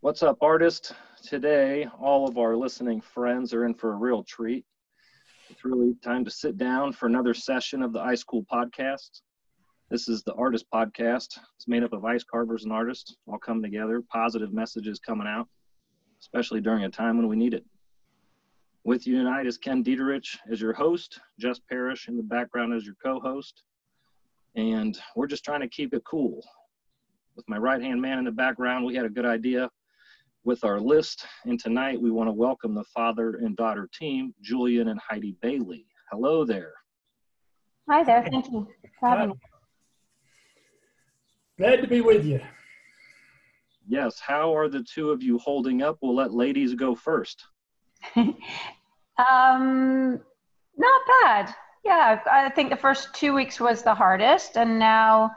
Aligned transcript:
What's 0.00 0.22
up, 0.22 0.38
artist? 0.40 0.94
Today, 1.22 1.86
all 2.00 2.26
of 2.26 2.38
our 2.38 2.56
listening 2.56 3.02
friends 3.02 3.52
are 3.52 3.66
in 3.66 3.74
for 3.74 3.92
a 3.92 3.96
real 3.96 4.24
treat. 4.24 4.64
It's 5.50 5.66
really 5.66 5.94
time 6.02 6.24
to 6.24 6.30
sit 6.30 6.56
down 6.56 6.94
for 6.94 7.06
another 7.06 7.34
session 7.34 7.82
of 7.82 7.92
the 7.92 8.00
Ice 8.00 8.24
Cool 8.24 8.46
podcast. 8.50 9.20
This 9.90 10.08
is 10.08 10.22
the 10.22 10.32
Artist 10.32 10.64
Podcast. 10.72 11.38
It's 11.56 11.68
made 11.68 11.82
up 11.82 11.92
of 11.92 12.06
ice 12.06 12.24
carvers 12.24 12.64
and 12.64 12.72
artists 12.72 13.16
all 13.26 13.36
come 13.36 13.62
together, 13.62 14.02
positive 14.10 14.54
messages 14.54 14.98
coming 14.98 15.26
out, 15.26 15.46
especially 16.22 16.62
during 16.62 16.84
a 16.84 16.90
time 16.90 17.18
when 17.18 17.28
we 17.28 17.36
need 17.36 17.52
it. 17.52 17.66
With 18.84 19.06
you 19.06 19.16
tonight 19.16 19.46
is 19.46 19.58
Ken 19.58 19.84
Dieterich 19.84 20.38
as 20.50 20.60
your 20.60 20.72
host, 20.72 21.20
Jess 21.38 21.60
Parrish 21.70 22.08
in 22.08 22.16
the 22.16 22.22
background 22.24 22.74
as 22.74 22.84
your 22.84 22.96
co 23.00 23.20
host. 23.20 23.62
And 24.56 24.98
we're 25.14 25.28
just 25.28 25.44
trying 25.44 25.60
to 25.60 25.68
keep 25.68 25.94
it 25.94 26.02
cool. 26.04 26.44
With 27.36 27.48
my 27.48 27.58
right 27.58 27.80
hand 27.80 28.02
man 28.02 28.18
in 28.18 28.24
the 28.24 28.32
background, 28.32 28.84
we 28.84 28.96
had 28.96 29.06
a 29.06 29.08
good 29.08 29.24
idea 29.24 29.70
with 30.42 30.64
our 30.64 30.80
list. 30.80 31.24
And 31.44 31.60
tonight 31.60 32.00
we 32.00 32.10
want 32.10 32.26
to 32.26 32.32
welcome 32.32 32.74
the 32.74 32.82
father 32.92 33.36
and 33.36 33.56
daughter 33.56 33.88
team, 33.96 34.34
Julian 34.42 34.88
and 34.88 34.98
Heidi 34.98 35.36
Bayley. 35.40 35.86
Hello 36.10 36.44
there. 36.44 36.72
Hi 37.88 38.02
there. 38.02 38.26
Thank 38.28 38.50
you 38.50 38.66
for 38.98 39.08
having 39.08 39.28
me. 39.28 39.34
Glad 41.56 41.82
to 41.82 41.86
be 41.86 42.00
with 42.00 42.24
you. 42.24 42.40
Yes. 43.86 44.18
How 44.18 44.52
are 44.56 44.68
the 44.68 44.82
two 44.82 45.10
of 45.10 45.22
you 45.22 45.38
holding 45.38 45.82
up? 45.82 45.98
We'll 46.02 46.16
let 46.16 46.34
ladies 46.34 46.74
go 46.74 46.96
first. 46.96 47.44
um, 48.16 48.36
not 50.76 51.00
bad. 51.22 51.54
Yeah, 51.84 52.20
I 52.30 52.48
think 52.50 52.70
the 52.70 52.76
first 52.76 53.12
two 53.14 53.34
weeks 53.34 53.58
was 53.58 53.82
the 53.82 53.94
hardest, 53.94 54.56
and 54.56 54.78
now, 54.78 55.32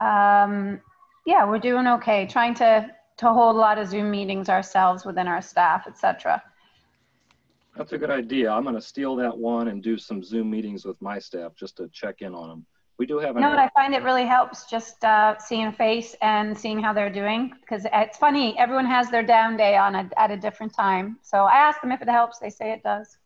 um, 0.00 0.80
yeah, 1.26 1.48
we're 1.48 1.60
doing 1.60 1.86
okay. 1.86 2.26
Trying 2.26 2.54
to 2.54 2.90
to 3.18 3.32
hold 3.32 3.56
a 3.56 3.58
lot 3.58 3.78
of 3.78 3.88
Zoom 3.88 4.10
meetings 4.10 4.48
ourselves 4.48 5.04
within 5.04 5.26
our 5.26 5.40
staff, 5.40 5.86
etc. 5.86 6.42
That's 7.76 7.92
a 7.92 7.98
good 7.98 8.10
idea. 8.10 8.50
I'm 8.50 8.62
going 8.62 8.74
to 8.74 8.80
steal 8.80 9.16
that 9.16 9.36
one 9.36 9.68
and 9.68 9.82
do 9.82 9.98
some 9.98 10.22
Zoom 10.22 10.50
meetings 10.50 10.84
with 10.84 11.00
my 11.00 11.18
staff 11.18 11.54
just 11.54 11.76
to 11.76 11.88
check 11.88 12.22
in 12.22 12.34
on 12.34 12.48
them. 12.48 12.66
We 12.98 13.04
do 13.04 13.18
have. 13.18 13.34
You 13.34 13.42
know 13.42 13.50
what 13.50 13.58
I 13.58 13.68
find 13.74 13.94
it 13.94 14.02
really 14.02 14.24
helps 14.24 14.64
just 14.64 15.04
uh, 15.04 15.38
seeing 15.38 15.66
a 15.66 15.72
face 15.72 16.16
and 16.22 16.56
seeing 16.56 16.80
how 16.80 16.94
they're 16.94 17.12
doing 17.12 17.52
because 17.60 17.86
it's 17.92 18.16
funny. 18.16 18.58
Everyone 18.58 18.86
has 18.86 19.10
their 19.10 19.22
down 19.22 19.56
day 19.56 19.76
on 19.76 19.94
a, 19.94 20.10
at 20.16 20.30
a 20.30 20.36
different 20.36 20.72
time. 20.74 21.18
So 21.22 21.44
I 21.44 21.56
ask 21.56 21.80
them 21.82 21.92
if 21.92 22.00
it 22.00 22.08
helps. 22.08 22.38
They 22.38 22.48
say 22.48 22.72
it 22.72 22.82
does. 22.82 23.18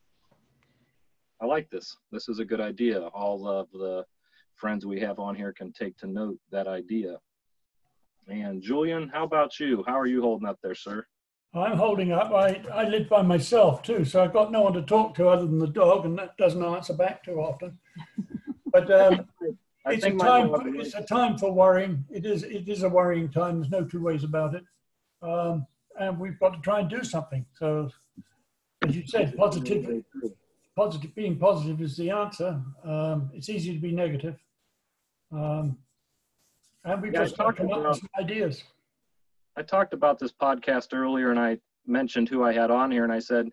I 1.40 1.46
like 1.46 1.70
this. 1.70 1.96
This 2.10 2.28
is 2.28 2.40
a 2.40 2.44
good 2.44 2.60
idea. 2.60 3.00
All 3.00 3.46
of 3.46 3.68
the 3.72 4.04
friends 4.56 4.86
we 4.86 5.00
have 5.00 5.18
on 5.20 5.34
here 5.36 5.52
can 5.52 5.72
take 5.72 5.96
to 5.98 6.06
note 6.06 6.38
that 6.50 6.66
idea. 6.66 7.16
And 8.28 8.60
Julian, 8.60 9.08
how 9.08 9.24
about 9.24 9.58
you? 9.58 9.84
How 9.86 9.98
are 9.98 10.06
you 10.06 10.20
holding 10.20 10.48
up 10.48 10.58
there, 10.62 10.74
sir? 10.74 11.06
I'm 11.54 11.76
holding 11.76 12.12
up. 12.12 12.32
I, 12.32 12.62
I 12.72 12.84
live 12.88 13.08
by 13.08 13.22
myself 13.22 13.82
too, 13.82 14.04
so 14.04 14.22
I've 14.22 14.32
got 14.32 14.52
no 14.52 14.62
one 14.62 14.72
to 14.74 14.82
talk 14.82 15.14
to 15.16 15.28
other 15.28 15.46
than 15.46 15.58
the 15.58 15.66
dog, 15.66 16.04
and 16.04 16.16
that 16.18 16.36
doesn't 16.36 16.62
answer 16.62 16.92
back 16.92 17.24
too 17.24 17.40
often. 17.40 17.78
But 18.72 18.90
um, 18.90 19.28
it's, 19.86 20.04
a 20.04 20.10
time, 20.12 20.48
for, 20.48 20.68
it's 20.68 20.94
a 20.94 21.02
time 21.02 21.38
for 21.38 21.52
worrying. 21.52 22.04
It 22.10 22.26
is, 22.26 22.42
it 22.42 22.68
is 22.68 22.82
a 22.82 22.88
worrying 22.88 23.30
time. 23.30 23.60
There's 23.60 23.70
no 23.70 23.84
two 23.84 24.02
ways 24.02 24.24
about 24.24 24.54
it. 24.54 24.64
Um, 25.22 25.66
and 25.98 26.18
we've 26.18 26.38
got 26.38 26.54
to 26.54 26.60
try 26.60 26.80
and 26.80 26.88
do 26.88 27.04
something. 27.04 27.44
So, 27.58 27.90
as 28.86 28.96
you 28.96 29.06
said, 29.06 29.36
positive, 29.36 30.02
positive, 30.76 31.14
being 31.14 31.38
positive 31.38 31.80
is 31.80 31.96
the 31.96 32.10
answer. 32.10 32.60
Um, 32.84 33.30
it's 33.34 33.48
easy 33.48 33.74
to 33.74 33.80
be 33.80 33.92
negative. 33.92 34.36
Um, 35.32 35.78
and 36.84 37.02
we've 37.02 37.12
yeah, 37.12 37.24
just 37.24 37.36
talked 37.36 37.60
about 37.60 37.96
some 37.96 38.08
ideas. 38.18 38.64
I 39.56 39.62
talked 39.62 39.92
about 39.92 40.18
this 40.18 40.32
podcast 40.32 40.94
earlier, 40.94 41.30
and 41.30 41.38
I 41.38 41.58
mentioned 41.86 42.28
who 42.28 42.42
I 42.44 42.52
had 42.52 42.70
on 42.70 42.90
here, 42.90 43.04
and 43.04 43.12
I 43.12 43.18
said, 43.18 43.50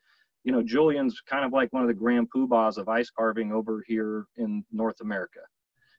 you 0.47 0.53
know, 0.53 0.63
Julian's 0.63 1.19
kind 1.19 1.43
of 1.43 1.51
like 1.51 1.73
one 1.73 1.83
of 1.83 1.89
the 1.89 1.93
grand 1.93 2.29
poobahs 2.31 2.77
of 2.77 2.87
ice 2.87 3.09
carving 3.09 3.51
over 3.51 3.83
here 3.85 4.27
in 4.37 4.63
North 4.71 5.01
America. 5.01 5.41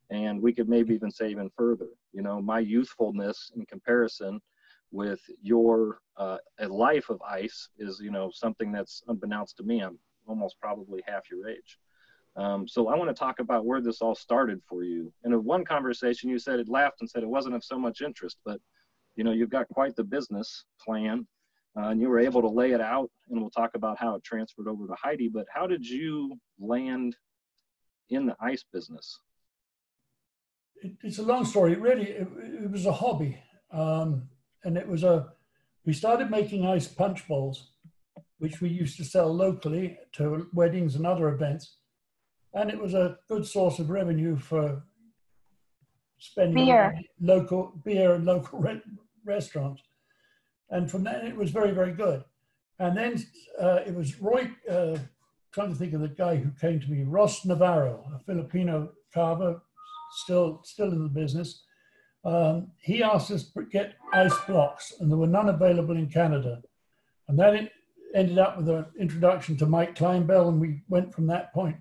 And 0.09 0.41
we 0.41 0.55
could 0.55 0.71
maybe 0.71 0.95
even 0.95 1.11
say 1.11 1.29
even 1.29 1.51
further, 1.55 1.91
you 2.15 2.23
know, 2.23 2.41
my 2.41 2.59
youthfulness 2.59 3.53
in 3.55 3.67
comparison 3.67 4.41
with 4.91 5.21
your 5.43 6.01
uh, 6.17 6.39
a 6.61 6.67
life 6.67 7.11
of 7.11 7.21
ice 7.21 7.69
is, 7.79 8.01
you 8.03 8.11
know, 8.11 8.31
something 8.33 8.73
that's 8.73 9.03
unbeknownst 9.09 9.59
to 9.59 9.65
me. 9.65 9.81
I'm 9.81 9.99
almost 10.27 10.59
probably 10.63 11.03
half 11.07 11.31
your 11.31 11.47
age. 11.47 11.79
Um, 12.35 12.67
so 12.67 12.89
I 12.89 12.97
want 12.97 13.11
to 13.11 13.15
talk 13.15 13.41
about 13.41 13.67
where 13.67 13.83
this 13.83 14.01
all 14.01 14.15
started 14.15 14.63
for 14.67 14.83
you. 14.83 15.13
And 15.25 15.35
In 15.35 15.45
one 15.45 15.63
conversation, 15.63 16.31
you 16.31 16.39
said 16.39 16.59
it 16.59 16.71
laughed 16.71 17.03
and 17.03 17.11
said 17.11 17.23
it 17.23 17.29
wasn't 17.29 17.55
of 17.55 17.65
so 17.65 17.79
much 17.79 18.01
interest, 18.01 18.39
but 18.47 18.63
you 19.15 19.25
know 19.25 19.33
you've 19.33 19.51
got 19.51 19.69
quite 19.69 19.95
the 19.95 20.05
business 20.05 20.65
plan, 20.83 21.27
uh, 21.79 21.89
and 21.89 22.01
you 22.01 22.09
were 22.09 22.19
able 22.19 22.43
to 22.43 22.49
lay 22.49 22.73
it 22.73 22.81
out. 22.81 23.11
And 23.31 23.41
we'll 23.41 23.51
talk 23.51 23.73
about 23.75 23.99
how 23.99 24.15
it 24.15 24.25
transferred 24.25 24.69
over 24.69 24.87
to 24.87 24.95
Heidi. 24.95 25.29
But 25.29 25.47
how 25.53 25.67
did 25.67 25.87
you 25.87 26.39
land 26.59 27.17
in 28.11 28.27
the 28.27 28.37
ice 28.41 28.65
business? 28.73 29.21
It, 30.83 30.93
it's 31.03 31.19
a 31.19 31.23
long 31.23 31.45
story. 31.45 31.75
Really, 31.75 32.11
it, 32.11 32.29
it 32.65 32.71
was 32.71 32.87
a 32.87 32.93
hobby, 32.93 33.39
um, 33.71 34.29
and 34.65 34.77
it 34.77 34.89
was 34.89 35.05
a. 35.05 35.29
We 35.85 35.93
started 35.93 36.31
making 36.31 36.67
ice 36.67 36.89
punch 36.89 37.27
bowls, 37.29 37.71
which 38.39 38.61
we 38.61 38.69
used 38.69 38.97
to 38.99 39.05
sell 39.05 39.33
locally 39.33 39.99
to 40.13 40.49
weddings 40.53 40.97
and 40.97 41.07
other 41.07 41.29
events 41.29 41.77
and 42.55 42.71
it 42.71 42.79
was 42.79 42.95
a 42.95 43.19
good 43.29 43.47
source 43.47 43.79
of 43.79 43.91
revenue 43.91 44.37
for 44.37 44.83
spending 46.19 46.67
beer. 46.67 46.95
local 47.21 47.73
beer 47.85 48.15
and 48.15 48.25
local 48.25 48.59
re- 48.67 48.83
restaurants. 49.25 49.83
And 50.71 50.91
from 50.91 51.05
that, 51.05 51.25
it 51.25 51.37
was 51.37 51.51
very, 51.51 51.73
very 51.73 51.93
good. 51.93 52.25
And 52.79 52.97
then 52.97 53.25
uh, 53.61 53.81
it 53.87 53.95
was 53.95 54.21
Roy, 54.21 54.51
uh, 54.71 54.99
trying 55.53 55.71
to 55.71 55.75
think 55.75 55.95
of 55.95 56.01
the 56.01 56.09
guy 56.09 56.37
who 56.37 56.51
came 56.61 56.79
to 56.81 56.91
me, 56.91 57.03
Ross 57.05 57.45
Navarro, 57.45 58.05
a 58.15 58.19
Filipino 58.21 58.93
carver, 59.13 59.61
still 60.23 60.61
still 60.65 60.93
in 60.93 61.03
the 61.03 61.09
business. 61.09 61.63
Um, 62.25 62.69
he 62.81 63.03
asked 63.03 63.31
us 63.31 63.51
to 63.53 63.65
get 63.65 63.95
ice 64.13 64.35
blocks, 64.47 64.95
and 65.01 65.11
there 65.11 65.19
were 65.19 65.27
none 65.27 65.49
available 65.49 65.97
in 65.97 66.09
Canada. 66.09 66.63
And 67.29 67.39
that 67.39 67.71
ended 68.15 68.39
up 68.39 68.57
with 68.57 68.69
an 68.69 68.87
introduction 68.99 69.57
to 69.59 69.67
Mike 69.67 69.95
Clinebell, 69.95 70.49
and 70.49 70.61
we 70.61 70.83
went 70.89 71.15
from 71.15 71.27
that 71.29 71.53
point. 71.53 71.77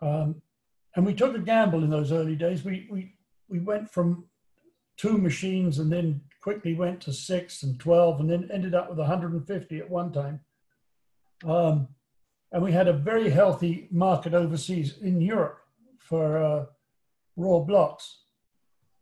Um, 0.00 0.42
and 0.94 1.04
we 1.04 1.14
took 1.14 1.34
a 1.34 1.40
gamble 1.40 1.84
in 1.84 1.90
those 1.90 2.12
early 2.12 2.36
days. 2.36 2.64
We, 2.64 2.88
we, 2.90 3.14
we 3.48 3.60
went 3.60 3.90
from 3.90 4.24
two 4.96 5.18
machines 5.18 5.78
and 5.78 5.92
then 5.92 6.22
quickly 6.46 6.74
went 6.74 7.00
to 7.00 7.12
six 7.12 7.64
and 7.64 7.80
12 7.80 8.20
and 8.20 8.30
then 8.30 8.48
ended 8.52 8.72
up 8.72 8.88
with 8.88 8.98
150 9.00 9.78
at 9.80 9.90
one 9.90 10.12
time. 10.12 10.38
Um, 11.44 11.88
and 12.52 12.62
we 12.62 12.70
had 12.70 12.86
a 12.86 12.92
very 12.92 13.30
healthy 13.30 13.88
market 13.90 14.32
overseas 14.32 14.96
in 15.02 15.20
Europe 15.20 15.58
for 15.98 16.38
uh, 16.38 16.66
raw 17.34 17.58
blocks. 17.58 18.20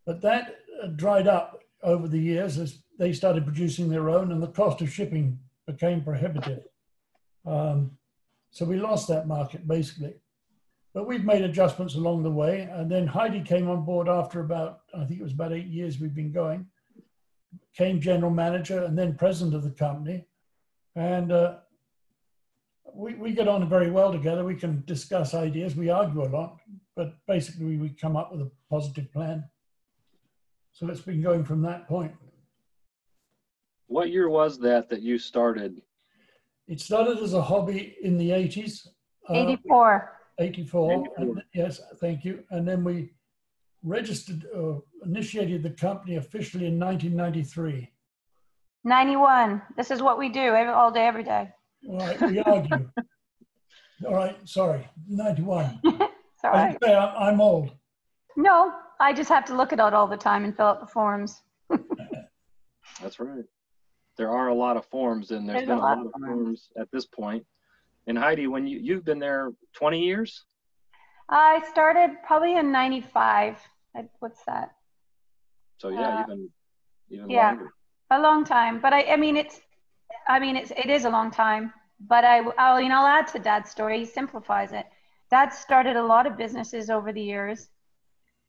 But 0.07 0.23
that 0.23 0.57
uh, 0.83 0.87
dried 0.87 1.29
up 1.29 1.61
over 1.83 2.09
the 2.09 2.19
years 2.19 2.57
as 2.57 2.79
they 2.99 3.13
started 3.13 3.45
producing 3.45 3.91
their 3.91 4.09
own 4.09 4.33
and 4.33 4.43
the 4.43 4.47
cost 4.49 4.81
of 4.81 4.91
shipping 4.91 5.39
became 5.67 6.03
prohibitive. 6.03 6.63
Um, 7.45 7.91
so 8.53 8.65
we 8.65 8.79
lost 8.79 9.07
that 9.09 9.29
market 9.29 9.69
basically. 9.69 10.15
But 10.95 11.07
we've 11.07 11.27
made 11.27 11.43
adjustments 11.43 11.95
along 11.95 12.23
the 12.23 12.31
way. 12.31 12.63
And 12.73 12.91
then 12.91 13.07
Heidi 13.07 13.43
came 13.43 13.69
on 13.69 13.85
board 13.85 14.09
after 14.09 14.41
about, 14.41 14.81
I 14.95 15.05
think 15.05 15.21
it 15.21 15.25
was 15.25 15.35
about 15.35 15.53
eight 15.53 15.67
years 15.67 16.01
we've 16.01 16.15
been 16.15 16.33
going, 16.33 16.69
came 17.77 18.01
general 18.01 18.31
manager 18.31 18.85
and 18.85 18.97
then 18.97 19.17
president 19.17 19.55
of 19.55 19.65
the 19.65 19.71
company. 19.71 20.27
And 20.97 21.33
uh, 21.33 21.57
we, 22.93 23.15
we 23.15 23.33
get 23.33 23.49
on 23.49 23.69
very 23.69 23.91
well 23.91 24.13
together. 24.13 24.45
We 24.45 24.55
can 24.55 24.83
discuss 24.87 25.35
ideas. 25.35 25.75
We 25.75 25.91
argue 25.91 26.23
a 26.23 26.31
lot, 26.31 26.59
but 26.95 27.15
basically 27.27 27.77
we 27.77 27.89
come 27.91 28.17
up 28.17 28.33
with 28.33 28.43
a 28.43 28.51
positive 28.71 29.13
plan. 29.13 29.45
So 30.73 30.89
it's 30.89 31.01
been 31.01 31.23
going 31.23 31.45
from 31.45 31.63
that 31.63 31.89
point. 31.89 32.13
What 33.87 34.11
year 34.11 34.29
was 34.29 34.59
that 34.61 34.89
that 34.91 35.03
you 35.03 35.19
started? 35.19 35.83
It 36.67 36.81
started 36.81 37.19
as 37.19 37.35
a 37.35 37.43
hobby 37.43 37.97
in 38.03 38.17
the 38.17 38.31
80s. 38.31 38.89
84. 39.31 40.19
84. 40.39 41.05
And, 41.17 41.43
yes, 41.55 41.81
thank 42.01 42.25
you. 42.25 42.43
And 42.51 42.67
then 42.67 42.83
we 42.83 43.13
registered, 43.85 44.47
uh, 44.57 44.75
initiated 45.05 45.63
the 45.63 45.71
company 45.71 46.17
officially 46.17 46.67
in 46.67 46.79
1993. 46.79 47.91
91. 48.83 49.63
This 49.77 49.91
is 49.91 50.03
what 50.03 50.19
we 50.19 50.29
do 50.29 50.41
every, 50.41 50.73
all 50.73 50.91
day, 50.91 51.07
every 51.07 51.23
day. 51.23 51.51
All 51.89 51.99
right, 51.99 52.21
we 52.21 52.39
argue. 52.41 52.91
all 54.07 54.15
right, 54.15 54.37
sorry, 54.45 54.89
91. 55.07 55.81
sorry. 56.41 56.77
I'm 56.83 57.41
old. 57.41 57.73
No, 58.37 58.73
I 59.01 59.13
just 59.13 59.29
have 59.29 59.45
to 59.47 59.57
look 59.57 59.73
at 59.73 59.79
it 59.79 59.95
all 59.95 60.07
the 60.07 60.17
time 60.17 60.45
and 60.45 60.57
fill 60.57 60.67
out 60.67 60.81
the 60.81 60.87
forms. 60.87 61.43
That's 63.03 63.21
right. 63.21 63.45
There 64.17 64.31
are 64.31 64.49
a 64.49 64.55
lot 64.55 64.77
of 64.77 64.87
forms, 64.87 65.31
and 65.31 65.49
there's, 65.49 65.59
there's 65.59 65.69
been 65.69 65.79
a 65.79 65.81
lot, 65.81 65.99
lot 65.99 66.07
of 66.07 66.13
forms 66.21 66.69
at 66.79 66.89
this 66.93 67.05
point 67.07 67.45
And 68.07 68.17
Heidi, 68.17 68.47
when 68.47 68.67
you 68.67 68.79
you've 68.81 69.05
been 69.05 69.19
there 69.19 69.53
20 69.75 70.01
years? 70.01 70.45
I 71.29 71.63
started 71.71 72.17
probably 72.27 72.57
in 72.57 72.71
'95. 72.71 73.59
What's 74.21 74.45
that? 74.47 74.73
So 75.79 75.89
yeah, 75.89 76.09
uh, 76.09 76.23
even 76.25 76.49
even 77.11 77.29
yeah, 77.29 77.51
longer. 77.51 77.71
a 78.11 78.21
long 78.21 78.45
time. 78.45 78.81
But 78.81 78.93
I, 78.93 79.13
I 79.13 79.17
mean, 79.17 79.37
it's, 79.37 79.61
I 80.29 80.39
mean, 80.39 80.57
it's 80.57 80.71
it 80.71 80.91
is 80.91 81.05
a 81.05 81.11
long 81.11 81.31
time. 81.31 81.73
But 82.01 82.25
I, 82.25 82.41
I'll 82.59 82.81
you 82.81 82.89
know, 82.89 83.01
I'll 83.01 83.07
add 83.07 83.29
to 83.29 83.39
Dad's 83.39 83.71
story. 83.71 84.01
He 84.01 84.05
simplifies 84.05 84.73
it. 84.73 84.87
Dad 85.31 85.51
started 85.53 85.97
a 85.97 86.05
lot 86.05 86.27
of 86.27 86.37
businesses 86.37 86.91
over 86.91 87.13
the 87.13 87.23
years, 87.23 87.69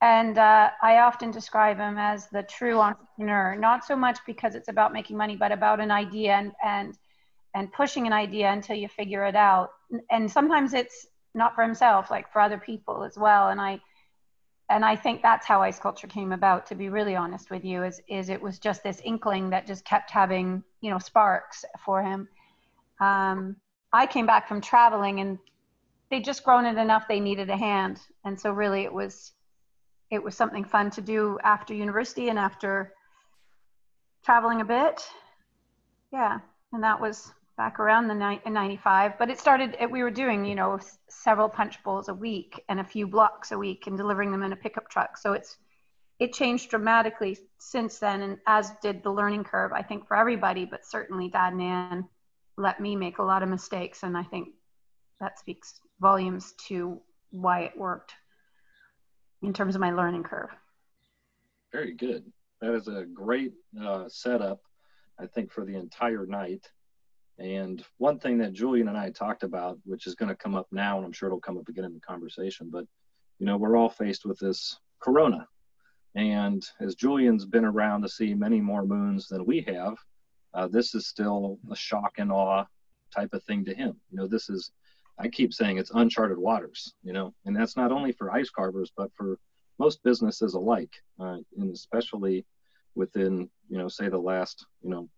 and 0.02 0.38
uh, 0.38 0.70
I 0.82 0.98
often 0.98 1.32
describe 1.32 1.78
him 1.78 1.98
as 1.98 2.28
the 2.30 2.44
true 2.44 2.80
entrepreneur. 2.80 3.56
Not 3.56 3.86
so 3.86 3.96
much 3.96 4.20
because 4.26 4.56
it's 4.56 4.68
about 4.68 4.94
making 4.94 5.18
money, 5.18 5.36
but 5.36 5.52
about 5.52 5.80
an 5.80 5.92
idea 5.92 6.34
and 6.34 6.52
and 6.64 6.98
and 7.56 7.72
pushing 7.72 8.06
an 8.06 8.14
idea 8.14 8.52
until 8.52 8.76
you 8.76 8.88
figure 8.90 9.26
it 9.26 9.36
out. 9.36 9.70
And 10.12 10.30
sometimes 10.30 10.74
it's 10.74 11.08
not 11.34 11.56
for 11.56 11.64
himself, 11.64 12.12
like 12.12 12.32
for 12.32 12.42
other 12.42 12.58
people 12.58 13.04
as 13.04 13.18
well. 13.18 13.50
And 13.50 13.62
I 13.62 13.80
and 14.70 14.84
I 14.84 14.96
think 14.96 15.22
that's 15.22 15.46
how 15.46 15.60
IceCulture 15.60 16.10
came 16.10 16.32
about. 16.32 16.66
To 16.68 16.76
be 16.76 16.90
really 16.90 17.16
honest 17.16 17.52
with 17.52 17.64
you, 17.64 17.84
is 17.84 18.02
is 18.08 18.30
it 18.30 18.42
was 18.42 18.60
just 18.60 18.84
this 18.84 19.02
inkling 19.04 19.50
that 19.52 19.68
just 19.68 19.86
kept 19.86 20.10
having 20.10 20.64
you 20.82 20.90
know 20.90 21.00
sparks 21.00 21.64
for 21.84 22.02
him. 22.02 22.28
Um, 23.00 23.56
I 23.94 24.06
came 24.06 24.26
back 24.26 24.48
from 24.48 24.62
traveling 24.62 25.20
and 25.20 25.38
they 26.10 26.20
just 26.20 26.44
grown 26.44 26.66
it 26.66 26.78
enough 26.78 27.08
they 27.08 27.20
needed 27.20 27.50
a 27.50 27.58
hand, 27.58 28.00
and 28.24 28.40
so 28.40 28.52
really 28.52 28.84
it 28.84 28.94
was 28.94 29.34
it 30.12 30.24
was 30.24 30.36
something 30.36 30.64
fun 30.64 30.90
to 30.92 31.02
do 31.02 31.38
after 31.44 31.74
university 31.74 32.30
and 32.30 32.40
after 32.40 32.94
traveling 34.24 34.62
a 34.62 34.66
bit. 34.66 35.02
Yeah, 36.12 36.40
and 36.74 36.84
that 36.84 37.00
was 37.00 37.34
back 37.58 37.80
around 37.80 38.08
the 38.08 38.14
ni- 38.14 38.42
95 38.46 39.18
but 39.18 39.30
it 39.30 39.40
started 39.40 39.78
we 39.90 40.04
were 40.04 40.12
doing 40.12 40.44
you 40.46 40.56
know 40.56 40.80
several 41.10 41.48
punch 41.48 41.82
bowls 41.84 42.10
a 42.10 42.14
week 42.14 42.64
and 42.70 42.80
a 42.80 42.84
few 42.84 43.08
blocks 43.08 43.52
a 43.52 43.58
week 43.58 43.88
and 43.88 43.98
delivering 43.98 44.32
them 44.32 44.44
in 44.44 44.52
a 44.52 44.56
pickup 44.56 44.90
truck. 44.90 45.18
So 45.18 45.34
it's 45.34 45.58
it 46.20 46.34
changed 46.34 46.70
dramatically 46.70 47.38
since 47.58 48.00
then. 48.00 48.22
And 48.22 48.38
as 48.48 48.72
did 48.82 49.04
the 49.04 49.12
learning 49.12 49.44
curve 49.44 49.72
i 49.74 49.82
think 49.82 50.08
for 50.08 50.18
everybody 50.18 50.66
but 50.66 50.86
certainly 50.86 51.30
dad 51.30 51.54
and 51.54 51.62
Ann 51.62 52.10
let 52.58 52.80
me 52.80 52.96
make 52.96 53.18
a 53.18 53.24
lot 53.24 53.44
of 53.44 53.50
mistakes. 53.50 54.04
And 54.04 54.18
i 54.18 54.24
think 54.24 54.50
that 55.20 55.40
speaks 55.40 55.80
volumes 56.02 56.54
to 56.68 57.00
why 57.32 57.62
it 57.62 57.78
worked 57.78 58.14
in 59.42 59.54
terms 59.54 59.76
of 59.76 59.82
my 59.82 59.92
learning 59.92 60.24
curve. 60.24 60.50
Very 61.72 61.94
good. 61.94 62.24
That 62.62 62.74
is 62.74 62.88
a 62.88 63.06
great 63.06 63.54
uh, 63.82 64.06
setup 64.10 64.62
i 65.20 65.26
think 65.26 65.52
for 65.52 65.66
the 65.66 65.76
entire 65.76 66.26
night 66.26 66.70
and 67.38 67.84
one 67.98 68.20
thing 68.20 68.38
that 68.38 68.54
Julian 68.54 68.88
and 68.88 68.98
I 68.98 69.10
talked 69.10 69.44
about, 69.44 69.78
which 69.84 70.08
is 70.08 70.16
going 70.16 70.30
to 70.30 70.36
come 70.36 70.56
up 70.56 70.68
now, 70.72 70.98
and 70.98 71.06
I'm 71.06 71.12
sure 71.12 71.28
it'll 71.28 71.40
come 71.40 71.58
up 71.58 71.68
again 71.68 71.84
in 71.84 71.94
the 71.94 72.00
conversation, 72.00 72.70
but 72.72 72.86
you 73.40 73.46
know, 73.46 73.58
we're 73.58 73.76
all 73.76 73.90
faced 73.90 74.26
with 74.26 74.40
this 74.40 74.80
corona. 75.00 75.48
And 76.16 76.66
as 76.80 76.96
Julian's 76.96 77.46
been 77.46 77.66
around 77.66 78.02
to 78.04 78.10
see 78.10 78.34
many 78.34 78.62
more 78.62 78.86
moons 78.86 79.28
than 79.28 79.46
we 79.46 79.62
have, 79.62 79.98
uh, 80.54 80.68
this 80.68 80.96
is 80.96 81.08
still 81.08 81.60
a 81.70 81.76
shock 81.76 82.14
and 82.18 82.32
awe 82.32 82.64
type 83.14 83.34
of 83.34 83.44
thing 83.44 83.66
to 83.66 83.74
him. 83.74 84.00
You 84.10 84.18
know, 84.18 84.28
this 84.28 84.50
is, 84.50 84.72
I 85.20 85.28
keep 85.28 85.54
saying 85.54 85.78
it's 85.78 85.92
uncharted 85.94 86.38
waters, 86.38 86.94
you 87.04 87.12
know, 87.12 87.34
and 87.46 87.54
that's 87.54 87.76
not 87.76 87.92
only 87.92 88.14
for 88.14 88.32
ice 88.32 88.50
carvers, 88.50 88.92
but 88.96 89.12
for 89.14 89.38
most 89.78 90.02
businesses 90.04 90.54
alike, 90.54 90.94
uh, 91.20 91.38
and 91.58 91.74
especially 91.74 92.46
within, 92.96 93.50
you 93.68 93.78
know, 93.78 93.90
say 93.90 94.08
the 94.08 94.18
last, 94.18 94.66
you 94.82 94.90
know, 94.90 95.10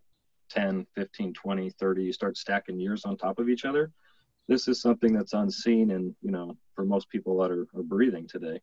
10, 0.49 0.85
15, 0.95 1.33
20, 1.33 1.69
30, 1.69 2.03
you 2.03 2.13
start 2.13 2.37
stacking 2.37 2.79
years 2.79 3.05
on 3.05 3.17
top 3.17 3.39
of 3.39 3.49
each 3.49 3.65
other. 3.65 3.91
This 4.47 4.67
is 4.67 4.81
something 4.81 5.13
that's 5.13 5.33
unseen 5.33 5.91
and, 5.91 6.15
you 6.21 6.31
know, 6.31 6.57
for 6.73 6.85
most 6.85 7.09
people 7.09 7.37
that 7.39 7.51
are, 7.51 7.67
are 7.75 7.83
breathing 7.83 8.27
today. 8.27 8.61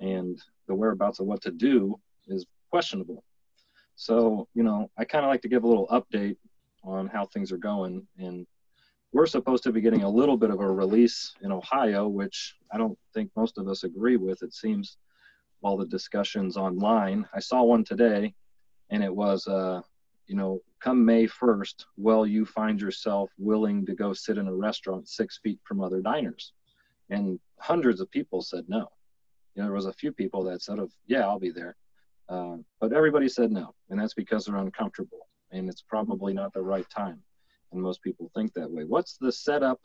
And 0.00 0.40
the 0.68 0.74
whereabouts 0.74 1.20
of 1.20 1.26
what 1.26 1.42
to 1.42 1.50
do 1.50 1.98
is 2.28 2.46
questionable. 2.70 3.24
So, 3.96 4.46
you 4.54 4.62
know, 4.62 4.90
I 4.98 5.04
kind 5.04 5.24
of 5.24 5.30
like 5.30 5.42
to 5.42 5.48
give 5.48 5.64
a 5.64 5.68
little 5.68 5.88
update 5.88 6.36
on 6.84 7.08
how 7.08 7.26
things 7.26 7.50
are 7.50 7.56
going. 7.56 8.06
And 8.18 8.46
we're 9.12 9.26
supposed 9.26 9.64
to 9.64 9.72
be 9.72 9.80
getting 9.80 10.02
a 10.02 10.10
little 10.10 10.36
bit 10.36 10.50
of 10.50 10.60
a 10.60 10.70
release 10.70 11.34
in 11.40 11.50
Ohio, 11.50 12.06
which 12.06 12.54
I 12.70 12.78
don't 12.78 12.98
think 13.14 13.30
most 13.34 13.58
of 13.58 13.68
us 13.68 13.84
agree 13.84 14.16
with. 14.16 14.42
It 14.42 14.52
seems 14.52 14.98
all 15.62 15.76
the 15.76 15.86
discussions 15.86 16.56
online. 16.56 17.26
I 17.34 17.40
saw 17.40 17.62
one 17.62 17.82
today, 17.84 18.34
and 18.90 19.02
it 19.02 19.14
was, 19.14 19.46
uh, 19.46 19.80
you 20.26 20.36
know, 20.36 20.60
come 20.80 21.04
May 21.04 21.26
1st, 21.26 21.84
will 21.96 22.26
you 22.26 22.44
find 22.44 22.80
yourself 22.80 23.30
willing 23.38 23.86
to 23.86 23.94
go 23.94 24.12
sit 24.12 24.38
in 24.38 24.48
a 24.48 24.54
restaurant 24.54 25.08
six 25.08 25.38
feet 25.42 25.60
from 25.64 25.82
other 25.82 26.00
diners? 26.00 26.52
And 27.10 27.38
hundreds 27.58 28.00
of 28.00 28.10
people 28.10 28.42
said 28.42 28.64
no. 28.68 28.88
You 29.54 29.62
know, 29.62 29.64
there 29.64 29.72
was 29.72 29.86
a 29.86 29.92
few 29.92 30.12
people 30.12 30.44
that 30.44 30.62
said, 30.62 30.78
of, 30.78 30.92
yeah, 31.06 31.20
I'll 31.20 31.38
be 31.38 31.50
there. 31.50 31.76
Uh, 32.28 32.56
but 32.80 32.92
everybody 32.92 33.28
said 33.28 33.52
no. 33.52 33.74
And 33.88 34.00
that's 34.00 34.14
because 34.14 34.44
they're 34.44 34.56
uncomfortable. 34.56 35.28
And 35.52 35.68
it's 35.68 35.82
probably 35.82 36.34
not 36.34 36.52
the 36.52 36.62
right 36.62 36.88
time. 36.90 37.22
And 37.72 37.80
most 37.80 38.02
people 38.02 38.30
think 38.34 38.52
that 38.54 38.70
way. 38.70 38.84
What's 38.84 39.16
the 39.16 39.32
setup 39.32 39.80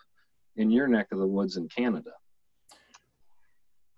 in 0.57 0.71
your 0.71 0.88
neck 0.88 1.07
of 1.11 1.19
the 1.19 1.27
woods 1.27 1.57
in 1.57 1.67
Canada? 1.69 2.11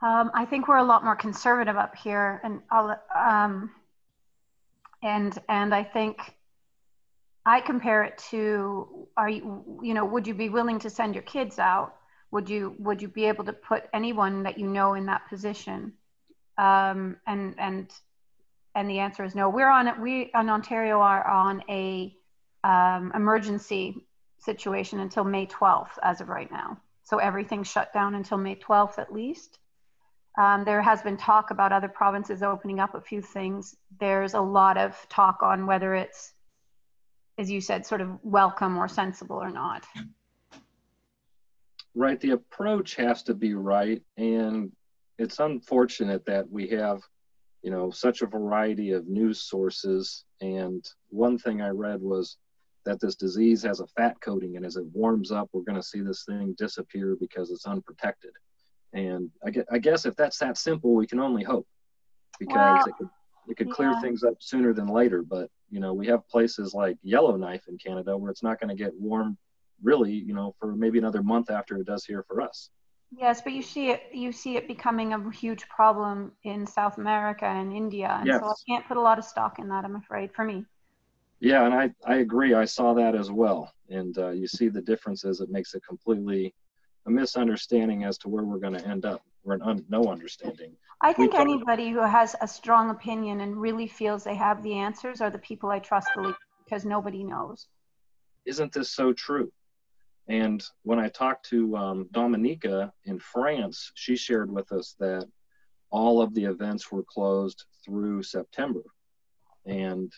Um, 0.01 0.31
I 0.33 0.45
think 0.45 0.67
we're 0.67 0.77
a 0.77 0.83
lot 0.83 1.03
more 1.03 1.15
conservative 1.15 1.77
up 1.77 1.95
here, 1.95 2.41
and 2.43 2.59
um, 3.15 3.71
and 5.03 5.37
and 5.49 5.75
I 5.75 5.83
think 5.83 6.35
I 7.45 7.59
compare 7.59 8.03
it 8.03 8.17
to 8.31 9.07
are 9.17 9.29
you 9.29 9.79
you 9.83 9.93
know 9.93 10.05
would 10.05 10.25
you 10.25 10.33
be 10.33 10.49
willing 10.49 10.79
to 10.79 10.89
send 10.89 11.13
your 11.13 11.23
kids 11.23 11.59
out? 11.59 11.95
Would 12.31 12.49
you 12.49 12.75
would 12.79 13.01
you 13.01 13.07
be 13.07 13.25
able 13.25 13.43
to 13.45 13.53
put 13.53 13.83
anyone 13.93 14.43
that 14.43 14.57
you 14.57 14.67
know 14.67 14.95
in 14.95 15.05
that 15.07 15.27
position? 15.29 15.93
Um, 16.57 17.17
and 17.27 17.55
and 17.59 17.91
and 18.75 18.89
the 18.89 18.99
answer 18.99 19.23
is 19.23 19.35
no. 19.35 19.49
We're 19.49 19.69
on 19.69 19.87
it. 19.87 19.99
We 19.99 20.31
in 20.33 20.49
Ontario 20.49 20.99
are 20.99 21.27
on 21.27 21.61
a 21.69 22.15
um, 22.63 23.11
emergency 23.13 24.07
situation 24.39 24.99
until 24.99 25.23
May 25.23 25.45
12th 25.47 25.97
as 26.01 26.21
of 26.21 26.29
right 26.29 26.49
now. 26.49 26.77
So 27.03 27.17
everything's 27.17 27.67
shut 27.67 27.93
down 27.93 28.15
until 28.15 28.37
May 28.37 28.55
12th 28.55 28.97
at 28.97 29.13
least. 29.13 29.59
Um, 30.37 30.65
there 30.65 30.81
has 30.81 31.01
been 31.01 31.17
talk 31.17 31.51
about 31.51 31.71
other 31.71 31.87
provinces 31.87 32.41
opening 32.41 32.79
up 32.79 32.95
a 32.95 33.01
few 33.01 33.21
things. 33.21 33.75
There's 33.99 34.33
a 34.33 34.41
lot 34.41 34.77
of 34.77 34.97
talk 35.09 35.43
on 35.43 35.67
whether 35.67 35.93
it's 35.93 36.33
as 37.37 37.49
you 37.49 37.61
said, 37.61 37.85
sort 37.85 38.01
of 38.01 38.19
welcome 38.23 38.77
or 38.77 38.87
sensible 38.87 39.37
or 39.37 39.49
not. 39.49 39.85
Right. 41.95 42.19
The 42.19 42.31
approach 42.31 42.95
has 42.95 43.23
to 43.23 43.33
be 43.33 43.53
right. 43.53 44.01
And 44.17 44.71
it's 45.17 45.39
unfortunate 45.39 46.25
that 46.25 46.49
we 46.49 46.67
have, 46.69 47.01
you 47.61 47.71
know, 47.71 47.91
such 47.91 48.21
a 48.21 48.27
variety 48.27 48.91
of 48.91 49.07
news 49.07 49.41
sources. 49.41 50.25
And 50.41 50.85
one 51.09 51.37
thing 51.37 51.61
I 51.61 51.69
read 51.69 52.01
was 52.01 52.37
that 52.85 52.99
this 52.99 53.15
disease 53.15 53.63
has 53.63 53.79
a 53.79 53.87
fat 53.87 54.19
coating, 54.19 54.57
and 54.57 54.65
as 54.65 54.75
it 54.75 54.85
warms 54.91 55.31
up, 55.31 55.47
we're 55.53 55.61
going 55.61 55.79
to 55.79 55.87
see 55.87 56.01
this 56.01 56.25
thing 56.25 56.53
disappear 56.57 57.15
because 57.17 57.49
it's 57.49 57.65
unprotected. 57.65 58.31
And 58.93 59.29
I 59.45 59.51
I 59.71 59.79
guess 59.79 60.05
if 60.05 60.15
that's 60.15 60.37
that 60.39 60.57
simple, 60.57 60.93
we 60.93 61.07
can 61.07 61.19
only 61.19 61.43
hope 61.43 61.67
because 62.39 62.85
it 62.87 62.93
could 62.97 63.09
it 63.49 63.57
could 63.57 63.71
clear 63.71 63.91
yeah. 63.91 64.01
things 64.01 64.23
up 64.23 64.35
sooner 64.39 64.73
than 64.73 64.87
later. 64.87 65.23
But 65.23 65.49
you 65.69 65.79
know, 65.79 65.93
we 65.93 66.07
have 66.07 66.27
places 66.27 66.73
like 66.73 66.97
Yellowknife 67.01 67.67
in 67.67 67.77
Canada 67.77 68.15
where 68.17 68.31
it's 68.31 68.43
not 68.43 68.59
going 68.59 68.69
to 68.69 68.81
get 68.81 68.93
warm 68.95 69.37
really, 69.81 70.13
you 70.13 70.33
know, 70.33 70.55
for 70.59 70.75
maybe 70.75 70.97
another 70.99 71.23
month 71.23 71.49
after 71.49 71.77
it 71.77 71.85
does 71.85 72.05
here 72.05 72.23
for 72.27 72.41
us. 72.41 72.69
Yes, 73.15 73.41
but 73.41 73.53
you 73.53 73.61
see 73.61 73.89
it 73.89 74.03
you 74.11 74.31
see 74.31 74.55
it 74.57 74.67
becoming 74.67 75.13
a 75.13 75.31
huge 75.31 75.67
problem 75.69 76.31
in 76.43 76.65
South 76.65 76.97
America 76.97 77.45
and 77.45 77.75
India. 77.75 78.17
And 78.19 78.27
yes. 78.27 78.39
so 78.39 78.47
I 78.47 78.53
can't 78.67 78.87
put 78.87 78.97
a 78.97 79.01
lot 79.01 79.19
of 79.19 79.25
stock 79.25 79.59
in 79.59 79.67
that, 79.69 79.85
I'm 79.85 79.95
afraid, 79.95 80.33
for 80.33 80.45
me. 80.45 80.65
Yeah, 81.39 81.65
and 81.65 81.73
I, 81.73 81.91
I 82.07 82.17
agree. 82.17 82.53
I 82.53 82.65
saw 82.65 82.93
that 82.93 83.15
as 83.15 83.29
well. 83.29 83.71
And 83.89 84.17
uh, 84.17 84.29
you 84.29 84.47
see 84.47 84.69
the 84.69 84.81
differences. 84.81 85.41
It 85.41 85.49
makes 85.49 85.75
it 85.75 85.83
completely 85.85 86.53
a 87.05 87.11
misunderstanding 87.11 88.03
as 88.03 88.17
to 88.19 88.29
where 88.29 88.43
we're 88.43 88.59
going 88.59 88.73
to 88.73 88.87
end 88.87 89.05
up 89.05 89.21
or 89.45 89.53
an 89.53 89.61
un, 89.61 89.85
no 89.89 90.05
understanding. 90.05 90.75
I 91.01 91.11
think 91.11 91.35
anybody 91.35 91.89
who 91.89 91.99
has 91.99 92.35
a 92.41 92.47
strong 92.47 92.89
opinion 92.89 93.41
and 93.41 93.59
really 93.59 93.87
feels 93.87 94.23
they 94.23 94.35
have 94.35 94.63
the 94.63 94.73
answers 94.73 95.19
are 95.19 95.29
the 95.29 95.37
people 95.39 95.69
I 95.69 95.79
trust 95.79 96.07
the 96.15 96.21
least 96.21 96.39
because 96.63 96.85
nobody 96.85 97.23
knows. 97.23 97.67
Isn't 98.45 98.71
this 98.71 98.89
so 98.91 99.11
true? 99.11 99.51
And 100.29 100.63
when 100.83 100.99
I 100.99 101.09
talked 101.09 101.49
to 101.49 101.75
um, 101.75 102.07
Dominica 102.11 102.93
in 103.03 103.19
France, 103.19 103.91
she 103.95 104.15
shared 104.15 104.49
with 104.49 104.71
us 104.71 104.95
that 104.99 105.27
all 105.89 106.21
of 106.21 106.33
the 106.33 106.45
events 106.45 106.91
were 106.91 107.03
closed 107.03 107.65
through 107.83 108.23
September. 108.23 108.83
And 109.65 110.11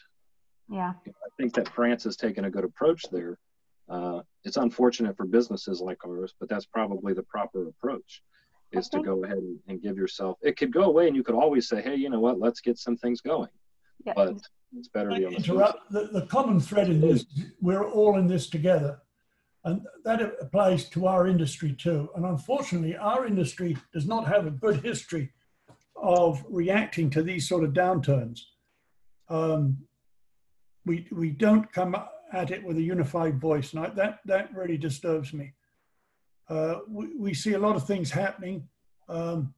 yeah, 0.70 0.94
I 1.08 1.30
think 1.38 1.54
that 1.56 1.70
France 1.70 2.04
has 2.04 2.16
taken 2.16 2.46
a 2.46 2.52
good 2.52 2.64
approach 2.64 3.04
there. 3.12 3.38
Uh, 3.90 4.22
it's 4.46 4.58
unfortunate 4.58 5.18
for 5.18 5.26
businesses 5.26 5.82
like 5.82 5.98
ours, 6.06 6.34
but 6.40 6.48
that's 6.48 6.66
probably 6.66 7.14
the 7.14 7.24
proper 7.24 7.68
approach 7.68 8.22
is 8.72 8.90
to 8.90 9.02
go 9.02 9.24
ahead 9.24 9.38
and, 9.38 9.60
and, 9.68 9.82
give 9.82 9.96
yourself 9.96 10.38
it 10.42 10.58
could 10.58 10.74
go 10.74 10.84
away 10.84 11.08
and 11.08 11.16
you 11.16 11.24
could 11.24 11.36
always 11.36 11.70
say 11.70 11.82
hey 11.82 11.96
you 11.96 12.10
know 12.10 12.20
what 12.20 12.40
let's 12.40 12.60
get 12.60 12.78
some 12.78 12.98
things 12.98 13.22
going 13.22 13.48
yeah. 14.06 14.12
but 14.16 14.36
it's 14.76 14.90
better 14.90 15.12
to 15.12 15.16
be 15.16 15.26
on 15.26 15.32
the, 15.34 15.76
the, 15.92 16.20
the 16.20 16.26
common 16.26 16.60
thread 16.60 16.90
in 16.90 17.00
this 17.00 17.26
we're 17.62 17.88
all 17.88 18.18
in 18.18 18.28
this 18.28 18.50
together 18.50 19.00
And 19.66 19.82
that 20.04 20.22
applies 20.22 20.88
to 20.90 21.08
our 21.08 21.28
industry 21.28 21.74
too. 21.74 22.10
And 22.16 22.24
unfortunately, 22.24 22.96
our 22.96 23.26
industry 23.26 23.76
does 23.94 24.06
not 24.06 24.28
have 24.28 24.46
a 24.46 24.52
good 24.52 24.84
history 24.86 25.32
of 25.96 26.46
reacting 26.48 27.10
to 27.10 27.24
these 27.24 27.50
sort 27.50 27.64
of 27.64 27.74
downturns. 27.74 28.42
Um, 29.28 29.80
we, 30.86 31.08
we 31.12 31.32
don't 31.32 31.72
come 31.74 31.96
at 32.32 32.52
it 32.52 32.64
with 32.64 32.78
a 32.78 32.82
unified 32.82 33.40
voice. 33.40 33.74
And 33.74 33.86
I, 33.86 33.90
that, 33.92 34.20
that 34.26 34.56
really 34.56 34.78
disturbs 34.78 35.34
me. 35.34 35.54
Uh, 36.50 36.80
we, 36.88 37.16
we, 37.18 37.34
see 37.34 37.54
a 37.54 37.60
lot 37.60 37.76
of 37.76 37.88
things 37.88 38.12
happening, 38.12 38.68
um, 39.10 39.54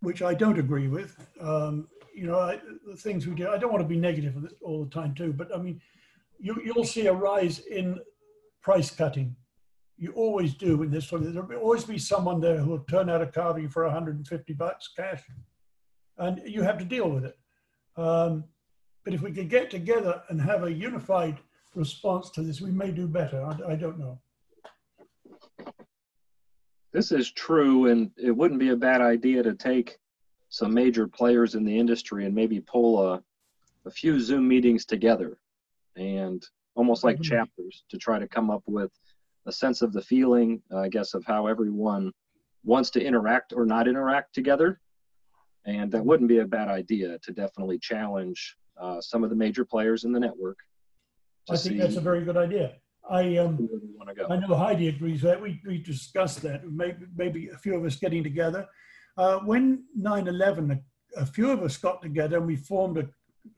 which 0.00 0.22
I 0.22 0.34
don't 0.34 0.58
agree 0.58 0.88
with. 0.88 1.16
Um, 1.40 1.88
you 2.14 2.26
know, 2.26 2.38
I, 2.38 2.60
the 2.86 2.96
things 2.96 3.26
we 3.26 3.34
do, 3.34 3.48
I 3.48 3.58
don't 3.58 3.72
want 3.72 3.82
to 3.82 3.88
be 3.88 3.96
negative 3.96 4.34
all 4.62 4.84
the 4.84 4.90
time 4.90 5.14
too, 5.14 5.32
but 5.32 5.54
I 5.54 5.58
mean, 5.58 5.80
you, 6.38 6.60
you'll 6.64 6.84
see 6.84 7.06
a 7.06 7.12
rise 7.12 7.60
in 7.60 7.98
price 8.62 8.90
cutting. 8.90 9.34
You 9.96 10.12
always 10.12 10.54
do 10.54 10.82
in 10.82 10.90
this 10.90 11.08
sort 11.08 11.22
of, 11.22 11.32
there'll 11.32 11.62
always 11.62 11.84
be 11.84 11.98
someone 11.98 12.40
there 12.40 12.58
who 12.58 12.70
will 12.70 12.84
turn 12.90 13.08
out 13.08 13.22
a 13.22 13.26
carving 13.26 13.70
for 13.70 13.84
150 13.84 14.52
bucks 14.52 14.90
cash. 14.94 15.22
And 16.18 16.42
you 16.44 16.62
have 16.62 16.78
to 16.78 16.84
deal 16.84 17.08
with 17.08 17.24
it. 17.24 17.38
Um, 17.96 18.44
but 19.06 19.14
if 19.14 19.22
we 19.22 19.30
could 19.30 19.48
get 19.48 19.70
together 19.70 20.20
and 20.30 20.40
have 20.40 20.64
a 20.64 20.72
unified 20.72 21.38
response 21.76 22.28
to 22.30 22.42
this, 22.42 22.60
we 22.60 22.72
may 22.72 22.90
do 22.90 23.06
better. 23.06 23.40
I, 23.40 23.74
I 23.74 23.76
don't 23.76 24.00
know. 24.00 24.18
This 26.92 27.12
is 27.12 27.30
true, 27.30 27.86
and 27.86 28.10
it 28.16 28.32
wouldn't 28.32 28.58
be 28.58 28.70
a 28.70 28.76
bad 28.76 29.00
idea 29.00 29.44
to 29.44 29.54
take 29.54 29.98
some 30.48 30.74
major 30.74 31.06
players 31.06 31.54
in 31.54 31.62
the 31.62 31.78
industry 31.78 32.26
and 32.26 32.34
maybe 32.34 32.58
pull 32.58 33.00
a, 33.00 33.22
a 33.84 33.90
few 33.92 34.18
Zoom 34.18 34.48
meetings 34.48 34.84
together 34.84 35.38
and 35.94 36.44
almost 36.74 37.04
like 37.04 37.14
mm-hmm. 37.14 37.36
chapters 37.36 37.84
to 37.90 37.98
try 37.98 38.18
to 38.18 38.26
come 38.26 38.50
up 38.50 38.64
with 38.66 38.90
a 39.46 39.52
sense 39.52 39.82
of 39.82 39.92
the 39.92 40.02
feeling, 40.02 40.60
uh, 40.72 40.78
I 40.78 40.88
guess, 40.88 41.14
of 41.14 41.24
how 41.24 41.46
everyone 41.46 42.10
wants 42.64 42.90
to 42.90 43.00
interact 43.00 43.52
or 43.52 43.66
not 43.66 43.86
interact 43.86 44.34
together. 44.34 44.80
And 45.64 45.92
that 45.92 46.04
wouldn't 46.04 46.28
be 46.28 46.38
a 46.38 46.44
bad 46.44 46.66
idea 46.66 47.20
to 47.20 47.32
definitely 47.32 47.78
challenge 47.78 48.56
uh, 48.80 49.00
some 49.00 49.24
of 49.24 49.30
the 49.30 49.36
major 49.36 49.64
players 49.64 50.04
in 50.04 50.12
the 50.12 50.20
network. 50.20 50.58
I 51.50 51.56
think 51.56 51.78
that's 51.78 51.96
a 51.96 52.00
very 52.00 52.24
good 52.24 52.36
idea. 52.36 52.74
I 53.08 53.36
um, 53.36 53.68
I 54.28 54.36
know 54.36 54.54
Heidi 54.54 54.88
agrees 54.88 55.22
that. 55.22 55.40
We, 55.40 55.60
we 55.64 55.78
discussed 55.78 56.42
that. 56.42 56.68
Maybe, 56.68 57.06
maybe 57.16 57.48
a 57.48 57.58
few 57.58 57.76
of 57.76 57.84
us 57.84 57.96
getting 57.96 58.24
together. 58.24 58.66
Uh, 59.16 59.38
when 59.40 59.84
9 59.96 60.28
11, 60.28 60.70
a, 60.70 61.20
a, 61.20 61.26
few 61.26 61.50
of 61.50 61.62
us 61.62 61.76
got 61.76 62.02
together 62.02 62.36
and 62.38 62.46
we 62.46 62.56
formed 62.56 62.98
a, 62.98 63.08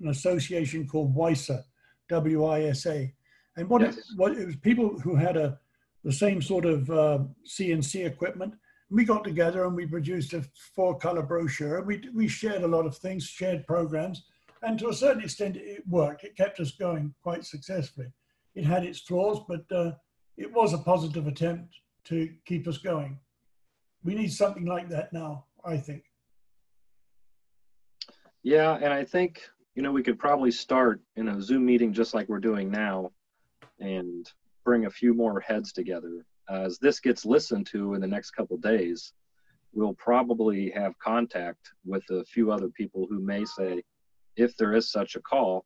an 0.00 0.08
association 0.08 0.86
called 0.86 1.16
WISA, 1.16 1.62
W 2.10 2.44
I 2.44 2.62
S 2.64 2.86
A. 2.86 3.12
And 3.56 3.68
what, 3.68 3.80
yes. 3.80 3.96
it, 3.96 4.04
what 4.16 4.32
it 4.32 4.46
was 4.46 4.56
people 4.56 4.98
who 5.00 5.16
had 5.16 5.36
a, 5.36 5.58
the 6.04 6.12
same 6.12 6.40
sort 6.40 6.64
of 6.64 6.88
uh, 6.90 7.18
CNC 7.46 8.06
equipment. 8.06 8.54
We 8.90 9.04
got 9.04 9.24
together 9.24 9.64
and 9.64 9.74
we 9.74 9.86
produced 9.86 10.32
a 10.34 10.44
four 10.74 10.96
color 10.98 11.22
brochure. 11.22 11.82
We, 11.82 12.02
we 12.14 12.28
shared 12.28 12.62
a 12.62 12.68
lot 12.68 12.86
of 12.86 12.96
things, 12.96 13.24
shared 13.24 13.66
programs 13.66 14.24
and 14.62 14.78
to 14.78 14.88
a 14.88 14.94
certain 14.94 15.22
extent 15.22 15.56
it 15.56 15.86
worked. 15.88 16.24
It 16.24 16.36
kept 16.36 16.60
us 16.60 16.72
going 16.72 17.14
quite 17.22 17.44
successfully. 17.44 18.08
It 18.54 18.64
had 18.64 18.84
its 18.84 19.00
flaws, 19.00 19.40
but 19.48 19.64
uh, 19.70 19.92
it 20.36 20.52
was 20.52 20.72
a 20.72 20.78
positive 20.78 21.26
attempt 21.26 21.74
to 22.04 22.28
keep 22.44 22.66
us 22.66 22.78
going. 22.78 23.18
We 24.04 24.14
need 24.14 24.32
something 24.32 24.64
like 24.64 24.88
that 24.88 25.12
now, 25.12 25.44
I 25.64 25.76
think. 25.76 26.04
Yeah, 28.42 28.78
and 28.80 28.92
I 28.92 29.04
think 29.04 29.42
you 29.74 29.82
know 29.82 29.92
we 29.92 30.02
could 30.02 30.18
probably 30.18 30.50
start 30.50 31.00
in 31.16 31.28
a 31.28 31.42
Zoom 31.42 31.66
meeting 31.66 31.92
just 31.92 32.14
like 32.14 32.28
we're 32.28 32.38
doing 32.38 32.70
now, 32.70 33.10
and 33.80 34.30
bring 34.64 34.86
a 34.86 34.90
few 34.90 35.14
more 35.14 35.40
heads 35.40 35.72
together. 35.72 36.24
As 36.48 36.78
this 36.78 37.00
gets 37.00 37.24
listened 37.24 37.66
to 37.68 37.94
in 37.94 38.00
the 38.00 38.06
next 38.06 38.30
couple 38.30 38.56
days, 38.56 39.12
we'll 39.72 39.94
probably 39.94 40.70
have 40.70 40.98
contact 40.98 41.70
with 41.84 42.02
a 42.10 42.24
few 42.24 42.50
other 42.50 42.68
people 42.70 43.06
who 43.08 43.20
may 43.20 43.44
say, 43.44 43.82
if 44.38 44.56
there 44.56 44.74
is 44.74 44.90
such 44.90 45.16
a 45.16 45.20
call, 45.20 45.64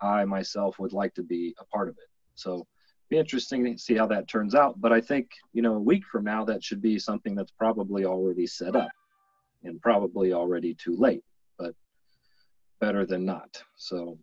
I 0.00 0.24
myself 0.24 0.78
would 0.78 0.92
like 0.92 1.14
to 1.14 1.22
be 1.22 1.54
a 1.58 1.64
part 1.64 1.88
of 1.88 1.96
it. 1.96 2.08
So 2.34 2.66
be 3.08 3.18
interesting 3.18 3.64
to 3.64 3.78
see 3.78 3.94
how 3.94 4.06
that 4.06 4.28
turns 4.28 4.54
out. 4.54 4.80
But 4.80 4.92
I 4.92 5.00
think, 5.00 5.30
you 5.52 5.62
know, 5.62 5.74
a 5.74 5.80
week 5.80 6.04
from 6.10 6.24
now, 6.24 6.44
that 6.44 6.62
should 6.62 6.82
be 6.82 6.98
something 6.98 7.34
that's 7.34 7.50
probably 7.52 8.04
already 8.04 8.46
set 8.46 8.76
up 8.76 8.90
and 9.64 9.80
probably 9.80 10.32
already 10.32 10.74
too 10.74 10.96
late, 10.96 11.22
but 11.58 11.74
better 12.80 13.06
than 13.06 13.24
not. 13.24 13.62
So. 13.76 14.18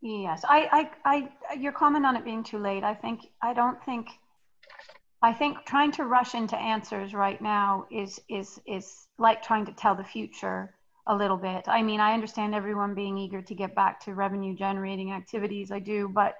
Yes, 0.00 0.44
I, 0.46 0.90
I, 1.04 1.30
I, 1.50 1.54
your 1.56 1.72
comment 1.72 2.04
on 2.04 2.16
it 2.16 2.24
being 2.24 2.44
too 2.44 2.58
late, 2.58 2.84
I 2.84 2.94
think, 2.94 3.20
I 3.42 3.54
don't 3.54 3.82
think, 3.84 4.08
I 5.22 5.32
think 5.32 5.64
trying 5.66 5.92
to 5.92 6.04
rush 6.04 6.34
into 6.34 6.56
answers 6.56 7.14
right 7.14 7.40
now 7.40 7.86
is, 7.90 8.20
is, 8.28 8.60
is 8.66 9.06
like 9.18 9.42
trying 9.42 9.64
to 9.66 9.72
tell 9.72 9.94
the 9.94 10.04
future 10.04 10.74
a 11.06 11.14
little 11.14 11.36
bit. 11.36 11.68
I 11.68 11.82
mean, 11.82 12.00
I 12.00 12.14
understand 12.14 12.54
everyone 12.54 12.94
being 12.94 13.18
eager 13.18 13.42
to 13.42 13.54
get 13.54 13.74
back 13.74 14.00
to 14.04 14.14
revenue 14.14 14.54
generating 14.54 15.12
activities. 15.12 15.70
I 15.70 15.78
do, 15.78 16.08
but 16.08 16.34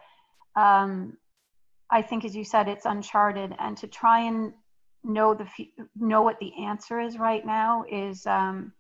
um, 0.56 1.16
I 1.90 2.02
think, 2.02 2.25
as 2.25 2.35
you 2.35 2.44
said, 2.44 2.68
it's 2.68 2.87
uncharted, 2.87 3.54
and 3.59 3.76
to 3.78 3.87
try 3.87 4.21
and 4.21 4.52
know 5.02 5.35
the 5.35 5.47
know 5.94 6.23
what 6.23 6.38
the 6.40 6.52
answer 6.64 7.00
is 7.00 7.18
right 7.18 7.44
now 7.44 7.85
is. 7.90 8.26
Um, 8.26 8.73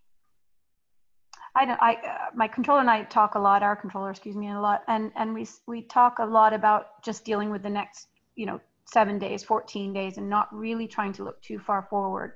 I 1.56 1.64
don't. 1.66 1.80
I 1.80 1.94
uh, 1.94 2.30
my 2.34 2.48
controller 2.48 2.80
and 2.80 2.90
I 2.90 3.04
talk 3.04 3.34
a 3.34 3.38
lot. 3.38 3.62
Our 3.62 3.76
controller, 3.76 4.10
excuse 4.10 4.36
me, 4.36 4.50
a 4.50 4.60
lot, 4.60 4.82
and 4.88 5.12
and 5.16 5.34
we 5.34 5.46
we 5.66 5.82
talk 5.82 6.18
a 6.18 6.24
lot 6.24 6.52
about 6.52 7.02
just 7.04 7.24
dealing 7.24 7.50
with 7.50 7.62
the 7.62 7.70
next, 7.70 8.08
you 8.34 8.46
know, 8.46 8.60
seven 8.86 9.18
days, 9.18 9.44
fourteen 9.44 9.92
days, 9.92 10.16
and 10.16 10.28
not 10.28 10.52
really 10.52 10.88
trying 10.88 11.12
to 11.12 11.24
look 11.24 11.40
too 11.42 11.58
far 11.58 11.86
forward. 11.88 12.32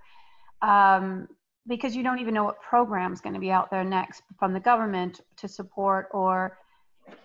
Um, 0.63 1.29
because 1.69 1.95
you 1.95 2.03
don't 2.03 2.19
even 2.19 2.35
know 2.35 2.45
what 2.45 2.61
program 2.63 3.13
is 3.13 3.21
going 3.21 3.35
to 3.35 3.41
be 3.41 3.51
out 3.51 3.71
there 3.71 3.85
next 3.85 4.23
from 4.39 4.53
the 4.53 4.61
government 4.61 5.21
to 5.37 5.47
support 5.47 6.09
or 6.13 6.59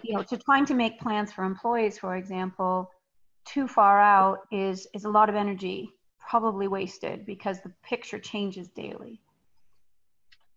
you 0.02 0.14
know 0.14 0.24
to 0.24 0.38
trying 0.38 0.66
to 0.66 0.74
make 0.74 1.00
plans 1.00 1.32
for 1.32 1.44
employees 1.44 1.98
for 1.98 2.16
example 2.16 2.92
too 3.46 3.68
far 3.68 4.00
out 4.00 4.40
is 4.52 4.88
is 4.94 5.06
a 5.06 5.10
lot 5.10 5.30
of 5.30 5.36
energy 5.36 5.90
probably 6.20 6.68
wasted 6.68 7.26
because 7.26 7.60
the 7.62 7.72
picture 7.84 8.18
changes 8.18 8.70
daily. 8.70 9.20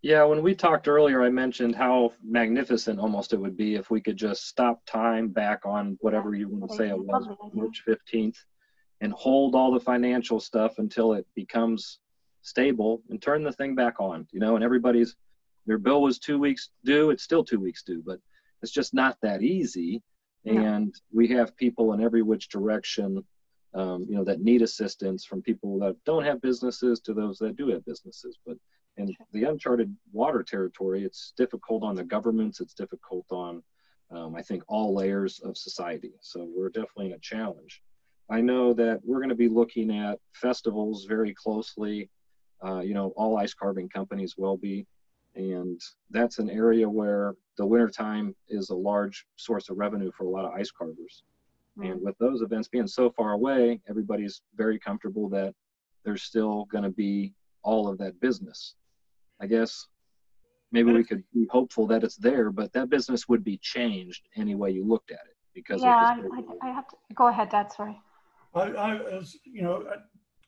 Yeah 0.02 0.22
when 0.24 0.42
we 0.42 0.54
talked 0.54 0.86
earlier 0.86 1.22
i 1.22 1.30
mentioned 1.30 1.74
how 1.74 2.12
magnificent 2.22 3.00
almost 3.00 3.32
it 3.32 3.40
would 3.40 3.56
be 3.56 3.74
if 3.74 3.90
we 3.90 4.00
could 4.00 4.16
just 4.16 4.46
stop 4.46 4.84
time 4.86 5.28
back 5.28 5.60
on 5.64 5.96
whatever 6.00 6.34
you 6.34 6.48
want 6.48 6.70
to 6.70 6.76
say 6.76 6.88
it 6.88 6.98
was 6.98 7.26
march 7.52 7.82
15th 7.88 8.36
and 9.00 9.12
hold 9.12 9.54
all 9.54 9.72
the 9.72 9.80
financial 9.80 10.38
stuff 10.38 10.78
until 10.78 11.12
it 11.12 11.26
becomes 11.34 11.98
stable 12.46 13.02
and 13.10 13.20
turn 13.20 13.42
the 13.42 13.52
thing 13.52 13.74
back 13.74 13.94
on 13.98 14.26
you 14.32 14.38
know 14.38 14.54
and 14.54 14.64
everybody's 14.64 15.16
their 15.66 15.78
bill 15.78 16.00
was 16.00 16.20
two 16.20 16.38
weeks 16.38 16.70
due. 16.84 17.10
It's 17.10 17.24
still 17.24 17.44
two 17.44 17.58
weeks 17.58 17.82
due 17.82 18.02
but 18.06 18.20
it's 18.62 18.72
just 18.72 18.94
not 18.94 19.18
that 19.20 19.42
easy. 19.42 20.02
And 20.44 20.94
we 21.12 21.26
have 21.28 21.56
people 21.56 21.92
in 21.92 22.00
every 22.00 22.22
which 22.22 22.48
direction 22.48 23.24
um, 23.74 24.06
you 24.08 24.14
know 24.14 24.22
that 24.24 24.40
need 24.40 24.62
assistance 24.62 25.24
from 25.24 25.42
people 25.42 25.78
that 25.80 25.96
don't 26.04 26.24
have 26.24 26.40
businesses 26.40 27.00
to 27.00 27.12
those 27.12 27.36
that 27.38 27.56
do 27.56 27.68
have 27.70 27.84
businesses. 27.84 28.38
But 28.46 28.56
in 28.96 29.12
the 29.32 29.42
uncharted 29.42 29.94
water 30.12 30.44
territory 30.44 31.04
it's 31.04 31.32
difficult 31.36 31.82
on 31.82 31.96
the 31.96 32.04
governments. 32.04 32.60
It's 32.60 32.74
difficult 32.74 33.26
on 33.30 33.62
um, 34.12 34.36
i 34.36 34.42
think 34.42 34.62
all 34.68 34.94
layers 34.94 35.40
of 35.40 35.56
society. 35.56 36.12
So 36.20 36.48
we're 36.56 36.68
definitely 36.68 37.06
in 37.06 37.14
a 37.14 37.18
challenge. 37.18 37.82
I 38.30 38.40
know 38.40 38.72
that 38.74 39.00
we're 39.04 39.18
going 39.18 39.36
to 39.36 39.44
be 39.46 39.48
looking 39.48 39.96
at 39.96 40.20
festivals 40.32 41.06
very 41.06 41.34
closely 41.34 42.08
uh, 42.64 42.80
you 42.80 42.94
know, 42.94 43.12
all 43.16 43.36
ice 43.36 43.54
carving 43.54 43.88
companies 43.88 44.36
will 44.36 44.56
be. 44.56 44.86
And 45.34 45.80
that's 46.10 46.38
an 46.38 46.48
area 46.48 46.88
where 46.88 47.34
the 47.58 47.66
wintertime 47.66 48.34
is 48.48 48.70
a 48.70 48.74
large 48.74 49.26
source 49.36 49.68
of 49.68 49.76
revenue 49.76 50.10
for 50.16 50.24
a 50.24 50.30
lot 50.30 50.46
of 50.46 50.52
ice 50.52 50.70
carvers. 50.70 51.24
Mm-hmm. 51.78 51.92
And 51.92 52.02
with 52.02 52.16
those 52.18 52.40
events 52.40 52.68
being 52.68 52.86
so 52.86 53.10
far 53.10 53.32
away, 53.32 53.80
everybody's 53.88 54.40
very 54.56 54.78
comfortable 54.78 55.28
that 55.30 55.54
there's 56.04 56.22
still 56.22 56.64
going 56.66 56.84
to 56.84 56.90
be 56.90 57.34
all 57.62 57.88
of 57.88 57.98
that 57.98 58.18
business. 58.20 58.76
I 59.40 59.46
guess 59.46 59.86
maybe 60.72 60.92
we 60.92 61.04
could 61.04 61.22
be 61.34 61.46
hopeful 61.50 61.86
that 61.88 62.02
it's 62.02 62.16
there, 62.16 62.50
but 62.50 62.72
that 62.72 62.88
business 62.88 63.28
would 63.28 63.44
be 63.44 63.58
changed 63.58 64.28
any 64.36 64.54
way 64.54 64.70
you 64.70 64.86
looked 64.86 65.10
at 65.10 65.20
it 65.26 65.36
because 65.52 65.82
yeah, 65.82 66.16
I, 66.32 66.66
I, 66.66 66.72
have 66.72 66.88
to 66.88 66.96
go 67.14 67.28
ahead, 67.28 67.50
Dad. 67.50 67.72
Sorry. 67.72 67.98
I, 68.54 68.60
I, 68.60 69.18
as 69.18 69.36
you 69.44 69.62
know, 69.62 69.84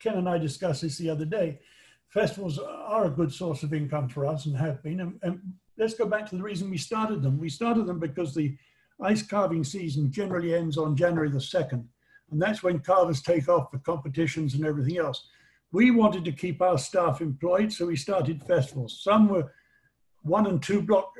Ken 0.01 0.17
and 0.17 0.29
I 0.29 0.39
discussed 0.39 0.83
this 0.83 0.97
the 0.99 1.11
other 1.11 1.25
day 1.25 1.61
festivals 2.09 2.59
are 2.59 3.07
a 3.07 3.11
good 3.11 3.33
source 3.33 3.63
of 3.63 3.73
income 3.73 4.09
for 4.09 4.27
us 4.27 4.47
and 4.47 4.57
have 4.57 4.83
been. 4.83 5.01
And, 5.01 5.19
and, 5.23 5.41
let's 5.79 5.95
go 5.95 6.07
back 6.07 6.29
to 6.29 6.37
the 6.37 6.43
reason 6.43 6.69
we 6.69 6.77
started 6.77 7.23
them. 7.23 7.39
We 7.39 7.49
started 7.49 7.87
them 7.87 8.01
because 8.01 8.35
the 8.35 8.57
ice 9.01 9.23
carving 9.23 9.63
season 9.63 10.11
generally 10.11 10.53
ends 10.53 10.77
on 10.77 10.97
January 10.97 11.31
the 11.31 11.39
2nd. 11.39 11.85
And 12.31 12.43
that's 12.43 12.63
when 12.63 12.81
carvers 12.81 13.23
take 13.23 13.49
off 13.49 13.71
for 13.71 13.79
competitions 13.79 14.55
and 14.55 14.67
everything 14.67 14.99
else. 14.99 15.29
We 15.71 15.91
wanted 15.91 16.25
to 16.25 16.33
keep 16.33 16.61
our 16.61 16.79
staff 16.79 17.21
employed, 17.21 17.73
so 17.73 17.87
we 17.87 17.97
started 17.97 18.43
festivals. 18.43 19.01
Some 19.03 19.29
were 19.29 19.53
one 20.23 20.47
and 20.47 20.63
two 20.63 20.83
block 20.83 21.13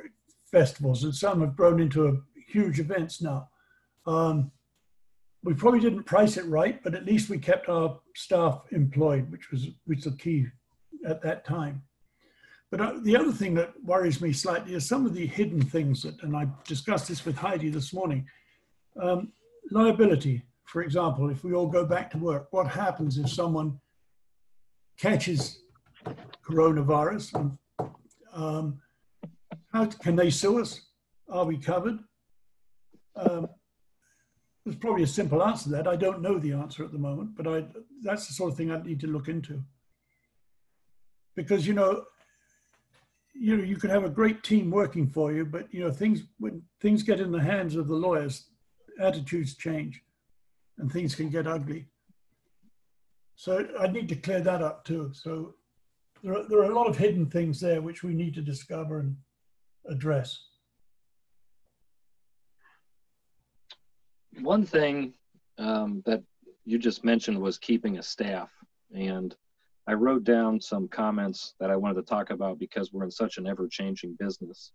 festivals, 0.51 1.03
and 1.03 1.15
some 1.15 1.41
have 1.41 1.55
grown 1.55 1.79
into 1.79 2.23
huge 2.47 2.79
events 2.79 3.21
now. 3.21 3.47
Um, 4.05 4.51
we 5.43 5.53
probably 5.53 5.79
didn't 5.79 6.03
price 6.03 6.35
it 6.35 6.45
right, 6.45 6.83
but 6.83 6.95
at 6.95 7.05
least 7.05 7.29
we 7.29 7.37
kept 7.37 7.69
our 7.69 7.99
staff 8.15 8.61
employed, 8.71 9.31
which 9.31 9.51
was 9.51 9.67
which 9.85 10.03
was 10.03 10.13
the 10.13 10.19
key 10.19 10.47
at 11.07 11.21
that 11.21 11.45
time. 11.45 11.83
But 12.71 12.81
uh, 12.81 12.93
the 13.01 13.17
other 13.17 13.31
thing 13.31 13.55
that 13.55 13.73
worries 13.83 14.21
me 14.21 14.31
slightly 14.31 14.75
is 14.75 14.87
some 14.87 15.05
of 15.05 15.13
the 15.13 15.25
hidden 15.25 15.61
things 15.61 16.03
that, 16.03 16.21
and 16.21 16.35
I 16.35 16.47
discussed 16.67 17.07
this 17.07 17.25
with 17.25 17.35
Heidi 17.35 17.69
this 17.69 17.93
morning. 17.93 18.27
Um, 19.01 19.31
liability, 19.71 20.43
for 20.65 20.83
example, 20.83 21.29
if 21.29 21.43
we 21.43 21.53
all 21.53 21.67
go 21.67 21.85
back 21.85 22.11
to 22.11 22.17
work, 22.17 22.47
what 22.51 22.67
happens 22.67 23.17
if 23.17 23.29
someone 23.29 23.79
catches 24.97 25.61
coronavirus? 26.47 27.33
And, 27.35 27.57
um, 28.33 28.81
how 29.73 29.85
can 29.85 30.15
they 30.15 30.29
sue 30.29 30.59
us? 30.59 30.81
Are 31.27 31.45
we 31.45 31.57
covered? 31.57 31.99
Um, 33.15 33.47
there's 34.63 34.77
probably 34.77 35.03
a 35.03 35.07
simple 35.07 35.43
answer 35.43 35.65
to 35.65 35.69
that. 35.71 35.87
I 35.87 35.95
don't 35.95 36.21
know 36.21 36.37
the 36.37 36.53
answer 36.53 36.83
at 36.83 36.91
the 36.91 36.99
moment, 36.99 37.35
but 37.35 37.47
I, 37.47 37.65
that's 38.03 38.27
the 38.27 38.33
sort 38.33 38.51
of 38.51 38.57
thing 38.57 38.71
I 38.71 38.81
need 38.81 38.99
to 38.99 39.07
look 39.07 39.27
into. 39.27 39.63
Because, 41.39 41.65
you 41.65 41.73
know, 41.73 42.03
you 43.33 43.55
know, 43.55 43.63
you 43.63 43.77
could 43.77 43.89
have 43.89 44.03
a 44.03 44.09
great 44.09 44.43
team 44.43 44.69
working 44.69 45.07
for 45.07 45.31
you, 45.31 45.45
but 45.45 45.73
you 45.73 45.79
know, 45.81 45.89
things 45.89 46.23
when 46.37 46.61
things 46.81 47.01
get 47.01 47.21
in 47.21 47.31
the 47.31 47.41
hands 47.41 47.77
of 47.77 47.87
the 47.87 47.95
lawyers, 47.95 48.49
attitudes 48.99 49.55
change, 49.55 50.03
and 50.79 50.91
things 50.91 51.15
can 51.15 51.29
get 51.29 51.47
ugly. 51.47 51.85
So 53.37 53.65
I 53.79 53.87
need 53.87 54.09
to 54.09 54.17
clear 54.17 54.41
that 54.41 54.61
up 54.61 54.83
too. 54.83 55.11
So 55.13 55.55
there 56.21 56.35
are, 56.37 56.43
there 56.49 56.59
are 56.59 56.71
a 56.71 56.75
lot 56.75 56.87
of 56.87 56.97
hidden 56.97 57.27
things 57.27 57.61
there 57.61 57.81
which 57.81 58.03
we 58.03 58.13
need 58.13 58.33
to 58.33 58.41
discover 58.41 58.99
and 58.99 59.15
address. 59.89 60.37
One 64.41 64.65
thing 64.65 65.13
um, 65.57 66.03
that 66.05 66.21
you 66.65 66.77
just 66.77 67.05
mentioned 67.05 67.39
was 67.39 67.57
keeping 67.57 67.97
a 67.97 68.03
staff, 68.03 68.51
and 68.93 69.33
I 69.87 69.93
wrote 69.93 70.23
down 70.23 70.61
some 70.61 70.87
comments 70.87 71.55
that 71.59 71.71
I 71.71 71.75
wanted 71.75 71.95
to 71.95 72.03
talk 72.03 72.29
about 72.29 72.59
because 72.59 72.91
we're 72.91 73.03
in 73.03 73.11
such 73.11 73.37
an 73.37 73.47
ever-changing 73.47 74.15
business. 74.19 74.71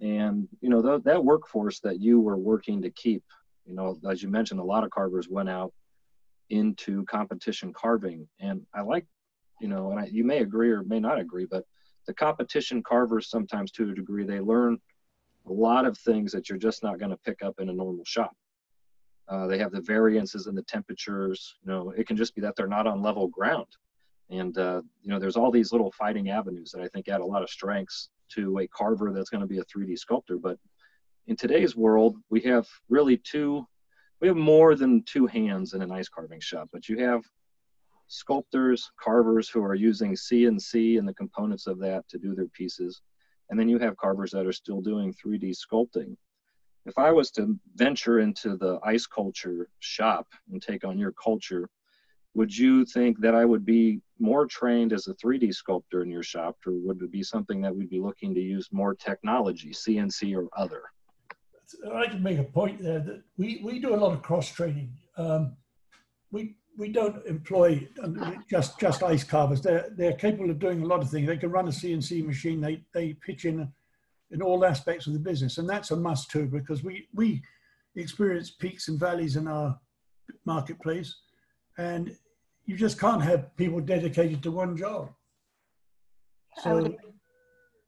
And 0.00 0.48
you 0.60 0.68
know 0.68 0.82
th- 0.82 1.04
that 1.04 1.24
workforce 1.24 1.80
that 1.80 2.00
you 2.00 2.20
were 2.20 2.36
working 2.36 2.82
to 2.82 2.90
keep, 2.90 3.22
you 3.64 3.74
know, 3.74 3.98
as 4.10 4.22
you 4.22 4.28
mentioned, 4.28 4.60
a 4.60 4.64
lot 4.64 4.84
of 4.84 4.90
carvers 4.90 5.28
went 5.28 5.48
out 5.48 5.72
into 6.50 7.04
competition 7.04 7.72
carving, 7.72 8.28
and 8.40 8.60
I 8.74 8.82
like, 8.82 9.06
you 9.60 9.68
know, 9.68 9.90
and 9.90 10.00
I, 10.00 10.06
you 10.06 10.24
may 10.24 10.38
agree 10.38 10.70
or 10.70 10.82
may 10.82 11.00
not 11.00 11.18
agree, 11.18 11.46
but 11.50 11.64
the 12.06 12.14
competition 12.14 12.82
carvers 12.82 13.30
sometimes, 13.30 13.70
to 13.72 13.90
a 13.90 13.94
degree, 13.94 14.24
they 14.24 14.40
learn 14.40 14.78
a 15.46 15.52
lot 15.52 15.86
of 15.86 15.96
things 15.98 16.32
that 16.32 16.48
you're 16.48 16.58
just 16.58 16.82
not 16.82 16.98
going 16.98 17.10
to 17.10 17.16
pick 17.18 17.42
up 17.42 17.60
in 17.60 17.68
a 17.68 17.72
normal 17.72 18.04
shop. 18.04 18.32
Uh, 19.28 19.46
they 19.46 19.58
have 19.58 19.72
the 19.72 19.80
variances 19.80 20.46
in 20.46 20.54
the 20.54 20.62
temperatures. 20.62 21.54
You 21.62 21.72
know, 21.72 21.90
it 21.96 22.06
can 22.06 22.16
just 22.16 22.34
be 22.34 22.42
that 22.42 22.56
they're 22.56 22.66
not 22.66 22.86
on 22.86 23.02
level 23.02 23.28
ground. 23.28 23.66
And 24.30 24.56
uh, 24.56 24.82
you 25.02 25.10
know, 25.10 25.18
there's 25.18 25.36
all 25.36 25.50
these 25.50 25.72
little 25.72 25.92
fighting 25.92 26.30
avenues 26.30 26.70
that 26.72 26.82
I 26.82 26.88
think 26.88 27.08
add 27.08 27.20
a 27.20 27.26
lot 27.26 27.42
of 27.42 27.50
strengths 27.50 28.08
to 28.30 28.58
a 28.58 28.68
carver 28.68 29.12
that's 29.12 29.30
going 29.30 29.42
to 29.42 29.46
be 29.46 29.58
a 29.58 29.64
3D 29.64 29.98
sculptor. 29.98 30.38
But 30.38 30.58
in 31.26 31.36
today's 31.36 31.76
world, 31.76 32.16
we 32.30 32.40
have 32.42 32.66
really 32.88 33.16
two, 33.18 33.66
we 34.20 34.28
have 34.28 34.36
more 34.36 34.74
than 34.74 35.02
two 35.02 35.26
hands 35.26 35.74
in 35.74 35.82
an 35.82 35.92
ice 35.92 36.08
carving 36.08 36.40
shop. 36.40 36.68
But 36.72 36.88
you 36.88 36.98
have 36.98 37.22
sculptors, 38.08 38.90
carvers 39.00 39.48
who 39.48 39.62
are 39.62 39.74
using 39.74 40.12
CNC 40.12 40.98
and 40.98 41.08
the 41.08 41.14
components 41.14 41.66
of 41.66 41.78
that 41.80 42.08
to 42.08 42.18
do 42.18 42.34
their 42.34 42.48
pieces, 42.48 43.00
and 43.50 43.58
then 43.58 43.68
you 43.68 43.78
have 43.78 43.96
carvers 43.96 44.30
that 44.32 44.46
are 44.46 44.52
still 44.52 44.80
doing 44.80 45.14
3D 45.14 45.54
sculpting. 45.54 46.16
If 46.86 46.98
I 46.98 47.12
was 47.12 47.30
to 47.32 47.58
venture 47.76 48.20
into 48.20 48.56
the 48.56 48.78
IceCulture 48.80 49.64
shop 49.78 50.26
and 50.50 50.60
take 50.60 50.84
on 50.84 50.98
your 50.98 51.12
culture, 51.12 51.68
would 52.34 52.56
you 52.56 52.84
think 52.84 53.20
that 53.20 53.34
I 53.34 53.44
would 53.44 53.64
be 53.64 54.00
more 54.18 54.46
trained 54.46 54.92
as 54.92 55.06
a 55.06 55.14
3D 55.14 55.54
sculptor 55.54 56.02
in 56.02 56.10
your 56.10 56.22
shop, 56.22 56.56
or 56.66 56.72
would 56.72 57.00
it 57.02 57.12
be 57.12 57.22
something 57.22 57.60
that 57.62 57.74
we'd 57.74 57.90
be 57.90 58.00
looking 58.00 58.34
to 58.34 58.40
use 58.40 58.68
more 58.72 58.94
technology, 58.94 59.70
CNC 59.70 60.36
or 60.36 60.48
other? 60.56 60.82
I 61.94 62.06
can 62.06 62.22
make 62.22 62.38
a 62.38 62.44
point 62.44 62.82
there 62.82 63.00
that 63.00 63.22
we, 63.36 63.60
we 63.62 63.78
do 63.78 63.94
a 63.94 63.96
lot 63.96 64.12
of 64.12 64.22
cross 64.22 64.48
training. 64.48 64.92
Um, 65.16 65.56
we 66.30 66.56
we 66.76 66.88
don't 66.88 67.24
employ 67.26 67.88
just 68.50 68.78
just 68.78 69.02
ice 69.02 69.24
carvers. 69.24 69.62
They're 69.62 69.88
they're 69.96 70.14
capable 70.14 70.50
of 70.50 70.58
doing 70.58 70.82
a 70.82 70.86
lot 70.86 71.02
of 71.02 71.10
things. 71.10 71.26
They 71.26 71.36
can 71.36 71.50
run 71.50 71.68
a 71.68 71.70
CNC 71.70 72.24
machine. 72.26 72.60
They 72.60 72.82
they 72.92 73.14
pitch 73.14 73.44
in 73.44 73.68
in 74.30 74.42
all 74.42 74.64
aspects 74.64 75.06
of 75.06 75.12
the 75.12 75.18
business, 75.18 75.58
and 75.58 75.68
that's 75.68 75.92
a 75.92 75.96
must 75.96 76.30
too 76.30 76.46
because 76.46 76.82
we 76.82 77.08
we 77.14 77.42
experience 77.96 78.50
peaks 78.50 78.88
and 78.88 78.98
valleys 78.98 79.36
in 79.36 79.46
our 79.46 79.78
marketplace, 80.44 81.14
and 81.78 82.16
you 82.66 82.76
just 82.76 82.98
can't 82.98 83.22
have 83.22 83.54
people 83.56 83.80
dedicated 83.80 84.42
to 84.42 84.50
one 84.50 84.76
job. 84.76 85.10
So 86.62 86.94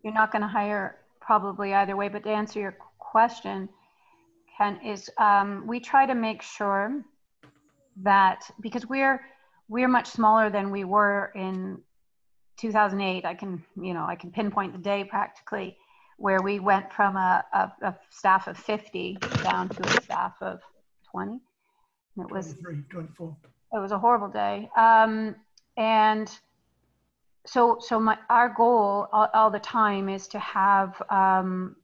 you're 0.02 0.12
not 0.12 0.32
going 0.32 0.42
to 0.42 0.48
hire 0.48 0.98
probably 1.20 1.74
either 1.74 1.96
way. 1.96 2.08
But 2.08 2.24
to 2.24 2.30
answer 2.30 2.60
your 2.60 2.76
question, 2.98 3.68
Ken, 4.56 4.78
is 4.84 5.10
um, 5.18 5.66
we 5.66 5.80
try 5.80 6.06
to 6.06 6.14
make 6.14 6.42
sure 6.42 7.02
that 8.02 8.42
because 8.60 8.86
we're 8.86 9.20
we're 9.68 9.88
much 9.88 10.06
smaller 10.06 10.50
than 10.50 10.70
we 10.70 10.84
were 10.84 11.32
in 11.34 11.80
2008. 12.58 13.24
I 13.24 13.34
can 13.34 13.62
you 13.80 13.94
know 13.94 14.04
I 14.04 14.16
can 14.16 14.30
pinpoint 14.30 14.72
the 14.72 14.78
day 14.78 15.04
practically 15.04 15.76
where 16.18 16.40
we 16.40 16.60
went 16.60 16.92
from 16.92 17.16
a, 17.16 17.44
a, 17.52 17.72
a 17.82 17.94
staff 18.10 18.46
of 18.46 18.56
50 18.56 19.18
down 19.42 19.68
to 19.68 19.86
a 19.86 20.02
staff 20.02 20.34
of 20.40 20.60
20. 21.10 21.32
And 21.32 22.26
it 22.26 22.32
was 22.32 22.54
24 22.54 23.36
it 23.72 23.78
was 23.78 23.92
a 23.92 23.98
horrible 23.98 24.28
day. 24.28 24.68
Um, 24.76 25.36
and 25.76 26.30
so, 27.46 27.78
so 27.80 28.00
my, 28.00 28.18
our 28.30 28.48
goal 28.48 29.08
all, 29.12 29.28
all, 29.34 29.50
the 29.50 29.58
time 29.58 30.08
is 30.08 30.26
to 30.28 30.38
have 30.38 31.00
um, 31.10 31.76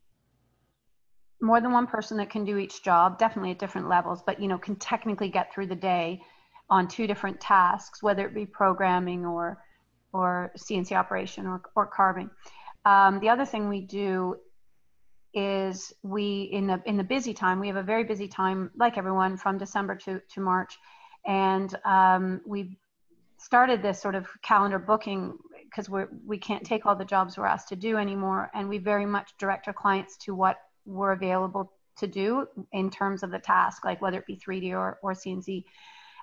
more 1.41 1.61
than 1.61 1.73
one 1.73 1.87
person 1.87 2.17
that 2.19 2.31
can 2.31 2.45
do 2.45 2.59
each 2.59 2.83
job, 2.83 3.19
definitely 3.19 3.53
at 3.53 3.59
different 3.59 3.89
levels, 3.89 4.23
but 4.25 4.41
you 4.41 4.49
know, 4.49 4.59
can 4.59 4.77
technically 4.77 5.29
get 5.29 5.53
through 5.53 5.67
the 5.67 5.77
day 5.77 6.21
on 6.71 6.89
two 6.89 7.07
different 7.07 7.41
tasks, 7.41 8.03
whether 8.03 8.27
it 8.27 8.35
be 8.35 8.47
programming 8.47 9.27
or 9.27 9.63
or 10.15 10.53
CNC 10.59 10.93
operation 10.93 11.47
or, 11.47 11.63
or 11.75 11.87
carving. 11.87 12.29
Um, 12.85 13.21
the 13.21 13.31
other 13.31 13.47
thing 13.47 13.69
we 13.69 13.81
do 13.81 14.37
is 15.35 15.93
we 16.03 16.43
in 16.53 16.67
the 16.67 16.83
in 16.85 16.97
the 16.97 17.05
busy 17.05 17.33
time 17.33 17.59
we 17.59 17.69
have 17.69 17.77
a 17.77 17.83
very 17.83 18.05
busy 18.05 18.29
time 18.29 18.71
like 18.77 18.99
everyone 18.99 19.37
from 19.37 19.57
December 19.57 19.97
to 19.97 20.21
to 20.35 20.41
March 20.41 20.79
and 21.27 21.75
um, 21.85 22.41
we've 22.47 22.75
started 23.39 23.83
this 23.83 24.01
sort 24.01 24.15
of 24.15 24.27
calendar 24.43 24.79
booking 24.79 25.37
because 25.65 25.89
we're 25.89 26.09
we 26.27 26.39
can't 26.39 26.65
take 26.65 26.87
all 26.87 26.95
the 26.95 27.05
jobs 27.05 27.37
we're 27.37 27.47
asked 27.47 27.69
to 27.69 27.77
do 27.77 27.97
anymore. 27.97 28.51
And 28.55 28.69
we 28.69 28.79
very 28.79 29.07
much 29.07 29.33
direct 29.39 29.69
our 29.69 29.75
clients 29.75 30.17
to 30.19 30.35
what 30.35 30.57
we're 30.85 31.13
available 31.13 31.73
to 31.99 32.07
do 32.07 32.47
in 32.73 32.91
terms 32.91 33.23
of 33.23 33.31
the 33.31 33.39
task 33.39 33.85
like 33.85 34.01
whether 34.01 34.19
it 34.19 34.27
be 34.27 34.37
3d 34.37 34.73
or, 34.73 34.99
or 35.03 35.13
cnc 35.13 35.63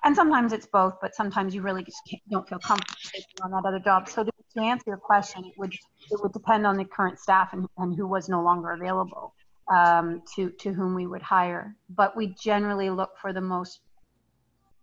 and 0.04 0.16
sometimes 0.16 0.52
it's 0.52 0.66
both 0.66 0.94
but 1.00 1.14
sometimes 1.14 1.54
you 1.54 1.62
really 1.62 1.84
just 1.84 1.98
don't 2.30 2.48
feel 2.48 2.58
comfortable 2.58 3.00
on 3.42 3.50
that 3.50 3.64
other 3.66 3.78
job. 3.78 4.08
So 4.08 4.24
to, 4.24 4.30
to, 4.54 4.60
answer 4.60 4.84
your 4.88 4.96
question 4.96 5.44
it 5.44 5.52
would 5.58 5.72
it 5.72 6.22
would 6.22 6.32
depend 6.32 6.66
on 6.66 6.76
the 6.76 6.84
current 6.84 7.18
staff 7.18 7.52
and, 7.52 7.66
and 7.78 7.94
who 7.96 8.06
was 8.06 8.28
no 8.28 8.42
longer 8.42 8.72
available 8.72 9.34
um, 9.72 10.22
to 10.36 10.50
to 10.50 10.72
whom 10.72 10.94
we 10.94 11.06
would 11.06 11.22
hire. 11.22 11.76
But 11.90 12.16
we 12.16 12.34
generally 12.42 12.90
look 12.90 13.10
for 13.20 13.32
the 13.32 13.40
most 13.40 13.80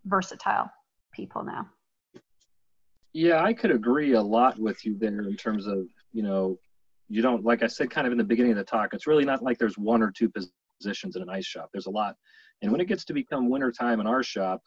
versatile 0.08 0.70
people 1.14 1.44
now. 1.44 1.68
Yeah, 3.14 3.44
I 3.44 3.54
could 3.54 3.72
agree 3.72 4.14
a 4.14 4.22
lot 4.22 4.60
with 4.60 4.86
you 4.86 4.98
there 4.98 5.22
in 5.22 5.36
terms 5.36 5.66
of, 5.66 5.86
you 6.12 6.24
know, 6.24 6.58
you 7.10 7.22
don't, 7.22 7.44
like 7.44 7.64
I 7.64 7.68
said 7.68 7.90
kind 7.90 8.06
of 8.06 8.12
in 8.12 8.18
the 8.18 8.24
beginning 8.24 8.52
of 8.52 8.58
the 8.58 8.64
talk, 8.64 8.94
it's 8.94 9.08
really 9.08 9.26
not 9.26 9.42
like 9.42 9.58
there's 9.58 9.78
one 9.78 10.02
or 10.02 10.12
two 10.12 10.30
positions 10.30 11.16
in 11.16 11.22
an 11.22 11.30
ice 11.30 11.46
shop. 11.46 11.70
There's 11.72 11.88
a 11.88 11.92
lot. 11.92 12.16
And 12.62 12.72
when 12.72 12.82
it 12.82 12.88
gets 12.88 13.06
to 13.06 13.14
become 13.14 13.50
wintertime 13.50 14.00
in 14.00 14.08
our 14.08 14.24
shop, 14.24 14.62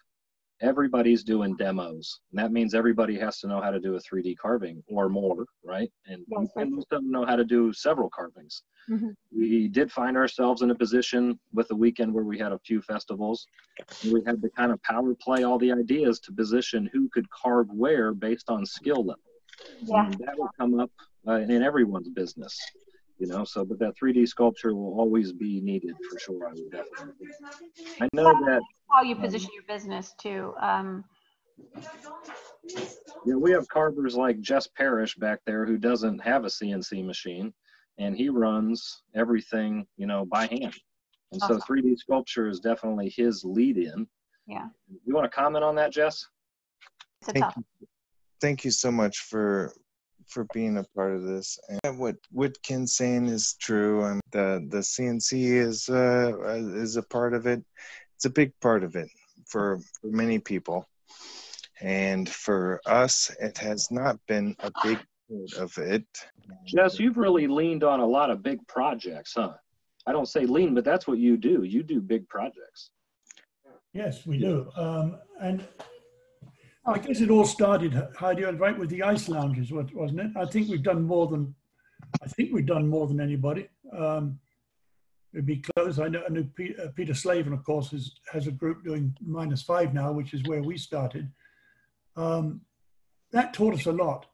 everybody's 0.62 1.25
doing 1.25 1.57
demos. 1.57 2.20
And 2.31 2.38
that 2.38 2.53
means 2.53 2.75
everybody 2.75 3.18
has 3.18 3.38
to 3.40 3.46
know 3.46 3.61
how 3.61 3.70
to 3.70 3.81
do 3.81 3.96
a 3.96 4.01
3D 4.01 4.37
carving 4.37 4.83
or 4.88 5.09
more, 5.09 5.46
right? 5.64 5.90
And, 6.07 6.25
yes, 6.29 6.49
and 6.57 6.73
most 6.73 6.87
of 6.92 7.03
them 7.03 7.11
know 7.11 7.25
how 7.25 7.37
to 7.37 7.44
do 7.44 7.73
several 7.73 8.11
carvings. 8.14 8.62
Mm-hmm. 8.90 9.09
We 9.35 9.68
did 9.68 9.90
find 9.90 10.16
ourselves 10.16 10.62
in 10.62 10.70
a 10.70 10.75
position 10.75 11.38
with 11.53 11.70
a 11.70 11.75
weekend 11.75 12.12
where 12.12 12.25
we 12.25 12.38
had 12.38 12.53
a 12.53 12.59
few 12.59 12.83
festivals. 12.83 13.46
we 14.05 14.23
had 14.27 14.42
to 14.42 14.51
kind 14.51 14.73
of 14.73 14.83
power 14.83 15.14
play 15.20 15.44
all 15.44 15.59
the 15.59 15.73
ideas 15.73 16.20
to 16.20 16.33
position 16.33 16.90
who 16.92 17.09
could 17.11 17.29
carve 17.31 17.68
where 17.70 18.12
based 18.12 18.51
on 18.51 18.66
skill 18.66 19.05
level. 19.05 19.23
Yeah. 19.83 20.07
And 20.07 20.14
that 20.14 20.38
will 20.38 20.51
come 20.59 20.79
up 20.81 20.90
uh, 21.27 21.35
in 21.35 21.62
everyone's 21.62 22.09
business 22.09 22.59
you 23.20 23.26
know 23.26 23.44
so 23.44 23.64
but 23.64 23.78
that 23.78 23.94
3d 24.02 24.26
sculpture 24.26 24.74
will 24.74 24.98
always 24.98 25.33
be 25.33 25.61
needed 25.61 25.94
for 26.11 26.18
sure 26.18 26.48
i 26.48 26.52
would 26.52 26.70
definitely 26.70 27.28
i 28.00 28.09
know 28.12 28.33
that 28.44 28.62
how 28.90 29.02
you 29.02 29.14
position 29.14 29.50
um, 29.50 29.54
your 29.54 29.64
business 29.76 30.14
too 30.18 30.54
um, 30.61 31.04
yeah 33.26 33.35
we 33.35 33.52
have 33.52 33.68
carvers 33.68 34.16
like 34.16 34.40
jess 34.40 34.66
parrish 34.66 35.14
back 35.16 35.38
there 35.46 35.66
who 35.66 35.76
doesn't 35.76 36.18
have 36.18 36.44
a 36.44 36.48
cnc 36.48 37.04
machine 37.04 37.52
and 37.98 38.16
he 38.16 38.28
runs 38.28 39.02
everything 39.14 39.87
you 39.96 40.06
know 40.06 40.24
by 40.24 40.46
hand 40.46 40.74
and 41.33 41.42
awesome. 41.42 41.61
so 41.61 41.72
3d 41.72 41.96
sculpture 41.98 42.48
is 42.48 42.59
definitely 42.59 43.12
his 43.14 43.44
lead 43.44 43.76
in 43.76 44.06
Yeah. 44.46 44.66
You 45.04 45.14
want 45.14 45.30
to 45.30 45.37
comment 45.37 45.64
on 45.64 45.76
that, 45.76 45.92
Jess? 45.92 46.26
It's 47.20 47.28
a 47.28 47.33
Thank 47.33 47.56
you. 47.56 47.64
Thank 48.40 48.64
you 48.64 48.70
so 48.70 48.90
much 48.90 49.18
for 49.18 49.72
for 50.31 50.47
being 50.55 50.79
a 50.79 50.85
part 50.97 51.14
of 51.14 51.23
this. 51.23 51.59
And 51.85 51.99
what 51.99 52.16
what 52.31 52.62
Ken's 52.62 52.97
saying 52.97 53.27
is 53.27 53.55
true. 53.61 54.05
And 54.05 54.21
the 54.33 54.66
the 54.69 54.79
CNC 54.79 55.31
is 55.69 55.88
uh, 55.88 56.33
is 56.75 56.97
a 56.97 57.03
part 57.03 57.35
of 57.35 57.47
it. 57.47 57.62
It's 58.16 58.25
a 58.25 58.31
big 58.31 58.53
part 58.61 58.85
of 58.85 58.97
it 58.97 59.09
for, 59.51 59.81
for 60.01 60.07
many 60.07 60.38
people. 60.38 60.87
And 61.81 62.29
for 62.29 62.81
us, 62.87 63.31
it 63.40 63.59
has 63.59 63.90
not 63.90 64.19
been 64.29 64.55
a 64.61 64.71
big 64.85 64.99
part 65.29 65.53
of 65.59 65.79
it. 65.79 66.05
Jess, 66.66 66.99
you've 66.99 67.16
really 67.16 67.47
leaned 67.47 67.85
on 67.85 68.01
a 68.01 68.07
lot 68.07 68.31
of 68.31 68.43
big 68.43 68.66
projects, 68.66 69.33
huh? 69.37 69.55
I 70.07 70.12
don't 70.12 70.29
say 70.29 70.45
lean, 70.45 70.75
but 70.75 70.85
that's 70.85 71.07
what 71.07 71.19
you 71.19 71.37
do. 71.37 71.62
You 71.62 71.83
do 71.83 72.01
big 72.01 72.29
projects. 72.29 72.90
Yes, 73.93 74.27
we 74.27 74.38
do. 74.38 74.71
Um, 74.77 75.19
and 75.40 75.66
I 76.90 76.98
guess 76.98 77.20
it 77.20 77.31
all 77.31 77.44
started, 77.44 77.92
Heidi, 78.16 78.42
right 78.42 78.76
with 78.76 78.90
the 78.90 79.05
ice 79.05 79.29
lounges, 79.29 79.70
wasn't 79.70 80.20
it? 80.20 80.31
I 80.37 80.44
think 80.44 80.68
we've 80.68 80.83
done 80.83 81.03
more 81.05 81.29
than, 81.29 81.55
I 82.20 82.26
think 82.26 82.53
we've 82.53 82.66
done 82.66 82.88
more 82.88 83.07
than 83.07 83.20
anybody. 83.20 83.68
Um, 83.96 84.40
it'd 85.33 85.46
be 85.46 85.62
close. 85.76 86.00
I 86.00 86.09
know, 86.09 86.22
I 86.29 86.33
know 86.33 86.44
Pe- 86.57 86.74
uh, 86.74 86.88
Peter 86.96 87.14
Slavin, 87.14 87.53
of 87.53 87.62
course, 87.62 87.92
is, 87.92 88.16
has 88.33 88.48
a 88.48 88.50
group 88.50 88.83
doing 88.83 89.14
minus 89.24 89.62
five 89.62 89.94
now, 89.94 90.11
which 90.11 90.35
is 90.35 90.42
where 90.44 90.62
we 90.62 90.76
started. 90.76 91.31
Um, 92.16 92.62
that 93.31 93.55
taught 93.55 93.74
us 93.74 93.87
a 93.87 93.92
lot. 93.92 94.26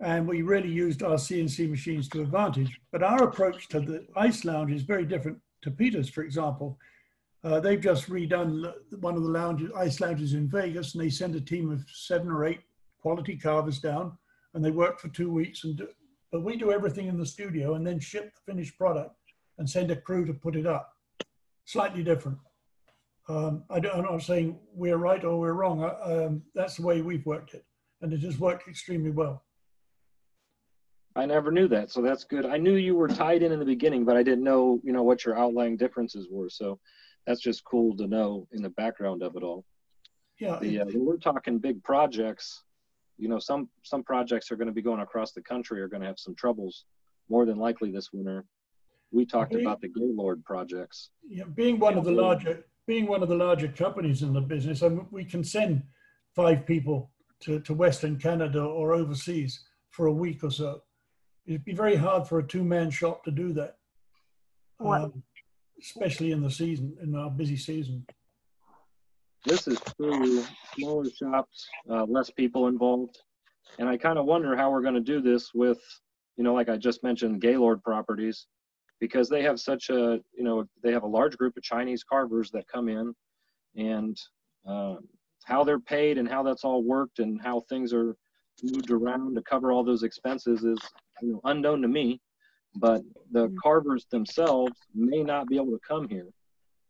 And 0.00 0.28
we 0.28 0.42
really 0.42 0.70
used 0.70 1.02
our 1.02 1.14
CNC 1.14 1.70
machines 1.70 2.08
to 2.10 2.20
advantage. 2.20 2.78
But 2.90 3.02
our 3.02 3.22
approach 3.22 3.68
to 3.68 3.80
the 3.80 4.06
ice 4.16 4.44
lounge 4.44 4.72
is 4.72 4.82
very 4.82 5.06
different 5.06 5.38
to 5.62 5.70
Peter's, 5.70 6.10
for 6.10 6.22
example. 6.22 6.78
Uh, 7.44 7.58
they've 7.58 7.80
just 7.80 8.08
redone 8.08 8.72
one 9.00 9.16
of 9.16 9.22
the 9.24 9.28
lounges, 9.28 9.70
ice 9.76 10.00
lounges 10.00 10.34
in 10.34 10.48
Vegas, 10.48 10.94
and 10.94 11.02
they 11.02 11.10
send 11.10 11.34
a 11.34 11.40
team 11.40 11.72
of 11.72 11.84
seven 11.92 12.30
or 12.30 12.44
eight 12.44 12.60
quality 13.00 13.36
carvers 13.36 13.80
down, 13.80 14.16
and 14.54 14.64
they 14.64 14.70
work 14.70 15.00
for 15.00 15.08
two 15.08 15.30
weeks. 15.30 15.64
And 15.64 15.76
do, 15.76 15.88
but 16.30 16.44
we 16.44 16.56
do 16.56 16.70
everything 16.70 17.08
in 17.08 17.18
the 17.18 17.26
studio 17.26 17.74
and 17.74 17.86
then 17.86 17.98
ship 17.98 18.32
the 18.34 18.52
finished 18.52 18.78
product 18.78 19.14
and 19.58 19.68
send 19.68 19.90
a 19.90 19.96
crew 19.96 20.24
to 20.24 20.32
put 20.32 20.56
it 20.56 20.66
up. 20.66 20.92
Slightly 21.64 22.02
different. 22.02 22.38
Um, 23.28 23.64
I 23.70 23.80
don't, 23.80 23.96
I'm 23.96 24.04
not 24.04 24.22
saying 24.22 24.58
we're 24.72 24.96
right 24.96 25.22
or 25.24 25.38
we're 25.38 25.52
wrong. 25.52 25.82
Uh, 25.82 25.96
Um, 26.04 26.42
that's 26.54 26.76
the 26.76 26.86
way 26.86 27.02
we've 27.02 27.26
worked 27.26 27.54
it, 27.54 27.64
and 28.02 28.12
it 28.12 28.20
has 28.20 28.38
worked 28.38 28.68
extremely 28.68 29.10
well. 29.10 29.44
I 31.14 31.26
never 31.26 31.50
knew 31.50 31.68
that, 31.68 31.90
so 31.90 32.00
that's 32.00 32.24
good. 32.24 32.46
I 32.46 32.56
knew 32.56 32.76
you 32.76 32.94
were 32.96 33.08
tied 33.08 33.42
in 33.42 33.52
in 33.52 33.58
the 33.58 33.66
beginning, 33.66 34.04
but 34.04 34.16
I 34.16 34.22
didn't 34.22 34.44
know, 34.44 34.80
you 34.82 34.92
know, 34.92 35.02
what 35.02 35.24
your 35.24 35.36
outlying 35.36 35.76
differences 35.76 36.28
were. 36.30 36.48
So 36.48 36.80
that's 37.26 37.40
just 37.40 37.64
cool 37.64 37.96
to 37.96 38.06
know 38.06 38.46
in 38.52 38.62
the 38.62 38.70
background 38.70 39.22
of 39.22 39.36
it 39.36 39.42
all. 39.42 39.64
Yeah, 40.38 40.58
The, 40.60 40.80
uh, 40.80 40.84
we're 40.94 41.18
talking 41.18 41.58
big 41.58 41.82
projects, 41.84 42.64
you 43.18 43.28
know, 43.28 43.38
some 43.38 43.68
some 43.82 44.02
projects 44.02 44.50
are 44.50 44.56
going 44.56 44.66
to 44.66 44.72
be 44.72 44.82
going 44.82 45.00
across 45.00 45.32
the 45.32 45.42
country 45.42 45.80
are 45.80 45.88
going 45.88 46.00
to 46.00 46.06
have 46.06 46.18
some 46.18 46.34
troubles, 46.34 46.84
more 47.28 47.44
than 47.46 47.58
likely 47.58 47.92
this 47.92 48.12
winter. 48.12 48.44
We 49.12 49.26
talked 49.26 49.54
Okay. 49.54 49.62
about 49.62 49.80
the 49.80 49.88
Gaylord 49.88 50.44
projects. 50.44 51.10
Yeah, 51.28 51.44
being 51.44 51.78
one 51.78 51.96
of 51.96 52.04
the 52.04 52.10
larger 52.12 52.64
being 52.86 53.06
one 53.06 53.22
of 53.22 53.28
the 53.28 53.36
larger 53.36 53.68
companies 53.68 54.22
in 54.22 54.32
the 54.32 54.40
business, 54.40 54.82
I 54.82 54.88
mean, 54.88 55.06
we 55.12 55.24
can 55.24 55.44
send 55.44 55.84
five 56.34 56.66
people 56.66 57.12
to, 57.40 57.60
to 57.60 57.74
Western 57.74 58.18
Canada 58.18 58.60
or 58.64 58.92
overseas 58.94 59.62
for 59.90 60.06
a 60.06 60.12
week 60.12 60.42
or 60.42 60.50
so. 60.50 60.82
It'd 61.46 61.64
be 61.64 61.74
very 61.74 61.94
hard 61.94 62.26
for 62.26 62.40
a 62.40 62.46
two 62.46 62.64
man 62.64 62.90
shop 62.90 63.22
to 63.24 63.30
do 63.30 63.52
that, 63.52 63.76
What- 64.78 65.02
um, 65.02 65.22
especially 65.82 66.32
in 66.32 66.40
the 66.40 66.50
season, 66.50 66.96
in 67.02 67.14
our 67.14 67.30
busy 67.30 67.56
season. 67.56 68.06
This 69.44 69.66
is 69.66 69.80
true. 69.96 70.44
Smaller 70.76 71.10
shops, 71.10 71.68
uh, 71.90 72.04
less 72.04 72.30
people 72.30 72.68
involved, 72.68 73.18
and 73.78 73.88
I 73.88 73.96
kind 73.96 74.18
of 74.18 74.24
wonder 74.26 74.56
how 74.56 74.70
we're 74.70 74.82
going 74.82 74.94
to 74.94 75.00
do 75.00 75.20
this 75.20 75.50
with, 75.52 75.80
you 76.36 76.44
know, 76.44 76.54
like 76.54 76.68
I 76.68 76.76
just 76.76 77.02
mentioned, 77.02 77.40
Gaylord 77.40 77.82
Properties, 77.82 78.46
because 79.00 79.28
they 79.28 79.42
have 79.42 79.58
such 79.58 79.90
a, 79.90 80.20
you 80.36 80.44
know, 80.44 80.64
they 80.82 80.92
have 80.92 81.02
a 81.02 81.08
large 81.08 81.36
group 81.36 81.56
of 81.56 81.62
Chinese 81.62 82.04
carvers 82.04 82.50
that 82.52 82.68
come 82.68 82.88
in, 82.88 83.12
and 83.76 84.16
uh, 84.68 84.96
how 85.44 85.64
they're 85.64 85.80
paid 85.80 86.18
and 86.18 86.28
how 86.28 86.44
that's 86.44 86.62
all 86.62 86.84
worked 86.84 87.18
and 87.18 87.40
how 87.42 87.60
things 87.68 87.92
are 87.92 88.14
moved 88.62 88.92
around 88.92 89.34
to 89.34 89.42
cover 89.42 89.72
all 89.72 89.82
those 89.82 90.04
expenses 90.04 90.62
is, 90.62 90.78
you 91.20 91.32
know, 91.32 91.40
unknown 91.44 91.82
to 91.82 91.88
me. 91.88 92.20
But 92.76 93.02
the 93.30 93.54
carvers 93.62 94.06
themselves 94.10 94.72
may 94.94 95.22
not 95.22 95.48
be 95.48 95.56
able 95.56 95.72
to 95.72 95.80
come 95.86 96.08
here 96.08 96.28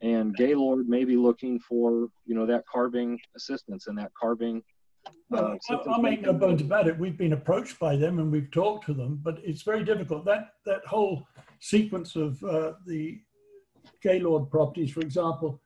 and 0.03 0.35
Gaylord 0.37 0.89
may 0.89 1.05
be 1.05 1.17
looking 1.17 1.59
for 1.61 2.09
you 2.27 2.35
know 2.35 2.45
that 2.47 2.65
carving 2.71 3.19
assistance 3.37 3.87
and 3.87 3.97
that 3.99 4.11
carving. 4.21 4.63
Well, 5.31 5.45
uh, 5.47 5.49
I- 5.49 5.57
assistance 5.57 5.87
I'll 5.89 6.03
make 6.03 6.23
no 6.23 6.33
bones 6.33 6.61
about 6.61 6.89
it. 6.89 6.99
We've 6.99 7.17
been 7.17 7.33
approached 7.33 7.79
by 7.79 7.97
them 7.97 8.19
and 8.19 8.31
we've 8.31 8.51
talked 8.51 8.85
to 8.87 8.95
them, 8.95 9.21
but 9.23 9.39
it's 9.45 9.63
very 9.63 9.85
difficult. 9.85 10.25
That 10.25 10.55
that 10.67 10.85
whole 10.87 11.27
sequence 11.61 12.17
of 12.17 12.43
uh, 12.45 12.73
the 12.87 13.21
Gaylord 14.03 14.51
properties, 14.51 14.91
for 14.93 15.01
example, 15.01 15.61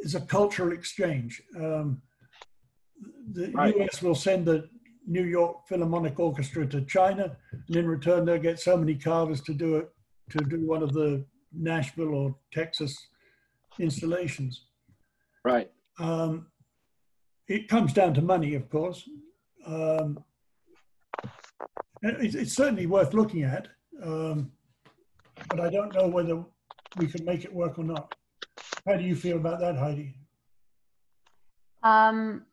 is 0.00 0.14
a 0.14 0.20
cultural 0.20 0.72
exchange. 0.72 1.42
Um, 1.56 2.00
the 3.32 3.50
Right. 3.50 3.76
US 3.76 4.00
will 4.02 4.14
send 4.14 4.46
the 4.46 4.68
New 5.06 5.24
York 5.24 5.66
Philharmonic 5.68 6.18
Orchestra 6.18 6.66
to 6.66 6.82
China, 6.82 7.36
and 7.52 7.76
in 7.76 7.86
return 7.86 8.24
they'll 8.24 8.38
get 8.38 8.60
so 8.60 8.76
many 8.76 8.94
carvers 8.94 9.40
to 9.42 9.54
do 9.54 9.76
it 9.76 9.88
to 10.30 10.38
do 10.38 10.66
one 10.66 10.82
of 10.82 10.92
the 10.92 11.24
Nashville 11.52 12.14
or 12.14 12.36
Texas 12.52 12.96
installations. 13.78 14.66
Right. 15.44 15.70
Um, 15.98 16.48
it 17.48 17.68
comes 17.68 17.92
down 17.92 18.14
to 18.14 18.22
money, 18.22 18.54
of 18.54 18.68
course. 18.68 19.08
Um, 19.64 20.22
it's, 22.02 22.34
it's 22.34 22.54
certainly 22.54 22.86
worth 22.86 23.14
looking 23.14 23.44
at, 23.44 23.68
um, 24.02 24.50
but 25.48 25.60
I 25.60 25.70
don't 25.70 25.94
know 25.94 26.08
whether 26.08 26.44
we 26.96 27.06
can 27.06 27.24
make 27.24 27.44
it 27.44 27.52
work 27.52 27.78
or 27.78 27.84
not. 27.84 28.14
How 28.86 28.96
do 28.96 29.04
you 29.04 29.14
feel 29.14 29.36
about 29.36 29.60
that, 29.60 29.76
Heidi? 29.76 30.14
Um, 31.82 32.46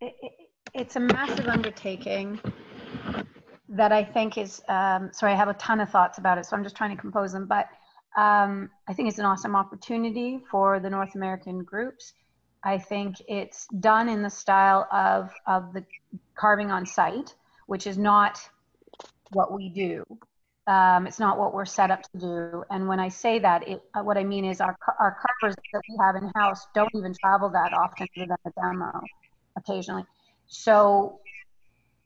it, 0.00 0.14
it, 0.22 0.32
it's 0.74 0.96
a 0.96 1.00
massive 1.00 1.46
undertaking 1.46 2.40
that 3.68 3.92
I 3.92 4.04
think 4.04 4.36
is, 4.36 4.60
um, 4.68 5.10
sorry, 5.12 5.32
I 5.32 5.36
have 5.36 5.48
a 5.48 5.54
ton 5.54 5.80
of 5.80 5.88
thoughts 5.88 6.18
about 6.18 6.36
it, 6.38 6.46
so 6.46 6.56
I'm 6.56 6.64
just 6.64 6.76
trying 6.76 6.94
to 6.94 7.00
compose 7.00 7.32
them. 7.32 7.46
But 7.46 7.68
um, 8.16 8.70
I 8.88 8.92
think 8.92 9.08
it's 9.08 9.18
an 9.18 9.24
awesome 9.24 9.56
opportunity 9.56 10.40
for 10.50 10.80
the 10.80 10.90
North 10.90 11.14
American 11.14 11.62
groups. 11.62 12.12
I 12.64 12.78
think 12.78 13.16
it's 13.28 13.66
done 13.80 14.08
in 14.08 14.22
the 14.22 14.30
style 14.30 14.88
of, 14.92 15.30
of 15.46 15.72
the 15.72 15.84
carving 16.34 16.70
on 16.70 16.86
site, 16.86 17.34
which 17.66 17.86
is 17.86 17.96
not 17.96 18.40
what 19.32 19.52
we 19.52 19.68
do. 19.68 20.04
Um, 20.66 21.06
it's 21.06 21.18
not 21.18 21.38
what 21.38 21.52
we're 21.52 21.66
set 21.66 21.90
up 21.90 22.02
to 22.02 22.18
do. 22.18 22.64
And 22.70 22.88
when 22.88 22.98
I 22.98 23.08
say 23.08 23.38
that, 23.38 23.68
it, 23.68 23.82
uh, 23.94 24.02
what 24.02 24.16
I 24.16 24.24
mean 24.24 24.44
is 24.44 24.60
our, 24.60 24.76
our 24.98 25.18
carvers 25.20 25.56
that 25.56 25.82
we 25.88 25.96
have 26.00 26.16
in 26.16 26.32
house 26.34 26.66
don't 26.74 26.90
even 26.94 27.14
travel 27.14 27.50
that 27.50 27.72
often 27.74 28.06
other 28.16 28.26
than 28.26 28.36
a 28.46 28.60
demo 28.60 29.02
occasionally. 29.56 30.04
So 30.46 31.20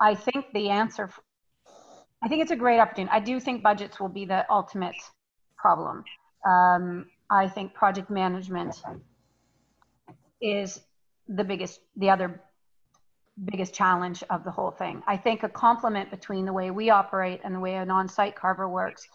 I 0.01 0.15
think 0.15 0.47
the 0.55 0.71
answer, 0.71 1.11
I 2.23 2.29
think 2.29 2.43
it's 2.43 2.51
a 2.51 2.57
great 2.57 2.79
opportunity. 2.79 3.13
I 3.13 3.21
do 3.21 3.41
think 3.41 3.63
budgets 3.63 4.01
will 4.01 4.09
be 4.09 4.25
the 4.25 4.45
ultimate 4.51 4.97
problem. 5.57 6.05
Um, 6.47 7.07
I 7.31 7.49
think 7.49 7.75
project 7.75 8.11
management 8.11 8.83
is 10.41 10.81
the 11.29 11.45
biggest, 11.45 11.81
the 11.97 12.11
other 12.11 12.41
biggest 13.45 13.75
challenge 13.75 14.23
of 14.31 14.45
the 14.45 14.51
whole 14.51 14.71
thing. 14.71 15.03
I 15.07 15.17
think 15.17 15.43
a 15.43 15.49
complement 15.49 16.11
between 16.11 16.45
the 16.45 16.53
way 16.53 16.71
we 16.71 16.91
operate 16.91 17.41
and 17.45 17.55
the 17.55 17.61
way 17.61 17.75
an 17.75 17.91
on-site 17.91 18.35
carver 18.35 18.69
works 18.69 19.07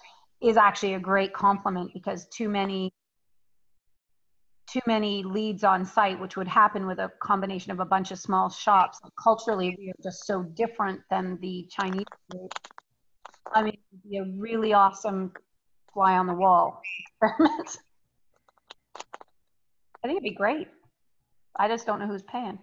is 0.41 0.57
actually 0.57 0.93
a 0.93 0.99
great 0.99 1.33
complement 1.33 1.91
because 1.93 2.27
too 2.27 2.49
many 2.49 2.93
too 4.67 4.79
many 4.87 5.23
leads 5.23 5.63
on 5.63 5.85
site, 5.85 6.19
which 6.19 6.35
would 6.37 6.47
happen 6.47 6.87
with 6.87 6.99
a 6.99 7.11
combination 7.21 7.71
of 7.71 7.79
a 7.79 7.85
bunch 7.85 8.11
of 8.11 8.19
small 8.19 8.49
shops. 8.49 8.99
Culturally, 9.21 9.75
we 9.77 9.89
are 9.89 10.03
just 10.03 10.25
so 10.25 10.43
different 10.43 11.01
than 11.09 11.37
the 11.41 11.67
Chinese 11.69 12.05
group. 12.31 12.51
I 13.53 13.61
mean, 13.63 13.77
it'd 13.91 14.09
be 14.09 14.17
a 14.17 14.25
really 14.37 14.73
awesome 14.73 15.31
fly 15.93 16.17
on 16.17 16.27
the 16.27 16.33
wall 16.33 16.81
experiment. 17.21 17.77
I 20.03 20.07
think 20.07 20.17
it'd 20.17 20.23
be 20.23 20.35
great. 20.35 20.67
I 21.57 21.67
just 21.67 21.85
don't 21.85 21.99
know 21.99 22.07
who's 22.07 22.23
paying. 22.23 22.57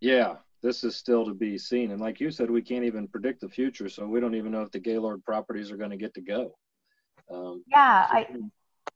Yeah, 0.00 0.34
this 0.62 0.84
is 0.84 0.96
still 0.96 1.24
to 1.24 1.32
be 1.32 1.56
seen, 1.56 1.92
and 1.92 2.00
like 2.00 2.20
you 2.20 2.30
said, 2.30 2.50
we 2.50 2.60
can't 2.60 2.84
even 2.84 3.06
predict 3.08 3.40
the 3.40 3.48
future, 3.48 3.88
so 3.88 4.06
we 4.06 4.20
don't 4.20 4.34
even 4.34 4.52
know 4.52 4.62
if 4.62 4.70
the 4.72 4.80
Gaylord 4.80 5.24
properties 5.24 5.70
are 5.70 5.76
going 5.76 5.90
to 5.90 5.96
get 5.96 6.12
to 6.14 6.20
go. 6.20 6.54
Um, 7.32 7.62
Yeah, 7.68 8.06
I, 8.10 8.26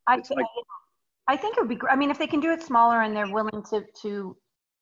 I, 0.06 0.18
It's 0.18 0.30
like- 0.30 0.44
I 0.44 0.62
think 1.36 1.56
it 1.56 1.60
would 1.60 1.68
be, 1.68 1.76
gr- 1.76 1.90
I 1.90 1.96
mean, 1.96 2.10
if 2.10 2.18
they 2.18 2.26
can 2.26 2.40
do 2.40 2.52
it 2.52 2.62
smaller 2.62 3.02
and 3.02 3.14
they're 3.14 3.32
willing 3.32 3.62
to, 3.70 3.84
to, 4.02 4.36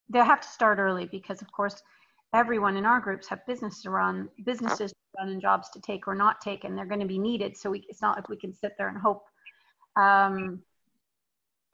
they'll 0.09 0.23
have 0.23 0.41
to 0.41 0.47
start 0.47 0.79
early 0.79 1.05
because 1.05 1.41
of 1.41 1.51
course, 1.51 1.81
everyone 2.33 2.77
in 2.77 2.85
our 2.85 2.99
groups 2.99 3.27
have 3.27 3.45
business 3.45 3.81
to 3.81 3.89
run, 3.89 4.29
businesses 4.45 4.91
to 4.91 4.97
run 5.19 5.29
and 5.29 5.41
jobs 5.41 5.69
to 5.71 5.81
take 5.81 6.07
or 6.07 6.15
not 6.15 6.41
take, 6.41 6.63
and 6.63 6.77
they're 6.77 6.85
going 6.85 6.99
to 6.99 7.05
be 7.07 7.19
needed. 7.19 7.57
So 7.57 7.71
we, 7.71 7.85
it's 7.89 8.01
not 8.01 8.15
like 8.15 8.29
we 8.29 8.37
can 8.37 8.53
sit 8.53 8.73
there 8.77 8.89
and 8.89 8.97
hope. 8.97 9.25
Um, 9.95 10.61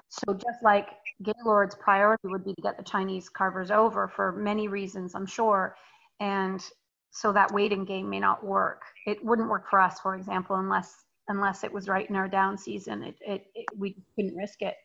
so 0.09 0.33
just 0.33 0.63
like 0.63 0.89
Gaylord's 1.23 1.75
priority 1.75 2.27
would 2.27 2.45
be 2.45 2.53
to 2.53 2.61
get 2.61 2.77
the 2.77 2.83
Chinese 2.83 3.29
carvers 3.29 3.71
over 3.71 4.07
for 4.07 4.31
many 4.31 4.67
reasons, 4.67 5.15
I'm 5.15 5.25
sure. 5.25 5.75
And 6.19 6.63
so 7.09 7.31
that 7.33 7.51
waiting 7.51 7.83
game 7.83 8.09
may 8.09 8.19
not 8.19 8.43
work. 8.43 8.83
It 9.07 9.23
wouldn't 9.25 9.49
work 9.49 9.69
for 9.69 9.79
us, 9.79 9.99
for 9.99 10.15
example, 10.15 10.55
unless 10.55 11.03
unless 11.27 11.63
it 11.63 11.71
was 11.71 11.87
right 11.87 12.09
in 12.09 12.15
our 12.15 12.27
down 12.27 12.57
season. 12.57 13.03
It, 13.03 13.15
it, 13.21 13.45
it 13.55 13.65
we 13.77 13.95
couldn't 14.15 14.35
risk 14.35 14.61
it. 14.61 14.75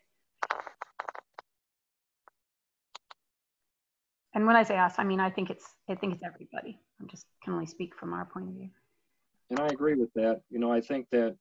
And 4.35 4.47
when 4.47 4.57
I 4.57 4.63
say 4.63 4.79
us, 4.79 4.95
I 4.99 5.05
mean 5.05 5.21
I 5.21 5.31
think 5.31 5.51
it's 5.51 5.67
I 5.89 5.95
think 5.95 6.15
it's 6.15 6.23
everybody. 6.25 6.79
I'm 7.01 7.09
just 7.09 7.27
can 7.43 7.55
only 7.55 7.67
speak 7.67 7.95
from 7.97 8.13
our 8.13 8.25
point 8.25 8.49
of 8.49 8.55
view. 8.55 8.71
And 9.51 9.61
I 9.61 9.67
agree 9.67 9.95
with 9.95 10.13
that. 10.15 10.43
You 10.51 10.59
know, 10.59 10.73
I 10.73 10.81
think 10.81 11.07
that 11.11 11.37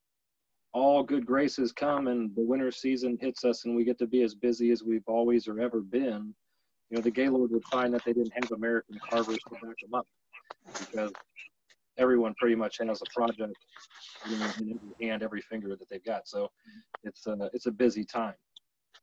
all 0.74 1.04
good 1.04 1.26
graces 1.26 1.72
come 1.72 2.08
and 2.08 2.36
the 2.36 2.42
winter 2.42 2.72
season 2.72 3.18
hits 3.20 3.44
us 3.44 3.66
and 3.66 3.76
we 3.76 3.84
get 3.84 3.98
to 4.00 4.08
be 4.08 4.22
as 4.24 4.36
busy 4.36 4.72
as 4.72 4.84
we've 4.84 5.08
always 5.08 5.48
or 5.48 5.60
ever 5.60 5.82
been. 5.82 6.34
You 6.90 6.98
know, 6.98 7.02
the 7.02 7.12
Gaylord 7.12 7.52
would 7.52 7.66
find 7.66 7.94
that 7.94 8.06
they 8.06 8.14
didn't 8.14 8.34
have 8.34 8.52
American 8.52 8.98
carvers 9.10 9.40
to 9.40 9.50
back 9.56 9.76
them 9.82 9.94
up 9.94 10.08
because 10.80 11.12
everyone 11.98 12.34
pretty 12.36 12.56
much 12.56 12.78
has 12.80 13.02
a 13.02 13.20
project 13.20 13.54
you 14.30 14.38
know, 14.38 14.46
in 14.60 14.72
every 14.72 15.08
hand, 15.08 15.24
every 15.24 15.42
finger 15.42 15.76
that 15.76 15.90
they've 15.90 16.04
got. 16.04 16.28
So 16.28 16.50
it's 17.04 17.26
a, 17.28 17.50
it's 17.54 17.66
a 17.66 17.72
busy 17.72 18.04
time. 18.04 18.36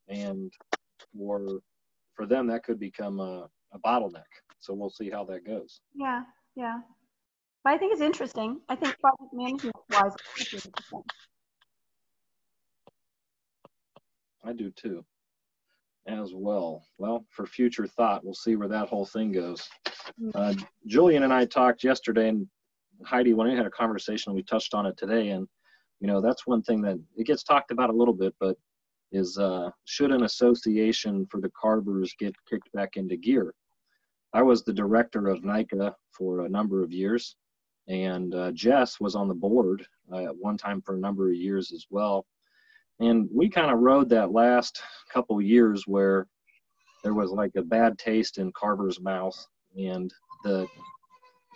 And 0.08 0.52
for, 1.16 1.60
for 2.14 2.26
them, 2.26 2.46
that 2.48 2.64
could 2.64 2.78
become 2.78 3.20
a, 3.20 3.48
a 3.72 3.78
bottleneck. 3.78 4.22
So 4.58 4.74
we'll 4.74 4.90
see 4.90 5.10
how 5.10 5.24
that 5.24 5.46
goes. 5.46 5.80
Yeah, 5.94 6.22
yeah. 6.56 6.78
But 7.62 7.74
I 7.74 7.78
think 7.78 7.92
it's 7.92 8.02
interesting. 8.02 8.60
I 8.68 8.76
think 8.76 8.96
project 9.00 9.32
management 9.32 9.76
wise, 9.90 10.12
I 14.44 14.52
do 14.52 14.70
too, 14.70 15.04
as 16.06 16.32
well. 16.34 16.84
Well, 16.98 17.24
for 17.30 17.46
future 17.46 17.86
thought, 17.86 18.22
we'll 18.22 18.34
see 18.34 18.56
where 18.56 18.68
that 18.68 18.88
whole 18.88 19.06
thing 19.06 19.32
goes. 19.32 19.66
Mm-hmm. 20.20 20.30
Uh, 20.34 20.54
Julian 20.86 21.22
and 21.22 21.32
I 21.32 21.46
talked 21.46 21.82
yesterday, 21.82 22.28
and 22.28 22.46
Heidi, 23.04 23.34
when 23.34 23.48
we 23.48 23.56
had 23.56 23.66
a 23.66 23.70
conversation, 23.70 24.34
we 24.34 24.42
touched 24.42 24.74
on 24.74 24.86
it 24.86 24.96
today, 24.96 25.30
and 25.30 25.48
you 26.00 26.06
know 26.06 26.20
that's 26.20 26.46
one 26.46 26.62
thing 26.62 26.80
that 26.82 26.98
it 27.16 27.26
gets 27.26 27.42
talked 27.42 27.70
about 27.70 27.90
a 27.90 27.96
little 27.96 28.14
bit, 28.14 28.34
but 28.40 28.56
is 29.12 29.38
uh, 29.38 29.70
should 29.84 30.10
an 30.10 30.24
association 30.24 31.26
for 31.30 31.40
the 31.40 31.50
carvers 31.60 32.14
get 32.18 32.34
kicked 32.48 32.70
back 32.72 32.96
into 32.96 33.16
gear? 33.16 33.54
I 34.32 34.42
was 34.42 34.64
the 34.64 34.72
director 34.72 35.28
of 35.28 35.44
NICA 35.44 35.94
for 36.10 36.40
a 36.40 36.48
number 36.48 36.82
of 36.82 36.92
years, 36.92 37.36
and 37.88 38.34
uh, 38.34 38.50
Jess 38.52 38.98
was 39.00 39.14
on 39.14 39.28
the 39.28 39.34
board 39.34 39.86
uh, 40.12 40.24
at 40.24 40.36
one 40.36 40.56
time 40.56 40.82
for 40.82 40.96
a 40.96 41.00
number 41.00 41.28
of 41.28 41.36
years 41.36 41.72
as 41.72 41.86
well. 41.90 42.26
And 43.00 43.28
we 43.32 43.48
kind 43.48 43.70
of 43.70 43.78
rode 43.80 44.08
that 44.10 44.32
last 44.32 44.80
couple 45.12 45.40
years 45.40 45.84
where 45.86 46.26
there 47.02 47.14
was 47.14 47.30
like 47.30 47.52
a 47.56 47.62
bad 47.62 47.98
taste 47.98 48.38
in 48.38 48.52
Carver's 48.52 49.00
mouth, 49.00 49.36
and 49.76 50.12
the 50.42 50.66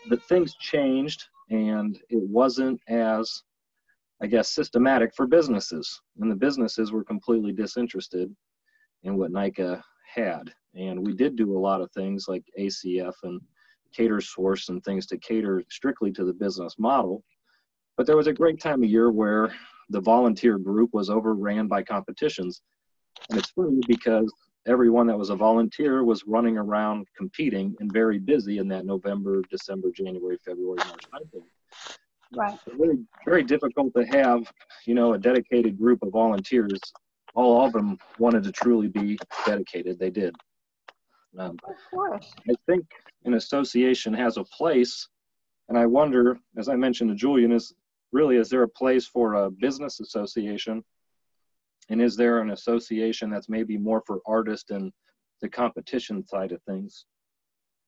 the 0.09 0.17
things 0.17 0.55
changed, 0.57 1.25
and 1.51 1.99
it 2.11 2.23
wasn't 2.23 2.81
as 2.89 3.43
I 4.21 4.27
guess 4.27 4.51
systematic 4.51 5.15
for 5.15 5.27
businesses, 5.27 6.01
and 6.21 6.31
the 6.31 6.37
businesses 6.37 6.91
were 6.91 7.05
completely 7.05 7.53
disinterested 7.53 8.35
in 9.05 9.17
what 9.17 9.31
NICA 9.31 9.83
had. 10.13 10.53
And 10.75 11.07
we 11.07 11.15
did 11.15 11.37
do 11.37 11.57
a 11.57 11.59
lot 11.59 11.81
of 11.81 11.91
things 11.93 12.27
like 12.27 12.45
ACF 12.59 13.15
and 13.23 13.41
Catersource 13.97 14.69
and 14.71 14.83
things 14.83 15.07
to 15.07 15.19
cater 15.19 15.63
strictly 15.71 16.11
to 16.13 16.25
the 16.25 16.33
business 16.33 16.75
model. 16.79 17.23
But 17.97 18.07
there 18.07 18.17
was 18.17 18.27
a 18.27 18.33
great 18.33 18.61
time 18.61 18.83
of 18.83 18.91
year 18.91 19.11
where 19.11 19.55
the 19.89 20.01
volunteer 20.01 20.59
group 20.59 20.91
was 20.93 21.11
overran 21.11 21.69
by 21.69 21.83
competitions. 21.83 22.61
And 23.31 23.39
it's 23.39 23.51
funny 23.51 23.81
because 23.87 24.33
everyone 24.66 25.07
that 25.07 25.18
was 25.18 25.31
a 25.31 25.37
volunteer 25.37 26.05
was 26.05 26.25
running 26.27 26.59
around 26.59 27.07
competing 27.16 27.75
and 27.81 27.92
very 27.92 28.18
busy 28.18 28.59
in 28.59 28.68
that 28.68 28.85
November, 28.85 29.42
December, 29.51 29.90
January, 29.90 30.38
February, 30.44 30.77
March 30.77 31.05
timeframe. 31.12 31.42
Right. 32.35 32.59
Very, 32.77 32.99
very 33.25 33.42
difficult 33.42 33.94
to 33.94 34.05
have, 34.05 34.53
you 34.85 34.94
know, 34.94 35.14
a 35.14 35.18
dedicated 35.18 35.79
group 35.79 36.03
of 36.03 36.11
volunteers. 36.11 36.81
All 37.35 37.64
of 37.64 37.73
them 37.73 37.99
wanted 38.18 38.42
to 38.44 38.53
truly 38.53 38.88
be 38.88 39.18
dedicated. 39.47 39.99
They 39.99 40.11
did. 40.11 40.35
Um, 41.38 41.57
Of 41.66 41.77
course. 41.90 42.33
I 42.51 42.55
think 42.66 42.85
an 43.25 43.35
association 43.35 44.12
has 44.14 44.37
a 44.37 44.44
place, 44.44 45.09
and 45.68 45.79
I 45.79 45.87
wonder, 45.87 46.38
as 46.59 46.68
I 46.68 46.77
mentioned 46.77 47.11
to 47.11 47.16
Julian, 47.16 47.53
is 47.53 47.73
really 48.12 48.37
is 48.37 48.49
there 48.49 48.62
a 48.62 48.68
place 48.68 49.07
for 49.07 49.35
a 49.35 49.51
business 49.51 50.01
association 50.01 50.83
and 51.90 52.03
is 52.03 52.16
there 52.16 52.40
an 52.40 52.51
association 52.51 53.31
that's 53.31 53.48
maybe 53.48 53.79
more 53.79 54.03
for 54.07 54.20
artists 54.27 54.70
and 54.70 54.92
the 55.40 55.48
competition 55.48 56.27
side 56.27 56.53
of 56.53 56.62
things? 56.62 57.07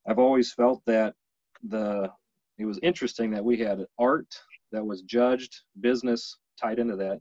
I've 0.09 0.19
always 0.19 0.53
felt 0.53 0.83
that 0.87 1.15
the 1.69 2.11
it 2.59 2.65
was 2.67 2.79
interesting 2.83 3.31
that 3.31 3.45
we 3.45 3.57
had 3.57 3.87
art 3.99 4.29
that 4.73 4.85
was 4.85 5.03
judged 5.03 5.63
business 5.81 6.37
tied 6.61 6.79
into 6.79 6.97
that. 6.97 7.21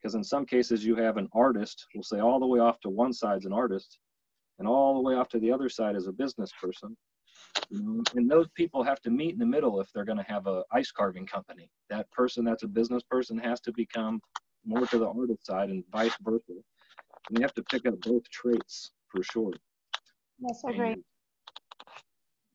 Because 0.00 0.14
in 0.14 0.22
some 0.22 0.46
cases 0.46 0.84
you 0.84 0.94
have 0.96 1.16
an 1.16 1.28
artist 1.32 1.86
we'll 1.94 2.02
say 2.02 2.20
all 2.20 2.40
the 2.40 2.46
way 2.46 2.60
off 2.60 2.80
to 2.80 2.88
one 2.88 3.12
side 3.12 3.34
side's 3.34 3.46
an 3.46 3.52
artist 3.52 3.98
and 4.58 4.66
all 4.66 4.94
the 4.94 5.00
way 5.00 5.14
off 5.14 5.28
to 5.28 5.38
the 5.38 5.52
other 5.52 5.68
side 5.68 5.96
is 5.96 6.06
a 6.06 6.12
business 6.12 6.50
person. 6.60 6.96
And 7.70 8.30
those 8.30 8.48
people 8.54 8.82
have 8.82 9.00
to 9.02 9.10
meet 9.10 9.32
in 9.32 9.38
the 9.38 9.46
middle 9.46 9.80
if 9.80 9.88
they're 9.92 10.04
going 10.04 10.18
to 10.18 10.32
have 10.32 10.46
a 10.46 10.62
ice 10.72 10.90
carving 10.90 11.26
company. 11.26 11.70
That 11.90 12.10
person 12.10 12.44
that's 12.44 12.62
a 12.62 12.68
business 12.68 13.02
person 13.02 13.38
has 13.38 13.60
to 13.62 13.72
become 13.72 14.20
more 14.68 14.86
to 14.86 14.98
the 14.98 15.08
artist 15.08 15.46
side 15.46 15.70
and 15.70 15.82
vice 15.90 16.16
versa. 16.22 16.42
And 17.28 17.38
you 17.38 17.42
have 17.42 17.54
to 17.54 17.62
pick 17.64 17.86
up 17.86 18.00
both 18.00 18.28
traits 18.30 18.92
for 19.10 19.22
sure. 19.22 19.52
Yes, 20.38 20.62
I 20.66 20.70
agree. 20.70 20.96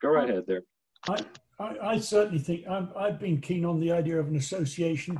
Go 0.01 0.09
right 0.09 0.29
ahead 0.29 0.43
there. 0.47 0.61
I, 1.09 1.17
I, 1.59 1.77
I 1.93 1.99
certainly 1.99 2.39
think 2.39 2.65
I'm, 2.69 2.89
I've 2.95 3.19
been 3.19 3.41
keen 3.41 3.65
on 3.65 3.79
the 3.79 3.91
idea 3.91 4.19
of 4.19 4.27
an 4.27 4.35
association. 4.35 5.17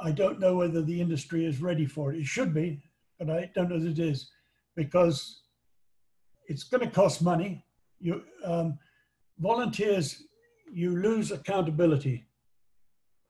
I 0.00 0.10
don't 0.10 0.40
know 0.40 0.56
whether 0.56 0.82
the 0.82 1.00
industry 1.00 1.44
is 1.44 1.60
ready 1.60 1.86
for 1.86 2.12
it. 2.12 2.18
It 2.18 2.26
should 2.26 2.52
be, 2.52 2.82
but 3.18 3.30
I 3.30 3.50
don't 3.54 3.70
know 3.70 3.78
that 3.78 3.90
it 3.90 3.98
is 3.98 4.30
because 4.74 5.42
it's 6.48 6.64
going 6.64 6.82
to 6.82 6.90
cost 6.90 7.22
money. 7.22 7.64
You 7.98 8.22
um, 8.44 8.78
volunteers, 9.38 10.22
you 10.72 10.96
lose 10.96 11.30
accountability, 11.30 12.26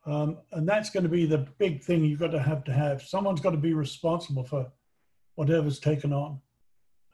um, 0.06 0.38
and 0.52 0.68
that's 0.68 0.90
going 0.90 1.02
to 1.02 1.08
be 1.08 1.26
the 1.26 1.46
big 1.58 1.82
thing 1.82 2.04
you've 2.04 2.20
got 2.20 2.30
to 2.30 2.42
have 2.42 2.64
to 2.64 2.72
have. 2.72 3.02
Someone's 3.02 3.40
got 3.40 3.50
to 3.50 3.56
be 3.56 3.74
responsible 3.74 4.44
for 4.44 4.70
whatever's 5.34 5.78
taken 5.78 6.12
on, 6.12 6.40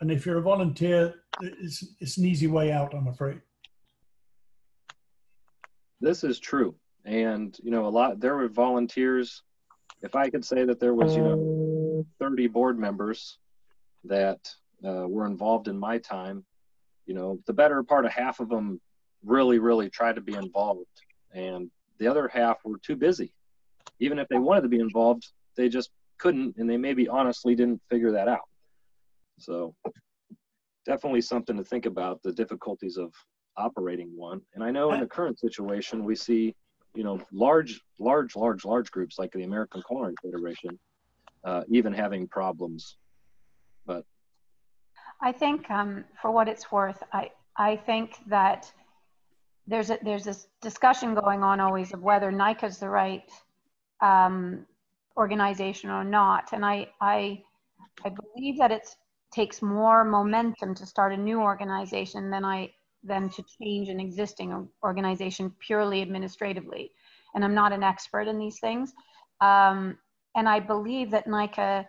and 0.00 0.10
if 0.10 0.26
you're 0.26 0.38
a 0.38 0.42
volunteer, 0.42 1.14
it's 1.40 1.84
it's 2.00 2.18
an 2.18 2.26
easy 2.26 2.46
way 2.46 2.70
out. 2.72 2.94
I'm 2.94 3.08
afraid. 3.08 3.40
This 6.00 6.24
is 6.24 6.40
true. 6.40 6.74
And, 7.04 7.56
you 7.62 7.70
know, 7.70 7.86
a 7.86 7.88
lot, 7.88 8.20
there 8.20 8.36
were 8.36 8.48
volunteers. 8.48 9.42
If 10.02 10.16
I 10.16 10.30
could 10.30 10.44
say 10.44 10.64
that 10.64 10.80
there 10.80 10.94
was, 10.94 11.14
you 11.16 11.22
know, 11.22 12.06
30 12.18 12.48
board 12.48 12.78
members 12.78 13.38
that 14.04 14.40
uh, 14.84 15.06
were 15.08 15.26
involved 15.26 15.68
in 15.68 15.78
my 15.78 15.98
time, 15.98 16.44
you 17.06 17.14
know, 17.14 17.38
the 17.46 17.52
better 17.52 17.82
part 17.82 18.04
of 18.04 18.12
half 18.12 18.40
of 18.40 18.48
them 18.48 18.80
really, 19.24 19.58
really 19.58 19.90
tried 19.90 20.16
to 20.16 20.20
be 20.20 20.34
involved. 20.34 20.86
And 21.32 21.70
the 21.98 22.06
other 22.06 22.28
half 22.28 22.58
were 22.64 22.78
too 22.78 22.96
busy. 22.96 23.32
Even 24.00 24.18
if 24.18 24.28
they 24.28 24.38
wanted 24.38 24.62
to 24.62 24.68
be 24.68 24.80
involved, 24.80 25.28
they 25.56 25.68
just 25.68 25.90
couldn't, 26.18 26.56
and 26.56 26.68
they 26.68 26.76
maybe 26.76 27.08
honestly 27.08 27.54
didn't 27.54 27.80
figure 27.90 28.12
that 28.12 28.28
out. 28.28 28.48
So, 29.38 29.74
definitely 30.84 31.20
something 31.20 31.56
to 31.56 31.64
think 31.64 31.86
about 31.86 32.22
the 32.22 32.32
difficulties 32.32 32.96
of 32.96 33.12
operating 33.56 34.10
one. 34.16 34.40
And 34.54 34.64
I 34.64 34.70
know 34.70 34.92
in 34.92 35.00
the 35.00 35.06
current 35.06 35.38
situation, 35.38 36.04
we 36.04 36.16
see, 36.16 36.54
you 36.94 37.04
know, 37.04 37.20
large, 37.32 37.80
large, 37.98 38.34
large, 38.36 38.64
large 38.64 38.90
groups 38.90 39.18
like 39.18 39.32
the 39.32 39.44
American 39.44 39.82
Culinary 39.86 40.14
Federation 40.22 40.78
uh, 41.44 41.62
even 41.68 41.92
having 41.92 42.26
problems. 42.28 42.96
But 43.86 44.04
I 45.20 45.32
think, 45.32 45.70
um, 45.70 46.04
for 46.20 46.30
what 46.30 46.48
it's 46.48 46.70
worth, 46.70 47.02
I, 47.12 47.30
I 47.56 47.76
think 47.76 48.16
that 48.28 48.72
there's 49.66 49.90
a, 49.90 49.98
there's 50.02 50.24
this 50.24 50.48
discussion 50.60 51.14
going 51.14 51.42
on 51.42 51.60
always 51.60 51.92
of 51.92 52.02
whether 52.02 52.30
NICA 52.32 52.66
is 52.66 52.78
the 52.78 52.88
right 52.88 53.22
um, 54.00 54.66
organization 55.16 55.90
or 55.90 56.04
not, 56.04 56.52
and 56.52 56.64
I, 56.64 56.88
I, 57.00 57.42
I 58.04 58.10
believe 58.10 58.58
that 58.58 58.72
it 58.72 58.88
takes 59.32 59.62
more 59.62 60.04
momentum 60.04 60.74
to 60.74 60.86
start 60.86 61.12
a 61.12 61.16
new 61.16 61.40
organization 61.40 62.30
than 62.30 62.44
I 62.44 62.72
than 63.04 63.28
to 63.30 63.44
change 63.60 63.88
an 63.88 63.98
existing 63.98 64.68
organization 64.84 65.52
purely 65.58 66.02
administratively. 66.02 66.92
And 67.34 67.44
I'm 67.44 67.54
not 67.54 67.72
an 67.72 67.82
expert 67.82 68.28
in 68.28 68.38
these 68.38 68.60
things, 68.60 68.92
um, 69.40 69.98
and 70.34 70.48
I 70.48 70.60
believe 70.60 71.10
that 71.12 71.26
NICA 71.26 71.86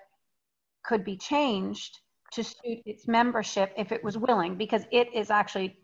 could 0.83 1.03
be 1.03 1.17
changed 1.17 1.99
to 2.33 2.43
suit 2.43 2.79
its 2.85 3.07
membership 3.07 3.73
if 3.77 3.91
it 3.91 4.03
was 4.03 4.17
willing, 4.17 4.55
because 4.55 4.83
it 4.91 5.07
is 5.13 5.29
actually 5.29 5.77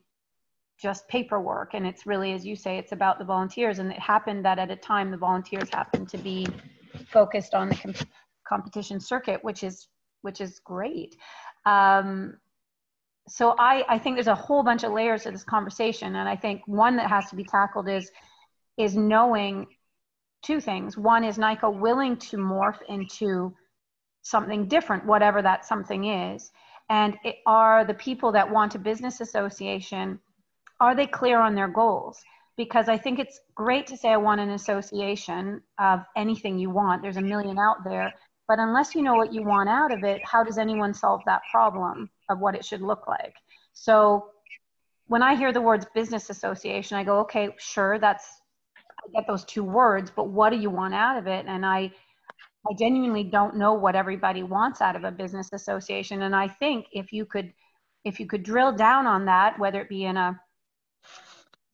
just 0.81 1.07
paperwork. 1.07 1.73
And 1.73 1.85
it's 1.85 2.05
really, 2.05 2.33
as 2.33 2.45
you 2.45 2.55
say, 2.55 2.77
it's 2.77 2.91
about 2.91 3.19
the 3.19 3.25
volunteers. 3.25 3.79
And 3.79 3.91
it 3.91 3.99
happened 3.99 4.45
that 4.45 4.59
at 4.59 4.71
a 4.71 4.75
time 4.75 5.11
the 5.11 5.17
volunteers 5.17 5.69
happened 5.69 6.09
to 6.09 6.17
be 6.17 6.47
focused 7.11 7.53
on 7.53 7.69
the 7.69 7.75
com- 7.75 7.93
competition 8.47 8.99
circuit, 8.99 9.43
which 9.43 9.63
is 9.63 9.87
which 10.21 10.41
is 10.41 10.59
great. 10.59 11.15
Um, 11.65 12.37
so 13.27 13.55
I, 13.57 13.85
I 13.87 13.99
think 13.99 14.15
there's 14.15 14.27
a 14.27 14.35
whole 14.35 14.63
bunch 14.63 14.83
of 14.83 14.91
layers 14.91 15.23
to 15.23 15.31
this 15.31 15.43
conversation, 15.43 16.15
and 16.15 16.27
I 16.27 16.35
think 16.35 16.61
one 16.65 16.97
that 16.97 17.07
has 17.09 17.29
to 17.29 17.35
be 17.35 17.43
tackled 17.43 17.87
is 17.87 18.11
is 18.77 18.95
knowing 18.95 19.67
two 20.41 20.59
things. 20.61 20.97
One 20.97 21.23
is 21.23 21.37
NICA 21.37 21.69
willing 21.69 22.17
to 22.17 22.37
morph 22.37 22.81
into 22.87 23.53
something 24.21 24.67
different, 24.67 25.05
whatever 25.05 25.41
that 25.41 25.65
something 25.65 26.05
is, 26.05 26.51
and 26.89 27.17
it, 27.23 27.35
are 27.45 27.85
the 27.85 27.93
people 27.93 28.31
that 28.31 28.49
want 28.49 28.75
a 28.75 28.79
business 28.79 29.21
association 29.21 30.19
are 30.79 30.95
they 30.95 31.07
clear 31.07 31.39
on 31.39 31.55
their 31.55 31.67
goals? 31.67 32.21
Because 32.57 32.89
I 32.89 32.97
think 32.97 33.19
it's 33.19 33.39
great 33.55 33.87
to 33.87 33.97
say 33.97 34.09
I 34.09 34.17
want 34.17 34.41
an 34.41 34.51
association 34.51 35.61
of 35.79 36.01
anything 36.15 36.59
you 36.59 36.69
want. 36.69 37.01
There's 37.01 37.17
a 37.17 37.21
million 37.21 37.57
out 37.57 37.83
there, 37.85 38.13
but 38.47 38.59
unless 38.59 38.95
you 38.95 39.01
know 39.01 39.15
what 39.15 39.33
you 39.33 39.43
want 39.43 39.69
out 39.69 39.93
of 39.93 40.03
it, 40.03 40.21
how 40.25 40.43
does 40.43 40.57
anyone 40.57 40.93
solve 40.93 41.21
that 41.25 41.41
problem 41.51 42.09
of 42.29 42.39
what 42.39 42.55
it 42.55 42.65
should 42.65 42.81
look 42.81 43.07
like? 43.07 43.33
So 43.73 44.31
when 45.07 45.23
I 45.23 45.35
hear 45.35 45.53
the 45.53 45.61
words 45.61 45.85
business 45.95 46.29
association, 46.29 46.97
I 46.97 47.03
go, 47.03 47.19
okay, 47.19 47.49
sure, 47.57 47.97
that's, 47.97 48.25
I 48.77 49.19
get 49.19 49.27
those 49.27 49.45
two 49.45 49.63
words, 49.63 50.11
but 50.13 50.29
what 50.29 50.49
do 50.51 50.57
you 50.57 50.69
want 50.69 50.93
out 50.93 51.17
of 51.17 51.27
it? 51.27 51.45
And 51.47 51.65
I, 51.65 51.91
I 52.69 52.73
genuinely 52.77 53.23
don't 53.23 53.55
know 53.55 53.73
what 53.73 53.95
everybody 53.95 54.43
wants 54.43 54.81
out 54.81 54.95
of 54.95 55.03
a 55.03 55.11
business 55.11 55.49
association. 55.53 56.23
And 56.23 56.35
I 56.35 56.47
think 56.47 56.87
if 56.91 57.13
you 57.13 57.25
could, 57.25 57.53
if 58.03 58.19
you 58.19 58.27
could 58.27 58.43
drill 58.43 58.71
down 58.71 59.07
on 59.07 59.25
that, 59.25 59.57
whether 59.57 59.81
it 59.81 59.89
be 59.89 60.05
in 60.05 60.17
a 60.17 60.39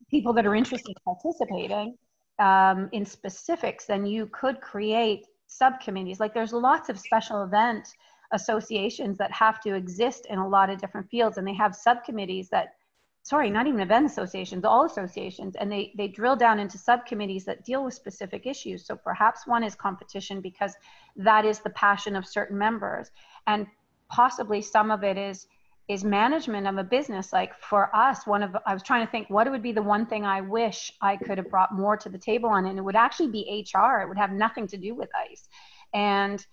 people 0.09 0.33
that 0.33 0.45
are 0.45 0.55
interested 0.55 0.89
in 0.89 0.95
participating 1.03 1.97
um, 2.39 2.89
in 2.91 3.05
specifics, 3.05 3.85
then 3.85 4.05
you 4.05 4.27
could 4.27 4.61
create 4.61 5.25
subcommittees. 5.47 6.19
Like 6.19 6.33
there's 6.33 6.53
lots 6.53 6.89
of 6.89 6.99
special 6.99 7.43
event 7.43 7.87
associations 8.31 9.17
that 9.17 9.31
have 9.31 9.59
to 9.61 9.75
exist 9.75 10.25
in 10.29 10.39
a 10.39 10.47
lot 10.47 10.69
of 10.69 10.79
different 10.79 11.09
fields, 11.09 11.37
and 11.37 11.47
they 11.47 11.53
have 11.53 11.75
subcommittees 11.75 12.49
that, 12.49 12.75
sorry, 13.23 13.49
not 13.49 13.67
even 13.67 13.79
event 13.79 14.05
associations, 14.05 14.65
all 14.65 14.85
associations, 14.85 15.55
and 15.55 15.71
they 15.71 15.93
they 15.97 16.07
drill 16.07 16.35
down 16.35 16.59
into 16.59 16.77
subcommittees 16.77 17.45
that 17.45 17.63
deal 17.63 17.83
with 17.83 17.93
specific 17.93 18.45
issues. 18.45 18.85
So 18.85 18.95
perhaps 18.95 19.47
one 19.47 19.63
is 19.63 19.75
competition 19.75 20.41
because 20.41 20.73
that 21.15 21.45
is 21.45 21.59
the 21.59 21.69
passion 21.71 22.15
of 22.15 22.27
certain 22.27 22.57
members, 22.57 23.11
and 23.47 23.67
possibly 24.09 24.61
some 24.61 24.91
of 24.91 25.03
it 25.03 25.17
is 25.17 25.47
is 25.87 26.03
management 26.03 26.65
of 26.67 26.77
a 26.77 26.83
business. 26.83 27.31
Like 27.31 27.57
for 27.59 27.95
us 27.95 28.25
one 28.25 28.43
of 28.43 28.55
i 28.65 28.73
was 28.73 28.83
trying 28.83 29.05
to 29.05 29.11
think 29.11 29.29
what 29.29 29.47
it 29.47 29.51
would 29.51 29.61
be 29.61 29.71
the 29.71 29.81
one 29.81 30.05
thing 30.05 30.25
i 30.25 30.41
wish 30.41 30.91
i 31.01 31.15
could 31.15 31.37
have 31.37 31.49
brought 31.49 31.73
more 31.73 31.95
to 31.97 32.09
the 32.09 32.17
table 32.17 32.49
on? 32.49 32.65
And 32.65 32.79
it 32.79 32.81
would 32.81 32.95
actually 32.95 33.29
be 33.29 33.65
hr 33.73 34.01
it 34.01 34.09
would 34.09 34.17
have 34.17 34.31
nothing 34.31 34.67
to 34.67 34.77
do 34.77 34.95
with 34.95 35.09
ice. 35.29 35.47
And 35.93 36.45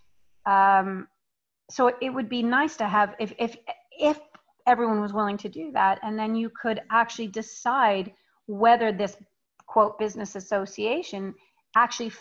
um, 0.45 1.09
so 1.71 1.93
it 2.01 2.11
would 2.11 2.29
be 2.29 2.43
nice 2.43 2.77
to 2.77 2.89
have 2.89 3.15
if 3.19 3.33
if 3.39 3.57
if 3.99 4.19
everyone 4.67 5.01
was 5.01 5.13
willing 5.13 5.39
to 5.39 5.49
do 5.49 5.73
that 5.73 5.99
and 6.03 6.19
then 6.19 6.35
you 6.35 6.51
could 6.51 6.81
actually 6.91 7.27
decide 7.27 8.13
whether 8.47 8.93
this 8.93 9.17
quote 9.67 9.99
business 9.99 10.37
association 10.37 11.35
actually 11.75 12.13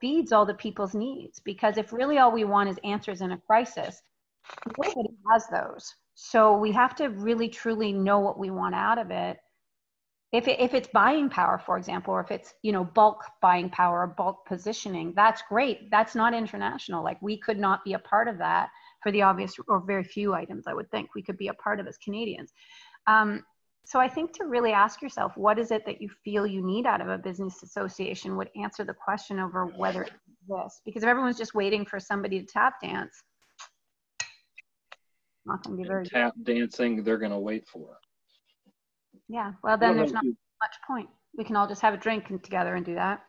feeds 0.00 0.32
all 0.32 0.46
the 0.46 0.54
people's 0.54 0.94
needs. 0.94 1.40
Because 1.40 1.78
if 1.78 1.92
really 1.92 2.18
all 2.18 2.32
we 2.32 2.44
want 2.44 2.68
is 2.68 2.78
answers 2.84 3.22
in 3.22 3.32
a 3.32 3.38
crisis 3.38 4.02
nobody 4.78 5.10
has 5.30 5.46
those 5.48 5.94
so 6.22 6.54
we 6.54 6.70
have 6.72 6.94
to 6.96 7.06
really 7.06 7.48
truly 7.48 7.94
know 7.94 8.18
what 8.18 8.38
we 8.38 8.50
want 8.50 8.74
out 8.74 8.98
of 8.98 9.10
it. 9.10 9.38
If, 10.32 10.48
it, 10.48 10.60
if 10.60 10.74
it's 10.74 10.88
buying 10.92 11.30
power, 11.30 11.58
for 11.58 11.78
example, 11.78 12.12
or 12.12 12.20
if 12.20 12.30
it's 12.30 12.52
you 12.62 12.72
know 12.72 12.84
bulk 12.84 13.24
buying 13.40 13.70
power 13.70 14.02
or 14.02 14.06
bulk 14.06 14.44
positioning, 14.46 15.14
that's 15.16 15.40
great. 15.48 15.90
That's 15.90 16.14
not 16.14 16.34
international. 16.34 17.02
Like 17.02 17.20
we 17.22 17.38
could 17.38 17.58
not 17.58 17.82
be 17.84 17.94
a 17.94 17.98
part 17.98 18.28
of 18.28 18.36
that 18.36 18.68
for 19.02 19.10
the 19.10 19.22
obvious 19.22 19.54
or 19.66 19.80
very 19.80 20.04
few 20.04 20.34
items. 20.34 20.66
I 20.66 20.74
would 20.74 20.90
think 20.90 21.14
we 21.14 21.22
could 21.22 21.38
be 21.38 21.48
a 21.48 21.54
part 21.54 21.80
of 21.80 21.86
as 21.86 21.96
Canadians. 21.96 22.52
Um, 23.06 23.42
so 23.86 23.98
I 23.98 24.06
think 24.06 24.34
to 24.34 24.44
really 24.44 24.72
ask 24.72 25.00
yourself, 25.00 25.34
what 25.38 25.58
is 25.58 25.70
it 25.70 25.86
that 25.86 26.02
you 26.02 26.10
feel 26.22 26.46
you 26.46 26.60
need 26.60 26.84
out 26.84 27.00
of 27.00 27.08
a 27.08 27.16
business 27.16 27.62
association 27.62 28.36
would 28.36 28.50
answer 28.54 28.84
the 28.84 28.92
question 28.92 29.38
over 29.38 29.64
whether 29.64 30.02
it 30.02 30.12
exists. 30.46 30.82
Because 30.84 31.02
if 31.02 31.08
everyone's 31.08 31.38
just 31.38 31.54
waiting 31.54 31.86
for 31.86 31.98
somebody 31.98 32.40
to 32.40 32.46
tap 32.46 32.74
dance, 32.82 33.22
not 35.50 35.64
going 35.64 35.76
to 35.76 35.82
be 35.82 35.88
very 35.88 36.06
tap 36.06 36.32
good. 36.36 36.54
dancing 36.54 37.02
they're 37.02 37.18
going 37.18 37.32
to 37.32 37.38
wait 37.38 37.66
for. 37.66 37.98
Yeah, 39.28 39.52
well 39.62 39.76
then 39.76 39.96
there's 39.96 40.12
not 40.12 40.24
much 40.24 40.76
point. 40.86 41.08
We 41.36 41.44
can 41.44 41.56
all 41.56 41.68
just 41.68 41.82
have 41.82 41.94
a 41.94 41.96
drink 41.96 42.26
together 42.42 42.74
and 42.74 42.84
do 42.84 42.94
that. 42.94 43.20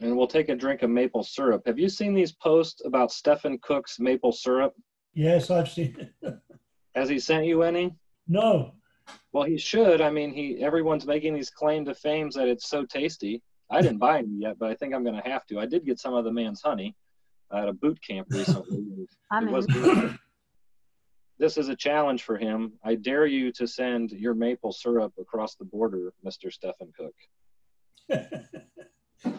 And 0.00 0.16
we'll 0.16 0.28
take 0.28 0.48
a 0.48 0.54
drink 0.54 0.82
of 0.82 0.90
maple 0.90 1.24
syrup. 1.24 1.62
Have 1.66 1.78
you 1.78 1.88
seen 1.88 2.14
these 2.14 2.32
posts 2.32 2.82
about 2.84 3.10
Stephen 3.10 3.58
Cook's 3.62 3.98
maple 3.98 4.32
syrup? 4.32 4.74
Yes, 5.12 5.50
I've 5.50 5.68
seen 5.68 5.96
it. 6.22 6.34
Has 6.94 7.08
he 7.08 7.18
sent 7.18 7.46
you 7.46 7.62
any? 7.62 7.94
No. 8.26 8.72
Well, 9.32 9.44
he 9.44 9.58
should. 9.58 10.00
I 10.00 10.10
mean, 10.10 10.32
he 10.32 10.62
everyone's 10.62 11.06
making 11.06 11.34
these 11.34 11.50
claim 11.50 11.84
to 11.86 11.94
fame 11.94 12.30
that 12.30 12.48
it's 12.48 12.68
so 12.68 12.84
tasty. 12.84 13.42
I 13.70 13.82
didn't 13.82 13.98
buy 13.98 14.18
any 14.18 14.36
yet, 14.38 14.58
but 14.58 14.70
I 14.70 14.74
think 14.74 14.94
I'm 14.94 15.04
going 15.04 15.20
to 15.20 15.28
have 15.28 15.46
to. 15.46 15.58
I 15.58 15.66
did 15.66 15.84
get 15.84 15.98
some 15.98 16.14
of 16.14 16.24
the 16.24 16.32
man's 16.32 16.62
honey 16.62 16.94
at 17.52 17.68
a 17.68 17.72
boot 17.72 17.98
camp 18.06 18.28
recently. 18.30 18.84
I'm 19.30 19.48
it 19.48 19.52
was 19.52 19.66
this 21.38 21.56
is 21.56 21.68
a 21.68 21.76
challenge 21.76 22.22
for 22.24 22.36
him. 22.36 22.72
I 22.84 22.96
dare 22.96 23.26
you 23.26 23.52
to 23.52 23.66
send 23.66 24.10
your 24.12 24.34
maple 24.34 24.72
syrup 24.72 25.12
across 25.20 25.54
the 25.54 25.64
border, 25.64 26.12
Mr. 26.26 26.52
Stephen 26.52 26.92
Cook. 26.96 27.14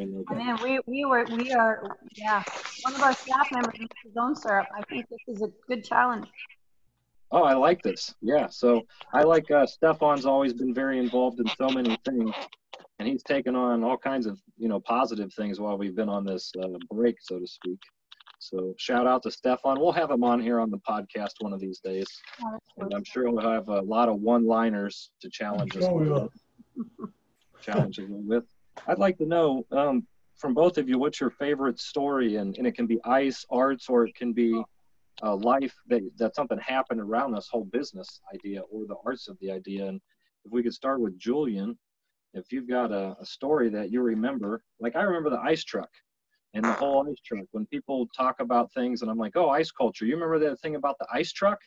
I 0.00 0.34
mean, 0.34 0.56
we, 0.62 0.80
we 0.86 1.04
were, 1.04 1.24
we 1.36 1.52
are, 1.52 1.96
yeah. 2.14 2.42
One 2.82 2.94
of 2.94 3.02
our 3.02 3.14
staff 3.14 3.50
members 3.50 3.78
makes 3.78 3.96
his 4.04 4.16
own 4.16 4.36
syrup. 4.36 4.66
I 4.76 4.82
think 4.82 5.06
this 5.08 5.36
is 5.36 5.42
a 5.42 5.48
good 5.66 5.84
challenge. 5.84 6.28
Oh, 7.30 7.42
I 7.42 7.54
like 7.54 7.82
this. 7.82 8.14
Yeah. 8.22 8.48
So 8.48 8.82
I 9.12 9.22
like 9.22 9.50
uh, 9.50 9.66
Stefan's 9.66 10.24
always 10.24 10.54
been 10.54 10.72
very 10.72 10.98
involved 10.98 11.40
in 11.40 11.46
so 11.58 11.68
many 11.68 11.96
things, 12.04 12.34
and 12.98 13.08
he's 13.08 13.22
taken 13.22 13.54
on 13.54 13.84
all 13.84 13.98
kinds 13.98 14.26
of 14.26 14.40
you 14.56 14.68
know 14.68 14.80
positive 14.80 15.32
things 15.34 15.60
while 15.60 15.76
we've 15.76 15.96
been 15.96 16.08
on 16.08 16.24
this 16.24 16.52
uh, 16.62 16.68
break, 16.90 17.16
so 17.20 17.38
to 17.38 17.46
speak. 17.46 17.78
So 18.50 18.74
shout 18.78 19.06
out 19.06 19.22
to 19.24 19.30
Stefan. 19.30 19.78
We'll 19.78 19.92
have 19.92 20.10
him 20.10 20.24
on 20.24 20.40
here 20.40 20.58
on 20.58 20.70
the 20.70 20.78
podcast 20.78 21.32
one 21.40 21.52
of 21.52 21.60
these 21.60 21.80
days. 21.80 22.06
And 22.78 22.94
I'm 22.94 23.04
sure 23.04 23.30
we'll 23.30 23.46
have 23.46 23.68
a 23.68 23.82
lot 23.82 24.08
of 24.08 24.20
one-liners 24.20 25.10
to 25.20 25.28
challenge 25.28 25.76
us 25.76 25.86
with. 25.90 26.30
challenge 27.60 27.98
us 27.98 28.06
with. 28.08 28.44
I'd 28.86 28.98
like 28.98 29.18
to 29.18 29.26
know 29.26 29.66
um, 29.70 30.06
from 30.38 30.54
both 30.54 30.78
of 30.78 30.88
you 30.88 30.98
what's 30.98 31.20
your 31.20 31.28
favorite 31.28 31.78
story, 31.78 32.36
and, 32.36 32.56
and 32.56 32.66
it 32.66 32.74
can 32.74 32.86
be 32.86 32.98
ice, 33.04 33.44
arts, 33.50 33.90
or 33.90 34.06
it 34.06 34.14
can 34.14 34.32
be 34.32 34.62
uh, 35.22 35.36
life 35.36 35.74
that, 35.88 36.08
that 36.16 36.34
something 36.34 36.58
happened 36.58 37.02
around 37.02 37.34
this 37.34 37.48
whole 37.50 37.64
business 37.64 38.20
idea 38.32 38.62
or 38.70 38.86
the 38.86 38.96
arts 39.04 39.28
of 39.28 39.36
the 39.40 39.50
idea. 39.50 39.86
And 39.88 40.00
if 40.46 40.52
we 40.52 40.62
could 40.62 40.72
start 40.72 41.02
with 41.02 41.18
Julian, 41.18 41.76
if 42.32 42.50
you've 42.50 42.68
got 42.68 42.92
a, 42.92 43.14
a 43.20 43.26
story 43.26 43.68
that 43.70 43.92
you 43.92 44.00
remember, 44.00 44.62
like 44.80 44.96
I 44.96 45.02
remember 45.02 45.28
the 45.28 45.40
ice 45.40 45.64
truck 45.64 45.90
and 46.54 46.64
the 46.64 46.72
whole 46.72 47.08
ice 47.08 47.20
truck. 47.24 47.46
When 47.52 47.66
people 47.66 48.08
talk 48.16 48.40
about 48.40 48.72
things, 48.72 49.02
and 49.02 49.10
I'm 49.10 49.18
like, 49.18 49.36
oh, 49.36 49.48
IceCulture. 49.48 50.02
You 50.02 50.14
remember 50.14 50.38
that 50.40 50.60
thing 50.60 50.76
about 50.76 50.98
the 50.98 51.06
ice 51.12 51.32
truck? 51.32 51.58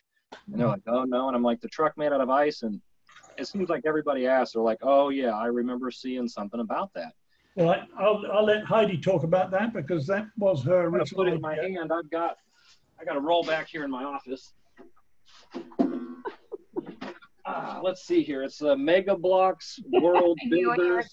And 0.50 0.60
they're 0.60 0.68
like, 0.68 0.82
oh 0.86 1.04
no. 1.04 1.28
And 1.28 1.36
I'm 1.36 1.42
like, 1.42 1.60
the 1.60 1.68
truck 1.68 1.96
made 1.96 2.12
out 2.12 2.20
of 2.20 2.30
ice. 2.30 2.62
And 2.62 2.80
it 3.38 3.46
seems 3.46 3.68
like 3.68 3.82
everybody 3.86 4.26
asks, 4.26 4.54
they're 4.54 4.62
like, 4.62 4.78
oh 4.82 5.10
yeah, 5.10 5.36
I 5.36 5.46
remember 5.46 5.90
seeing 5.90 6.28
something 6.28 6.60
about 6.60 6.92
that. 6.94 7.12
Well, 7.54 7.76
I'll, 7.98 8.24
I'll 8.32 8.44
let 8.46 8.64
Heidi 8.64 8.96
talk 8.96 9.24
about 9.24 9.50
that 9.50 9.74
because 9.74 10.06
that 10.06 10.26
was 10.38 10.64
her 10.64 10.86
I'm. 10.86 11.04
Put 11.14 11.28
it 11.28 11.34
in 11.34 11.40
my 11.40 11.54
hand. 11.54 11.92
I've 11.92 12.10
got, 12.10 12.36
I 12.98 13.04
got 13.04 13.16
a 13.16 13.20
roll 13.20 13.42
back 13.42 13.68
here 13.68 13.84
in 13.84 13.90
my 13.90 14.04
office. 14.04 14.54
Uh, 17.44 17.80
let's 17.82 18.06
see 18.06 18.22
here. 18.22 18.42
It's 18.42 18.58
the 18.58 18.76
Mega 18.76 19.16
Bloks 19.16 19.80
World 20.00 20.38
Builders 20.50 21.08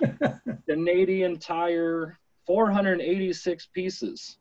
Canadian 0.68 1.38
Tire 1.38 2.18
486 2.46 3.68
pieces. 3.74 4.38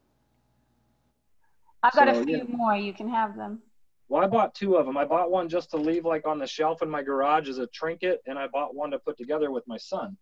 I've 1.84 1.94
got 1.94 2.14
so, 2.14 2.22
a 2.22 2.26
few 2.26 2.38
yeah. 2.38 2.44
more. 2.48 2.76
You 2.76 2.94
can 2.94 3.10
have 3.10 3.36
them. 3.36 3.62
Well, 4.08 4.24
I 4.24 4.28
bought 4.28 4.54
two 4.54 4.76
of 4.76 4.86
them. 4.86 4.98
I 4.98 5.06
bought 5.06 5.32
one 5.32 5.50
just 5.50 5.72
to 5.72 5.78
leave 5.78 6.06
like 6.06 6.28
on 6.28 6.38
the 6.38 6.46
shelf 6.46 6.82
in 6.82 6.90
my 6.90 7.02
garage 7.02 7.50
as 7.50 7.58
a 7.58 7.68
trinket, 7.68 8.22
and 8.28 8.38
I 8.38 8.48
bought 8.48 8.76
one 8.76 8.92
to 8.92 9.00
put 9.00 9.18
together 9.18 9.52
with 9.52 9.64
my 9.68 9.78
son. 9.78 10.18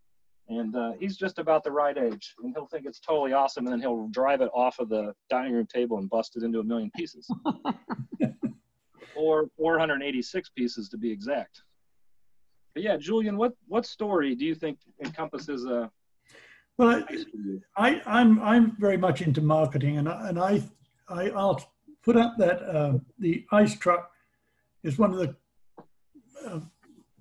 And 0.50 0.76
uh, 0.76 0.92
he's 1.00 1.16
just 1.16 1.40
about 1.40 1.64
the 1.64 1.72
right 1.72 1.98
age, 1.98 2.36
and 2.44 2.54
he'll 2.54 2.68
think 2.68 2.86
it's 2.86 3.00
totally 3.00 3.32
awesome, 3.34 3.66
and 3.66 3.74
then 3.74 3.80
he'll 3.80 4.08
drive 4.10 4.42
it 4.42 4.50
off 4.54 4.80
of 4.80 4.90
the 4.90 5.14
dining 5.30 5.54
room 5.54 5.68
table 5.74 6.00
and 6.00 6.10
bust 6.10 6.36
it 6.36 6.44
into 6.44 6.60
a 6.60 6.64
million 6.64 6.92
pieces, 6.96 7.30
or 9.16 9.48
486 9.56 10.50
pieces 10.50 10.90
to 10.90 10.98
be 10.98 11.10
exact. 11.10 11.62
But 12.74 12.84
yeah, 12.84 12.98
Julian, 12.98 13.38
what 13.38 13.54
what 13.68 13.86
story 13.86 14.36
do 14.36 14.46
you 14.46 14.56
think 14.56 14.80
encompasses 15.04 15.66
a 15.66 15.90
well, 16.78 17.04
I, 17.78 18.02
I'm 18.06 18.42
I'm 18.42 18.76
very 18.80 18.98
much 18.98 19.22
into 19.22 19.42
marketing, 19.42 19.98
and 19.98 20.10
I, 20.10 20.30
and 20.30 20.40
I, 20.40 20.64
I 21.08 21.30
will 21.30 21.62
put 22.04 22.18
up 22.18 22.36
that 22.38 22.62
uh, 22.64 22.98
the 23.20 23.46
ice 23.52 23.78
truck 23.78 24.12
is 24.84 24.98
one 24.98 25.14
of 25.14 25.20
the 25.20 25.36
uh, 26.46 26.60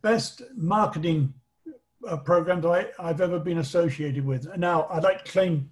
best 0.02 0.42
marketing 0.56 1.32
uh, 2.08 2.16
programs 2.16 2.64
I, 2.66 2.86
I've 2.98 3.20
ever 3.20 3.38
been 3.38 3.58
associated 3.58 4.24
with. 4.24 4.46
Now, 4.56 4.86
I'd 4.90 5.04
like 5.04 5.24
to 5.24 5.30
claim 5.30 5.70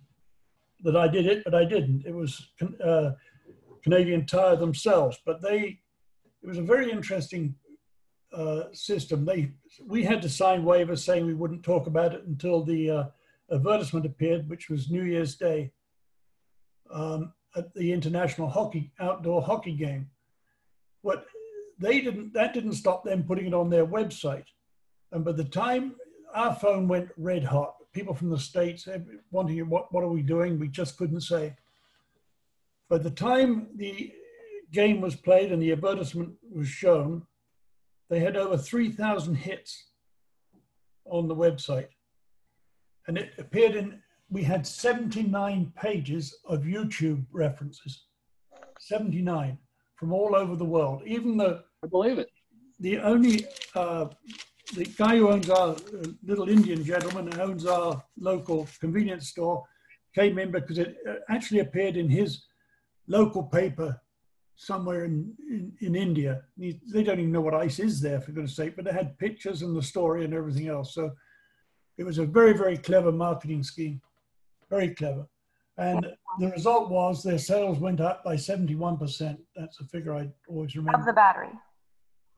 that 0.82 0.96
I 0.96 1.08
did 1.08 1.26
it, 1.26 1.42
but 1.44 1.54
I 1.54 1.64
didn't. 1.64 2.04
It 2.06 2.14
was 2.14 2.48
uh, 2.84 3.12
Canadian 3.82 4.26
Tire 4.26 4.56
themselves, 4.56 5.18
but 5.24 5.42
they 5.42 5.80
it 6.42 6.46
was 6.46 6.58
a 6.58 6.62
very 6.62 6.90
interesting 6.90 7.54
uh, 8.32 8.64
system. 8.72 9.24
They 9.24 9.52
we 9.86 10.04
had 10.04 10.22
to 10.22 10.28
sign 10.28 10.64
waivers 10.64 11.00
saying 11.00 11.26
we 11.26 11.34
wouldn't 11.34 11.62
talk 11.62 11.86
about 11.86 12.14
it 12.14 12.24
until 12.26 12.62
the 12.62 12.90
uh, 12.90 13.04
advertisement 13.52 14.06
appeared, 14.06 14.48
which 14.48 14.68
was 14.68 14.90
New 14.90 15.02
Year's 15.02 15.36
Day 15.36 15.72
um, 16.92 17.32
at 17.56 17.72
the 17.74 17.92
international 17.92 18.48
hockey 18.48 18.92
outdoor 19.00 19.42
hockey 19.42 19.72
game. 19.72 20.08
What 21.02 21.26
they 21.78 22.00
didn't 22.00 22.32
that 22.34 22.52
didn't 22.52 22.74
stop 22.74 23.04
them 23.04 23.24
putting 23.24 23.46
it 23.46 23.54
on 23.54 23.70
their 23.70 23.86
website, 23.86 24.44
and 25.12 25.24
by 25.24 25.32
the 25.32 25.44
time 25.44 25.94
our 26.34 26.54
phone 26.54 26.86
went 26.86 27.08
red 27.16 27.44
hot, 27.44 27.74
people 27.92 28.14
from 28.14 28.30
the 28.30 28.38
states 28.38 28.86
wanting 29.30 29.68
what 29.68 29.92
what 29.92 30.04
are 30.04 30.08
we 30.08 30.22
doing? 30.22 30.58
We 30.58 30.68
just 30.68 30.96
couldn't 30.96 31.22
say. 31.22 31.56
By 32.88 32.98
the 32.98 33.10
time 33.10 33.68
the 33.76 34.12
game 34.72 35.00
was 35.00 35.14
played 35.14 35.52
and 35.52 35.62
the 35.62 35.72
advertisement 35.72 36.34
was 36.52 36.68
shown, 36.68 37.26
they 38.08 38.20
had 38.20 38.36
over 38.36 38.56
3,000 38.56 39.36
hits 39.36 39.90
on 41.04 41.28
the 41.28 41.34
website. 41.34 41.88
And 43.06 43.18
it 43.18 43.32
appeared 43.38 43.74
in, 43.74 44.00
we 44.30 44.42
had 44.42 44.66
79 44.66 45.72
pages 45.76 46.36
of 46.46 46.62
YouTube 46.62 47.24
references, 47.32 48.04
79 48.78 49.58
from 49.96 50.12
all 50.12 50.34
over 50.34 50.56
the 50.56 50.64
world. 50.64 51.02
Even 51.04 51.36
the, 51.36 51.62
I 51.84 51.86
believe 51.86 52.18
it. 52.18 52.30
The 52.80 52.98
only, 52.98 53.46
uh, 53.74 54.06
the 54.74 54.84
guy 54.84 55.16
who 55.18 55.30
owns 55.30 55.50
our 55.50 55.70
uh, 55.70 56.06
little 56.24 56.48
Indian 56.48 56.82
gentleman 56.84 57.30
who 57.30 57.40
owns 57.40 57.66
our 57.66 58.02
local 58.18 58.66
convenience 58.80 59.28
store 59.28 59.64
came 60.14 60.38
in 60.38 60.50
because 60.50 60.78
it 60.78 60.96
uh, 61.08 61.14
actually 61.28 61.60
appeared 61.60 61.96
in 61.96 62.08
his 62.08 62.44
local 63.06 63.42
paper 63.42 64.00
somewhere 64.56 65.04
in, 65.04 65.34
in, 65.48 65.72
in 65.80 65.96
India. 65.96 66.42
They 66.56 67.02
don't 67.02 67.18
even 67.18 67.32
know 67.32 67.40
what 67.40 67.54
ice 67.54 67.78
is 67.78 68.00
there, 68.00 68.20
for 68.20 68.32
goodness 68.32 68.56
sake, 68.56 68.76
but 68.76 68.84
they 68.84 68.92
had 68.92 69.18
pictures 69.18 69.62
and 69.62 69.74
the 69.76 69.82
story 69.82 70.24
and 70.24 70.34
everything 70.34 70.68
else. 70.68 70.94
So 70.94 71.10
it 72.00 72.06
was 72.06 72.16
a 72.16 72.24
very, 72.24 72.54
very 72.54 72.78
clever 72.78 73.12
marketing 73.12 73.62
scheme. 73.62 74.00
Very 74.70 74.94
clever. 74.94 75.28
And 75.76 76.06
the 76.38 76.48
result 76.48 76.88
was 76.88 77.22
their 77.22 77.38
sales 77.38 77.78
went 77.78 78.00
up 78.00 78.24
by 78.24 78.36
71%. 78.36 79.36
That's 79.54 79.80
a 79.80 79.84
figure 79.84 80.14
I 80.14 80.30
always 80.48 80.74
remember. 80.74 80.98
Of 80.98 81.04
the 81.04 81.12
battery. 81.12 81.50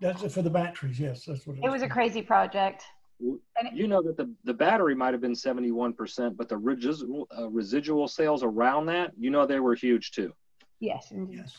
That's 0.01 0.35
for 0.35 0.43
the 0.43 0.51
batteries, 0.51 0.99
yes. 0.99 1.25
That's 1.25 1.47
what 1.47 1.59
it, 1.59 1.61
was. 1.61 1.69
it 1.69 1.73
was. 1.75 1.83
a 1.83 1.89
crazy 1.89 2.23
project. 2.23 2.83
You 3.21 3.87
know 3.87 4.03
that 4.03 4.17
the, 4.17 4.35
the 4.43 4.53
battery 4.53 4.97
might 4.97 5.15
have 5.15 5.21
been 5.21 5.33
71%, 5.33 6.37
but 6.37 6.49
the 6.49 6.59
residual, 6.59 7.29
uh, 7.39 7.49
residual 7.49 8.09
sales 8.09 8.43
around 8.43 8.87
that, 8.87 9.13
you 9.17 9.31
know, 9.31 9.47
they 9.47 9.61
were 9.61 9.77
huge 9.77 10.11
too. 10.11 10.33
Yes. 10.81 11.13
Yes. 11.31 11.57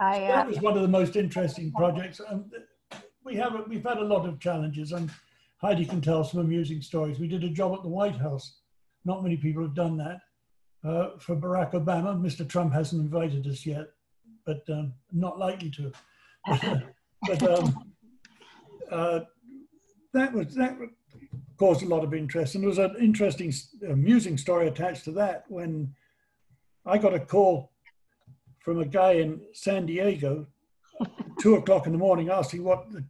I, 0.00 0.24
uh, 0.24 0.28
that 0.34 0.48
was 0.48 0.60
one 0.60 0.74
of 0.74 0.82
the 0.82 0.88
most 0.88 1.14
interesting 1.14 1.70
projects. 1.70 2.20
And 2.28 2.50
we 3.24 3.36
have 3.36 3.52
we've 3.68 3.84
had 3.84 3.98
a 3.98 4.04
lot 4.04 4.28
of 4.28 4.40
challenges, 4.40 4.90
and 4.90 5.08
Heidi 5.62 5.84
can 5.84 6.00
tell 6.00 6.24
some 6.24 6.40
amusing 6.40 6.82
stories. 6.82 7.20
We 7.20 7.28
did 7.28 7.44
a 7.44 7.48
job 7.48 7.74
at 7.74 7.82
the 7.82 7.88
White 7.88 8.16
House. 8.16 8.58
Not 9.04 9.22
many 9.22 9.36
people 9.36 9.62
have 9.62 9.74
done 9.74 9.96
that. 9.98 10.20
Uh, 10.84 11.16
for 11.18 11.36
Barack 11.36 11.72
Obama, 11.72 12.20
Mr. 12.20 12.48
Trump 12.48 12.72
hasn't 12.72 13.00
invited 13.00 13.46
us 13.46 13.64
yet, 13.64 13.86
but 14.44 14.62
um, 14.68 14.92
not 15.12 15.38
likely 15.38 15.70
to. 15.70 15.92
but 17.28 17.42
um, 17.48 17.92
uh, 18.90 19.20
that 20.12 20.32
was 20.32 20.54
that 20.56 20.76
caused 21.56 21.84
a 21.84 21.86
lot 21.86 22.02
of 22.02 22.12
interest, 22.12 22.56
and 22.56 22.64
there 22.64 22.68
was 22.68 22.78
an 22.78 22.96
interesting, 22.98 23.52
amusing 23.88 24.36
story 24.36 24.66
attached 24.66 25.04
to 25.04 25.12
that 25.12 25.44
when 25.48 25.94
I 26.84 26.98
got 26.98 27.14
a 27.14 27.20
call 27.20 27.70
from 28.58 28.80
a 28.80 28.84
guy 28.84 29.12
in 29.12 29.40
San 29.52 29.86
Diego, 29.86 30.48
two 31.40 31.54
o'clock 31.54 31.86
in 31.86 31.92
the 31.92 31.98
morning, 31.98 32.30
asking 32.30 32.64
what 32.64 32.90
the 32.90 33.04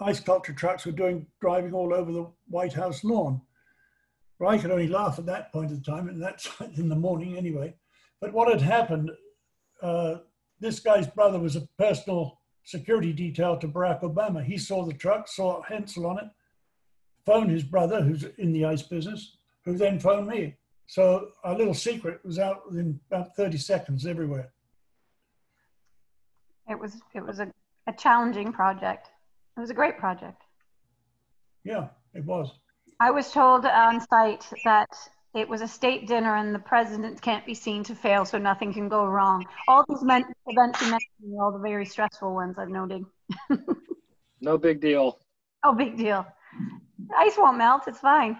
ice 0.00 0.18
sculpture 0.18 0.52
trucks 0.52 0.84
were 0.84 0.92
doing 0.92 1.26
driving 1.40 1.72
all 1.72 1.94
over 1.94 2.12
the 2.12 2.30
White 2.48 2.72
House 2.72 3.02
lawn. 3.04 3.40
Well, 4.38 4.50
I 4.50 4.58
could 4.58 4.70
only 4.70 4.88
laugh 4.88 5.18
at 5.18 5.26
that 5.26 5.52
point 5.52 5.70
in 5.70 5.82
time, 5.82 6.08
and 6.08 6.22
that's 6.22 6.48
in 6.76 6.88
the 6.88 6.96
morning 6.96 7.36
anyway. 7.36 7.74
But 8.20 8.32
what 8.32 8.50
had 8.50 8.60
happened, 8.60 9.10
uh, 9.82 10.16
this 10.60 10.80
guy's 10.80 11.06
brother 11.06 11.38
was 11.38 11.56
a 11.56 11.68
personal 11.78 12.40
security 12.64 13.12
detail 13.12 13.56
to 13.58 13.68
Barack 13.68 14.02
Obama. 14.02 14.44
He 14.44 14.58
saw 14.58 14.84
the 14.84 14.94
truck, 14.94 15.28
saw 15.28 15.62
Hensall 15.62 16.06
on 16.06 16.18
it, 16.18 16.30
phoned 17.24 17.50
his 17.50 17.62
brother, 17.62 18.02
who's 18.02 18.24
in 18.38 18.52
the 18.52 18.64
ice 18.64 18.82
business, 18.82 19.36
who 19.64 19.76
then 19.76 19.98
phoned 19.98 20.26
me. 20.26 20.56
So 20.86 21.28
our 21.44 21.56
little 21.56 21.74
secret 21.74 22.20
was 22.24 22.38
out 22.38 22.68
within 22.68 23.00
about 23.10 23.34
30 23.36 23.58
seconds 23.58 24.06
everywhere. 24.06 24.52
It 26.68 26.78
was 26.78 26.96
it 27.14 27.24
was 27.24 27.38
a, 27.40 27.52
a 27.86 27.92
challenging 27.92 28.52
project. 28.52 29.08
It 29.56 29.60
was 29.60 29.70
a 29.70 29.74
great 29.74 29.98
project. 29.98 30.42
Yeah, 31.64 31.88
it 32.14 32.24
was. 32.24 32.52
I 33.00 33.10
was 33.10 33.30
told 33.32 33.64
on 33.64 34.00
site 34.00 34.44
that 34.64 34.88
it 35.34 35.48
was 35.48 35.60
a 35.60 35.68
state 35.68 36.06
dinner 36.06 36.36
and 36.36 36.54
the 36.54 36.58
president 36.58 37.20
can't 37.20 37.44
be 37.44 37.54
seen 37.54 37.82
to 37.84 37.94
fail, 37.94 38.24
so 38.24 38.38
nothing 38.38 38.72
can 38.72 38.88
go 38.88 39.06
wrong. 39.06 39.44
All 39.68 39.84
these 39.88 40.02
men- 40.02 40.32
events 40.46 40.80
you 40.80 40.90
mentioned 40.90 41.38
are 41.38 41.44
all 41.44 41.52
the 41.52 41.58
very 41.58 41.86
stressful 41.86 42.34
ones 42.34 42.56
I've 42.58 42.68
noted. 42.68 43.04
no 44.40 44.58
big 44.58 44.80
deal. 44.80 45.18
Oh, 45.64 45.74
big 45.74 45.96
deal. 45.96 46.26
Ice 47.18 47.36
won't 47.36 47.58
melt. 47.58 47.82
It's 47.86 47.98
fine. 47.98 48.38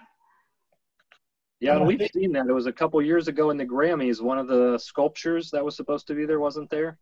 Yeah, 1.61 1.83
we've 1.83 2.09
seen 2.13 2.33
that. 2.33 2.47
It 2.47 2.53
was 2.53 2.67
a 2.67 2.73
couple 2.73 3.01
years 3.01 3.29
ago 3.29 3.51
in 3.51 3.57
the 3.57 3.65
Grammys. 3.65 4.21
One 4.21 4.39
of 4.39 4.47
the 4.47 4.79
sculptures 4.79 5.51
that 5.51 5.65
was 5.65 5.75
supposed 5.75 6.07
to 6.09 6.15
be 6.15 6.27
there 6.27 6.41
wasn't 6.41 6.69
there. 6.69 6.99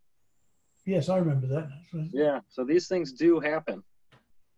Yes, 0.85 1.09
I 1.09 1.17
remember 1.17 1.47
that. 1.47 1.67
Yeah, 2.11 2.39
so 2.49 2.63
these 2.63 2.87
things 2.87 3.11
do 3.11 3.39
happen. 3.39 3.83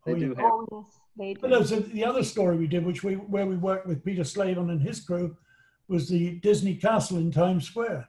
They 0.07 0.13
oh, 0.13 0.19
do 0.19 0.29
happen. 0.29 0.43
Oh, 0.45 0.67
yes, 0.71 0.99
they 1.17 1.33
do. 1.33 1.47
A, 1.47 1.79
the 1.81 2.05
other 2.05 2.23
story 2.23 2.55
we 2.55 2.67
did, 2.67 2.85
which 2.85 3.03
we 3.03 3.15
where 3.15 3.45
we 3.45 3.57
worked 3.57 3.87
with 3.87 4.05
Peter 4.05 4.23
Slavin 4.23 4.69
and 4.69 4.81
his 4.81 5.01
crew, 5.01 5.35
was 5.89 6.07
the 6.07 6.35
Disney 6.39 6.75
Castle 6.75 7.17
in 7.17 7.29
Times 7.29 7.67
Square. 7.67 8.07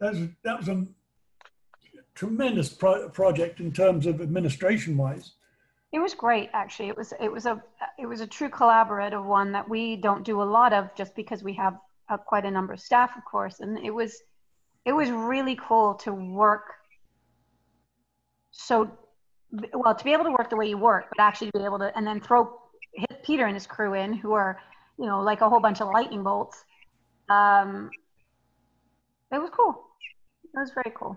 That 0.00 0.12
was 0.12 0.28
that 0.44 0.58
was 0.58 0.68
a 0.68 0.86
tremendous 2.14 2.68
pro- 2.68 3.08
project 3.08 3.60
in 3.60 3.72
terms 3.72 4.04
of 4.04 4.20
administration 4.20 4.96
wise. 4.98 5.32
It 5.92 6.00
was 6.00 6.12
great, 6.14 6.50
actually. 6.52 6.88
It 6.88 6.96
was 6.98 7.14
it 7.18 7.32
was 7.32 7.46
a 7.46 7.62
it 7.98 8.06
was 8.06 8.20
a 8.20 8.26
true 8.26 8.50
collaborative 8.50 9.24
one 9.24 9.52
that 9.52 9.66
we 9.66 9.96
don't 9.96 10.22
do 10.22 10.42
a 10.42 10.44
lot 10.44 10.74
of, 10.74 10.94
just 10.94 11.16
because 11.16 11.42
we 11.42 11.54
have 11.54 11.78
uh, 12.10 12.18
quite 12.18 12.44
a 12.44 12.50
number 12.50 12.74
of 12.74 12.80
staff, 12.80 13.16
of 13.16 13.24
course, 13.24 13.60
and 13.60 13.78
it 13.78 13.90
was 13.90 14.22
it 14.84 14.92
was 14.92 15.08
really 15.10 15.56
cool 15.56 15.94
to 15.94 16.12
work 16.12 16.74
so 18.52 18.90
well 19.74 19.94
to 19.94 20.04
be 20.04 20.12
able 20.12 20.24
to 20.24 20.30
work 20.30 20.50
the 20.50 20.56
way 20.56 20.68
you 20.68 20.78
work 20.78 21.06
but 21.14 21.22
actually 21.22 21.50
to 21.50 21.58
be 21.58 21.64
able 21.64 21.78
to 21.78 21.96
and 21.96 22.06
then 22.06 22.20
throw 22.20 22.58
hit 22.94 23.22
peter 23.24 23.46
and 23.46 23.54
his 23.54 23.66
crew 23.66 23.94
in 23.94 24.12
who 24.12 24.32
are 24.32 24.60
you 24.98 25.06
know 25.06 25.20
like 25.20 25.40
a 25.40 25.48
whole 25.48 25.60
bunch 25.60 25.80
of 25.80 25.88
lightning 25.88 26.22
bolts 26.22 26.64
um 27.28 27.90
it 29.32 29.38
was 29.38 29.50
cool 29.50 29.86
it 30.44 30.58
was 30.58 30.72
very 30.74 30.94
cool 30.96 31.16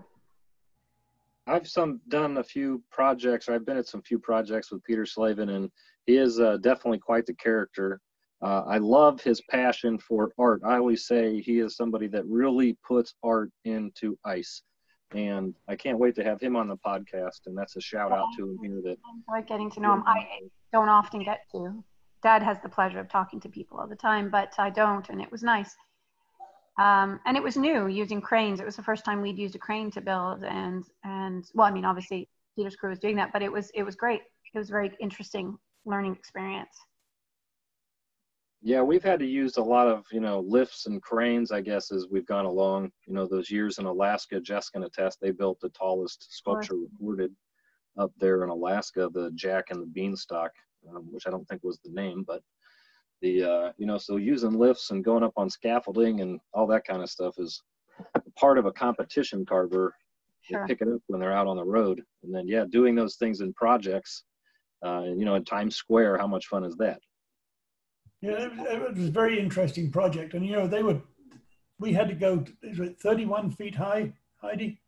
i've 1.46 1.66
some 1.66 2.00
done 2.08 2.38
a 2.38 2.44
few 2.44 2.82
projects 2.90 3.48
or 3.48 3.54
i've 3.54 3.66
been 3.66 3.76
at 3.76 3.86
some 3.86 4.02
few 4.02 4.18
projects 4.18 4.70
with 4.70 4.82
peter 4.84 5.06
slavin 5.06 5.50
and 5.50 5.70
he 6.06 6.16
is 6.16 6.38
uh, 6.38 6.56
definitely 6.58 6.98
quite 6.98 7.26
the 7.26 7.34
character 7.34 8.00
uh, 8.42 8.62
I 8.66 8.78
love 8.78 9.20
his 9.22 9.40
passion 9.50 9.98
for 9.98 10.30
art. 10.38 10.60
I 10.64 10.76
always 10.76 11.06
say 11.06 11.40
he 11.40 11.60
is 11.60 11.76
somebody 11.76 12.06
that 12.08 12.26
really 12.26 12.76
puts 12.86 13.14
art 13.22 13.50
into 13.64 14.18
ice. 14.24 14.62
And 15.12 15.54
I 15.68 15.76
can't 15.76 15.98
wait 15.98 16.14
to 16.16 16.24
have 16.24 16.40
him 16.40 16.56
on 16.56 16.68
the 16.68 16.76
podcast. 16.76 17.46
And 17.46 17.56
that's 17.56 17.76
a 17.76 17.80
shout 17.80 18.12
out 18.12 18.26
to 18.36 18.50
him 18.50 18.58
here. 18.62 18.80
That 18.82 18.98
I 19.28 19.32
like 19.32 19.48
getting 19.48 19.70
to 19.72 19.80
know 19.80 19.94
him. 19.94 20.04
I 20.06 20.26
don't 20.72 20.88
often 20.88 21.22
get 21.22 21.42
to. 21.52 21.84
Dad 22.22 22.42
has 22.42 22.58
the 22.60 22.68
pleasure 22.68 22.98
of 22.98 23.08
talking 23.08 23.40
to 23.40 23.48
people 23.48 23.78
all 23.78 23.86
the 23.86 23.96
time, 23.96 24.30
but 24.30 24.52
I 24.58 24.70
don't, 24.70 25.08
and 25.10 25.20
it 25.20 25.30
was 25.30 25.42
nice. 25.42 25.74
Um, 26.78 27.20
and 27.24 27.36
it 27.36 27.42
was 27.42 27.56
new 27.56 27.86
using 27.86 28.20
cranes. 28.20 28.60
It 28.60 28.66
was 28.66 28.76
the 28.76 28.82
first 28.82 29.04
time 29.04 29.22
we'd 29.22 29.38
used 29.38 29.54
a 29.54 29.58
crane 29.58 29.90
to 29.92 30.00
build, 30.00 30.44
and 30.44 30.84
and 31.04 31.44
well, 31.54 31.66
I 31.66 31.70
mean, 31.70 31.84
obviously 31.84 32.28
Peter's 32.54 32.76
crew 32.76 32.90
was 32.90 32.98
doing 32.98 33.16
that, 33.16 33.32
but 33.32 33.42
it 33.42 33.50
was 33.50 33.70
it 33.74 33.82
was 33.82 33.94
great. 33.94 34.22
It 34.52 34.58
was 34.58 34.70
a 34.70 34.72
very 34.72 34.92
interesting 35.00 35.56
learning 35.84 36.14
experience. 36.14 36.76
Yeah, 38.62 38.82
we've 38.82 39.04
had 39.04 39.20
to 39.20 39.26
use 39.26 39.58
a 39.58 39.62
lot 39.62 39.86
of, 39.86 40.04
you 40.10 40.20
know, 40.20 40.40
lifts 40.40 40.86
and 40.86 41.00
cranes, 41.00 41.52
I 41.52 41.60
guess, 41.60 41.92
as 41.92 42.06
we've 42.10 42.26
gone 42.26 42.46
along. 42.46 42.90
You 43.06 43.14
know, 43.14 43.26
those 43.26 43.50
years 43.50 43.78
in 43.78 43.86
Alaska, 43.86 44.40
Jess 44.40 44.70
can 44.70 44.84
attest, 44.84 45.18
they 45.20 45.30
built 45.30 45.60
the 45.60 45.68
tallest 45.70 46.26
sculpture 46.36 46.74
recorded 46.74 47.32
up 47.98 48.10
there 48.18 48.42
in 48.44 48.50
Alaska, 48.50 49.08
the 49.12 49.30
Jack 49.34 49.66
and 49.70 49.80
the 49.80 49.86
Beanstalk, 49.86 50.50
um, 50.88 51.06
which 51.10 51.26
I 51.26 51.30
don't 51.30 51.46
think 51.48 51.62
was 51.62 51.78
the 51.84 51.92
name, 51.92 52.24
but 52.26 52.42
the, 53.22 53.44
uh, 53.44 53.72
you 53.78 53.86
know, 53.86 53.98
so 53.98 54.16
using 54.16 54.52
lifts 54.52 54.90
and 54.90 55.04
going 55.04 55.22
up 55.22 55.32
on 55.36 55.48
scaffolding 55.48 56.20
and 56.20 56.40
all 56.52 56.66
that 56.66 56.86
kind 56.86 57.02
of 57.02 57.10
stuff 57.10 57.34
is 57.38 57.62
part 58.38 58.58
of 58.58 58.66
a 58.66 58.72
competition 58.72 59.46
carver. 59.46 59.94
Sure. 60.42 60.60
They 60.66 60.74
pick 60.74 60.82
it 60.86 60.92
up 60.92 61.00
when 61.06 61.20
they're 61.20 61.32
out 61.32 61.46
on 61.46 61.56
the 61.56 61.64
road. 61.64 62.02
And 62.22 62.34
then, 62.34 62.46
yeah, 62.46 62.64
doing 62.68 62.94
those 62.94 63.16
things 63.16 63.40
in 63.40 63.52
projects, 63.54 64.24
uh, 64.84 65.04
you 65.04 65.24
know, 65.24 65.34
in 65.34 65.44
Times 65.44 65.76
Square, 65.76 66.18
how 66.18 66.26
much 66.26 66.46
fun 66.46 66.64
is 66.64 66.76
that? 66.76 67.00
Yeah, 68.22 68.32
it 68.32 68.56
was, 68.56 68.66
it 68.68 68.96
was 68.96 69.08
a 69.08 69.10
very 69.10 69.38
interesting 69.38 69.90
project, 69.90 70.34
and 70.34 70.44
you 70.44 70.52
know 70.52 70.66
they 70.66 70.82
were 70.82 71.00
we 71.78 71.92
had 71.92 72.08
to 72.08 72.14
go, 72.14 72.38
to- 72.38 72.52
is 72.62 72.80
it 72.80 72.98
31 73.00 73.50
feet 73.50 73.74
high, 73.74 74.12
Heidi? 74.40 74.80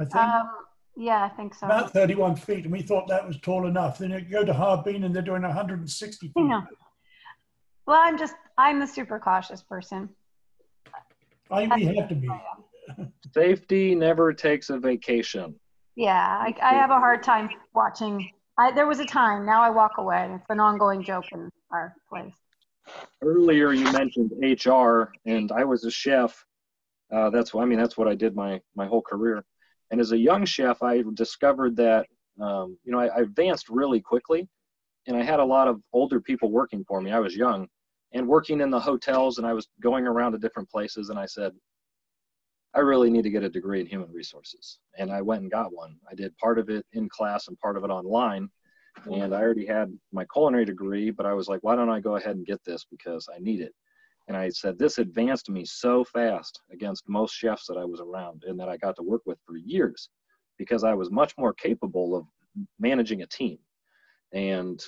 I 0.00 0.04
think. 0.04 0.16
Um, 0.16 0.48
yeah, 0.96 1.24
I 1.24 1.28
think 1.28 1.54
so. 1.54 1.66
About 1.66 1.92
31 1.92 2.36
feet, 2.36 2.64
and 2.64 2.72
we 2.72 2.82
thought 2.82 3.06
that 3.08 3.26
was 3.26 3.38
tall 3.38 3.66
enough. 3.66 3.98
Then 3.98 4.10
you 4.10 4.20
go 4.20 4.44
to 4.44 4.52
Harbin 4.52 5.04
and 5.04 5.14
they're 5.14 5.22
doing 5.22 5.42
160 5.42 6.26
feet. 6.26 6.32
Yeah. 6.36 6.62
Well, 7.86 8.00
I'm 8.02 8.18
just, 8.18 8.34
I'm 8.58 8.80
the 8.80 8.86
super 8.86 9.18
cautious 9.20 9.62
person. 9.62 10.08
I, 11.50 11.68
we 11.74 11.96
have 11.96 12.08
to 12.08 12.14
be. 12.14 12.28
Safety 13.32 13.94
never 13.94 14.32
takes 14.32 14.70
a 14.70 14.78
vacation. 14.78 15.54
Yeah, 15.94 16.18
I, 16.18 16.54
I 16.62 16.74
have 16.74 16.90
a 16.90 16.98
hard 16.98 17.22
time 17.22 17.48
watching. 17.74 18.30
I, 18.58 18.72
there 18.72 18.86
was 18.86 18.98
a 18.98 19.06
time, 19.06 19.46
now 19.46 19.62
I 19.62 19.70
walk 19.70 19.98
away. 19.98 20.28
It's 20.34 20.46
an 20.50 20.58
ongoing 20.58 21.04
joke 21.04 21.26
in 21.32 21.48
our 21.70 21.94
place. 22.08 22.34
Earlier, 23.22 23.72
you 23.72 23.90
mentioned 23.92 24.32
HR, 24.40 25.12
and 25.26 25.50
I 25.52 25.64
was 25.64 25.84
a 25.84 25.90
chef. 25.90 26.44
Uh, 27.12 27.30
that's 27.30 27.52
what 27.52 27.62
I 27.62 27.66
mean. 27.66 27.78
That's 27.78 27.96
what 27.96 28.08
I 28.08 28.14
did 28.14 28.34
my 28.34 28.60
my 28.74 28.86
whole 28.86 29.02
career. 29.02 29.44
And 29.90 30.00
as 30.00 30.12
a 30.12 30.18
young 30.18 30.44
chef, 30.44 30.82
I 30.82 31.02
discovered 31.14 31.76
that 31.76 32.06
um, 32.40 32.78
you 32.84 32.92
know 32.92 33.00
I, 33.00 33.06
I 33.06 33.20
advanced 33.20 33.68
really 33.68 34.00
quickly, 34.00 34.48
and 35.06 35.16
I 35.16 35.22
had 35.22 35.40
a 35.40 35.44
lot 35.44 35.68
of 35.68 35.80
older 35.92 36.20
people 36.20 36.50
working 36.50 36.84
for 36.86 37.00
me. 37.00 37.10
I 37.10 37.18
was 37.18 37.36
young, 37.36 37.68
and 38.12 38.28
working 38.28 38.60
in 38.60 38.70
the 38.70 38.80
hotels, 38.80 39.38
and 39.38 39.46
I 39.46 39.52
was 39.52 39.68
going 39.80 40.06
around 40.06 40.32
to 40.32 40.38
different 40.38 40.70
places, 40.70 41.10
and 41.10 41.18
I 41.18 41.26
said, 41.26 41.52
I 42.74 42.80
really 42.80 43.10
need 43.10 43.22
to 43.22 43.30
get 43.30 43.42
a 43.42 43.48
degree 43.48 43.80
in 43.80 43.86
human 43.86 44.12
resources. 44.12 44.78
And 44.98 45.10
I 45.10 45.22
went 45.22 45.42
and 45.42 45.50
got 45.50 45.72
one. 45.72 45.96
I 46.10 46.14
did 46.14 46.36
part 46.36 46.58
of 46.58 46.68
it 46.68 46.84
in 46.92 47.08
class 47.08 47.48
and 47.48 47.58
part 47.58 47.76
of 47.76 47.84
it 47.84 47.90
online. 47.90 48.50
And 49.06 49.34
I 49.34 49.40
already 49.40 49.66
had 49.66 49.92
my 50.12 50.24
culinary 50.32 50.64
degree, 50.64 51.10
but 51.10 51.26
I 51.26 51.32
was 51.32 51.48
like, 51.48 51.60
why 51.62 51.76
don't 51.76 51.90
I 51.90 52.00
go 52.00 52.16
ahead 52.16 52.36
and 52.36 52.46
get 52.46 52.62
this 52.64 52.86
because 52.90 53.28
I 53.34 53.38
need 53.38 53.60
it. 53.60 53.74
And 54.28 54.36
I 54.36 54.50
said, 54.50 54.78
this 54.78 54.98
advanced 54.98 55.48
me 55.48 55.64
so 55.64 56.04
fast 56.04 56.60
against 56.70 57.08
most 57.08 57.32
chefs 57.34 57.66
that 57.66 57.78
I 57.78 57.84
was 57.84 58.00
around 58.00 58.44
and 58.46 58.60
that 58.60 58.68
I 58.68 58.76
got 58.76 58.94
to 58.96 59.02
work 59.02 59.22
with 59.24 59.38
for 59.46 59.56
years 59.56 60.10
because 60.58 60.84
I 60.84 60.92
was 60.92 61.10
much 61.10 61.32
more 61.38 61.54
capable 61.54 62.14
of 62.14 62.26
managing 62.78 63.22
a 63.22 63.26
team. 63.26 63.58
And 64.34 64.82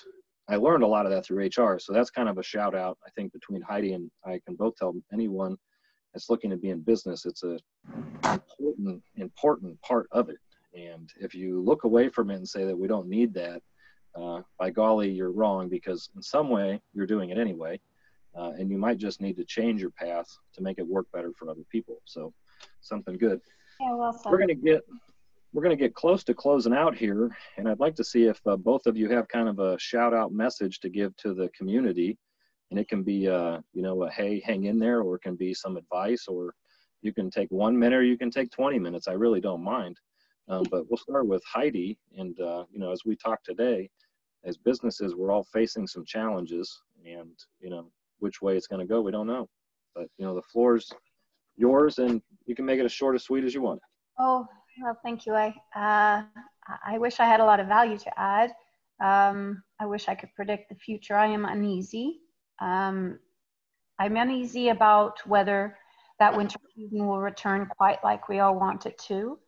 I 0.48 0.56
learned 0.56 0.82
a 0.82 0.88
lot 0.88 1.06
of 1.06 1.12
that 1.12 1.24
through 1.24 1.46
HR. 1.46 1.78
So 1.78 1.92
that's 1.92 2.10
kind 2.10 2.28
of 2.28 2.36
a 2.36 2.42
shout 2.42 2.74
out, 2.74 2.98
I 3.06 3.10
think, 3.10 3.32
between 3.32 3.62
Heidi 3.62 3.94
and 3.94 4.10
I 4.26 4.40
can 4.44 4.56
both 4.56 4.76
tell 4.76 4.94
anyone 5.12 5.56
that's 6.12 6.28
looking 6.28 6.50
to 6.50 6.56
be 6.56 6.70
in 6.70 6.80
business, 6.80 7.24
it's 7.24 7.44
a 7.44 7.58
important, 8.24 9.02
important 9.16 9.80
part 9.80 10.06
of 10.10 10.28
it. 10.28 10.38
And 10.74 11.08
if 11.20 11.34
you 11.34 11.62
look 11.62 11.84
away 11.84 12.08
from 12.08 12.30
it 12.30 12.36
and 12.36 12.48
say 12.48 12.64
that 12.64 12.76
we 12.76 12.88
don't 12.88 13.08
need 13.08 13.32
that, 13.34 13.62
uh, 14.14 14.42
by 14.58 14.70
golly, 14.70 15.10
you're 15.10 15.32
wrong 15.32 15.68
because 15.68 16.10
in 16.16 16.22
some 16.22 16.48
way 16.48 16.80
you're 16.92 17.06
doing 17.06 17.30
it 17.30 17.38
anyway. 17.38 17.80
Uh, 18.36 18.52
and 18.58 18.70
you 18.70 18.78
might 18.78 18.98
just 18.98 19.20
need 19.20 19.36
to 19.36 19.44
change 19.44 19.80
your 19.80 19.90
path 19.90 20.26
to 20.54 20.62
make 20.62 20.78
it 20.78 20.86
work 20.86 21.06
better 21.12 21.32
for 21.36 21.50
other 21.50 21.64
people. 21.70 22.00
So 22.04 22.32
something 22.80 23.18
good. 23.18 23.40
Yeah, 23.80 23.94
well 23.94 24.12
said. 24.12 24.30
We're 24.30 24.38
going 24.38 24.48
to 24.48 24.54
get 24.54 24.82
we're 25.52 25.62
going 25.62 25.76
to 25.76 25.82
get 25.82 25.94
close 25.94 26.22
to 26.24 26.34
closing 26.34 26.72
out 26.72 26.96
here, 26.96 27.36
and 27.56 27.68
I'd 27.68 27.80
like 27.80 27.96
to 27.96 28.04
see 28.04 28.26
if 28.26 28.40
uh, 28.46 28.56
both 28.56 28.86
of 28.86 28.96
you 28.96 29.10
have 29.10 29.26
kind 29.26 29.48
of 29.48 29.58
a 29.58 29.76
shout 29.80 30.14
out 30.14 30.32
message 30.32 30.78
to 30.80 30.88
give 30.88 31.16
to 31.16 31.34
the 31.34 31.48
community, 31.56 32.16
and 32.70 32.78
it 32.78 32.88
can 32.88 33.02
be 33.02 33.28
uh, 33.28 33.58
you 33.72 33.82
know 33.82 34.04
a 34.04 34.10
hey 34.10 34.40
hang 34.44 34.64
in 34.64 34.78
there, 34.78 35.00
or 35.00 35.16
it 35.16 35.22
can 35.22 35.34
be 35.34 35.52
some 35.52 35.76
advice, 35.76 36.26
or 36.28 36.54
you 37.02 37.12
can 37.12 37.30
take 37.30 37.50
one 37.50 37.76
minute, 37.76 37.96
or 37.96 38.04
you 38.04 38.16
can 38.16 38.30
take 38.30 38.50
20 38.52 38.78
minutes. 38.78 39.08
I 39.08 39.12
really 39.12 39.40
don't 39.40 39.64
mind. 39.64 39.96
Um, 40.48 40.64
but 40.70 40.88
we'll 40.88 40.98
start 40.98 41.26
with 41.26 41.42
Heidi, 41.44 41.98
and 42.16 42.38
uh, 42.40 42.64
you 42.70 42.78
know 42.78 42.92
as 42.92 43.02
we 43.04 43.16
talk 43.16 43.42
today, 43.42 43.90
as 44.44 44.56
businesses, 44.56 45.14
we're 45.14 45.30
all 45.30 45.44
facing 45.44 45.86
some 45.86 46.04
challenges, 46.04 46.82
and 47.04 47.32
you 47.60 47.70
know 47.70 47.86
which 48.18 48.42
way 48.42 48.56
it's 48.56 48.66
going 48.66 48.80
to 48.80 48.86
go, 48.86 49.00
we 49.00 49.12
don't 49.12 49.26
know. 49.26 49.48
But 49.94 50.08
you 50.18 50.24
know 50.24 50.34
the 50.34 50.42
floor's 50.42 50.90
yours, 51.56 51.98
and 51.98 52.22
you 52.46 52.54
can 52.54 52.64
make 52.64 52.80
it 52.80 52.84
as 52.84 52.92
short 52.92 53.14
as 53.14 53.24
sweet 53.24 53.44
as 53.44 53.54
you 53.54 53.62
want. 53.62 53.80
Oh, 54.18 54.46
well, 54.82 54.98
thank 55.02 55.26
you. 55.26 55.34
I, 55.34 55.48
uh, 55.74 56.22
I 56.86 56.98
wish 56.98 57.20
I 57.20 57.26
had 57.26 57.40
a 57.40 57.44
lot 57.44 57.60
of 57.60 57.66
value 57.66 57.98
to 57.98 58.18
add. 58.18 58.52
Um, 59.02 59.62
I 59.78 59.86
wish 59.86 60.08
I 60.08 60.14
could 60.14 60.34
predict 60.34 60.68
the 60.68 60.74
future. 60.74 61.16
I 61.16 61.26
am 61.26 61.44
uneasy. 61.44 62.20
Um, 62.60 63.18
I'm 63.98 64.16
uneasy 64.16 64.68
about 64.68 65.26
whether 65.26 65.76
that 66.18 66.36
winter 66.36 66.58
season 66.74 67.06
will 67.06 67.20
return 67.20 67.66
quite 67.66 68.02
like 68.04 68.28
we 68.28 68.40
all 68.40 68.58
want 68.58 68.86
it 68.86 68.98
to, 69.08 69.38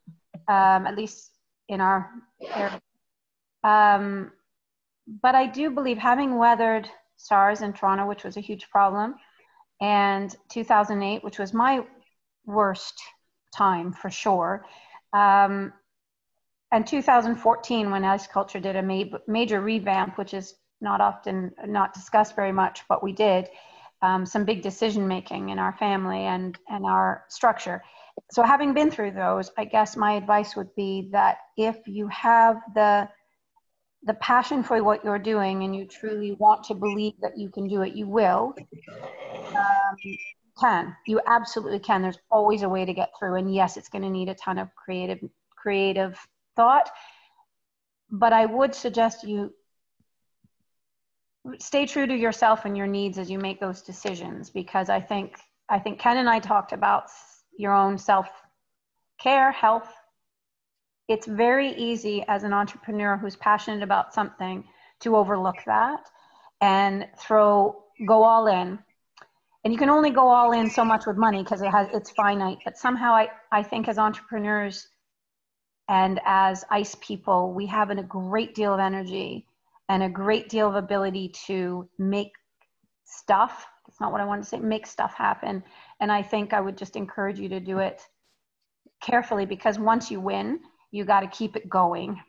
um, 0.48 0.86
at 0.86 0.96
least 0.96 1.32
in 1.68 1.80
our 1.80 2.10
area. 2.54 2.80
Um, 3.62 4.32
but 5.06 5.34
I 5.34 5.46
do 5.46 5.70
believe 5.70 5.98
having 5.98 6.36
weathered 6.36 6.88
SARS 7.16 7.62
in 7.62 7.72
Toronto, 7.72 8.06
which 8.06 8.24
was 8.24 8.36
a 8.36 8.40
huge 8.40 8.68
problem, 8.70 9.14
and 9.80 10.34
2008, 10.48 11.24
which 11.24 11.38
was 11.38 11.52
my 11.52 11.84
worst 12.44 13.00
time 13.54 13.92
for 13.92 14.10
sure, 14.10 14.64
um, 15.12 15.72
and 16.72 16.86
2014, 16.86 17.90
when 17.90 18.02
IceCulture 18.02 18.62
did 18.62 18.76
a 18.76 18.82
ma- 18.82 19.18
major 19.28 19.60
revamp, 19.60 20.16
which 20.16 20.32
is 20.32 20.54
not 20.80 21.00
often 21.02 21.52
not 21.66 21.92
discussed 21.92 22.34
very 22.34 22.50
much, 22.50 22.82
but 22.88 23.02
we 23.02 23.12
did 23.12 23.48
um, 24.00 24.24
some 24.24 24.44
big 24.44 24.62
decision 24.62 25.06
making 25.06 25.50
in 25.50 25.58
our 25.58 25.74
family 25.74 26.22
and 26.24 26.58
and 26.68 26.84
our 26.86 27.24
structure. 27.28 27.82
So 28.30 28.42
having 28.42 28.72
been 28.72 28.90
through 28.90 29.12
those, 29.12 29.50
I 29.58 29.66
guess 29.66 29.96
my 29.96 30.12
advice 30.12 30.56
would 30.56 30.74
be 30.74 31.10
that 31.12 31.38
if 31.56 31.76
you 31.86 32.08
have 32.08 32.56
the 32.74 33.08
the 34.04 34.14
passion 34.14 34.62
for 34.62 34.82
what 34.82 35.04
you're 35.04 35.18
doing 35.18 35.62
and 35.62 35.74
you 35.74 35.86
truly 35.86 36.32
want 36.32 36.64
to 36.64 36.74
believe 36.74 37.14
that 37.22 37.38
you 37.38 37.50
can 37.50 37.68
do 37.68 37.82
it, 37.82 37.94
you 37.94 38.06
will. 38.08 38.54
Um, 39.56 39.96
can 40.60 40.96
you 41.06 41.20
absolutely 41.26 41.78
can. 41.78 42.02
There's 42.02 42.18
always 42.30 42.62
a 42.62 42.68
way 42.68 42.84
to 42.84 42.92
get 42.92 43.10
through, 43.18 43.36
and 43.36 43.54
yes, 43.54 43.76
it's 43.76 43.88
going 43.88 44.02
to 44.02 44.10
need 44.10 44.28
a 44.28 44.34
ton 44.34 44.58
of 44.58 44.74
creative 44.74 45.20
creative 45.56 46.18
thought. 46.56 46.90
But 48.10 48.32
I 48.32 48.46
would 48.46 48.74
suggest 48.74 49.24
you 49.24 49.54
stay 51.58 51.86
true 51.86 52.06
to 52.06 52.14
yourself 52.14 52.64
and 52.64 52.76
your 52.76 52.86
needs 52.86 53.18
as 53.18 53.30
you 53.30 53.38
make 53.38 53.60
those 53.60 53.82
decisions, 53.82 54.50
because 54.50 54.90
I 54.90 55.00
think 55.00 55.36
I 55.68 55.78
think 55.78 55.98
Ken 55.98 56.18
and 56.18 56.28
I 56.28 56.38
talked 56.38 56.72
about 56.72 57.04
your 57.56 57.72
own 57.72 57.96
self 57.98 58.28
care, 59.20 59.52
health, 59.52 59.88
it's 61.08 61.26
very 61.26 61.70
easy 61.74 62.24
as 62.28 62.44
an 62.44 62.52
entrepreneur 62.52 63.16
who's 63.16 63.36
passionate 63.36 63.82
about 63.82 64.14
something 64.14 64.64
to 65.00 65.16
overlook 65.16 65.56
that 65.66 66.08
and 66.60 67.06
throw 67.18 67.84
go 68.06 68.22
all 68.22 68.46
in. 68.46 68.78
And 69.64 69.72
you 69.72 69.78
can 69.78 69.90
only 69.90 70.10
go 70.10 70.28
all 70.28 70.52
in 70.52 70.70
so 70.70 70.84
much 70.84 71.06
with 71.06 71.16
money 71.16 71.42
because 71.42 71.62
it 71.62 71.70
has 71.70 71.88
it's 71.92 72.10
finite. 72.10 72.58
But 72.64 72.76
somehow 72.78 73.14
I, 73.14 73.28
I 73.50 73.62
think 73.62 73.88
as 73.88 73.98
entrepreneurs 73.98 74.88
and 75.88 76.20
as 76.24 76.64
ice 76.70 76.96
people 77.00 77.52
we 77.52 77.66
have 77.66 77.90
a 77.90 78.02
great 78.02 78.54
deal 78.54 78.72
of 78.72 78.80
energy 78.80 79.46
and 79.88 80.02
a 80.02 80.08
great 80.08 80.48
deal 80.48 80.68
of 80.68 80.76
ability 80.76 81.34
to 81.46 81.88
make 81.98 82.32
stuff. 83.04 83.66
That's 83.86 84.00
not 84.00 84.12
what 84.12 84.20
i 84.20 84.24
want 84.24 84.42
to 84.42 84.48
say 84.48 84.58
make 84.58 84.86
stuff 84.86 85.14
happen. 85.14 85.62
And 86.00 86.10
i 86.12 86.22
think 86.22 86.52
i 86.52 86.60
would 86.60 86.78
just 86.78 86.96
encourage 86.96 87.38
you 87.38 87.48
to 87.48 87.60
do 87.60 87.78
it 87.78 88.00
carefully 89.02 89.44
because 89.44 89.78
once 89.78 90.10
you 90.10 90.20
win 90.20 90.60
you 90.92 91.04
got 91.04 91.20
to 91.20 91.26
keep 91.26 91.56
it 91.56 91.68
going 91.68 92.20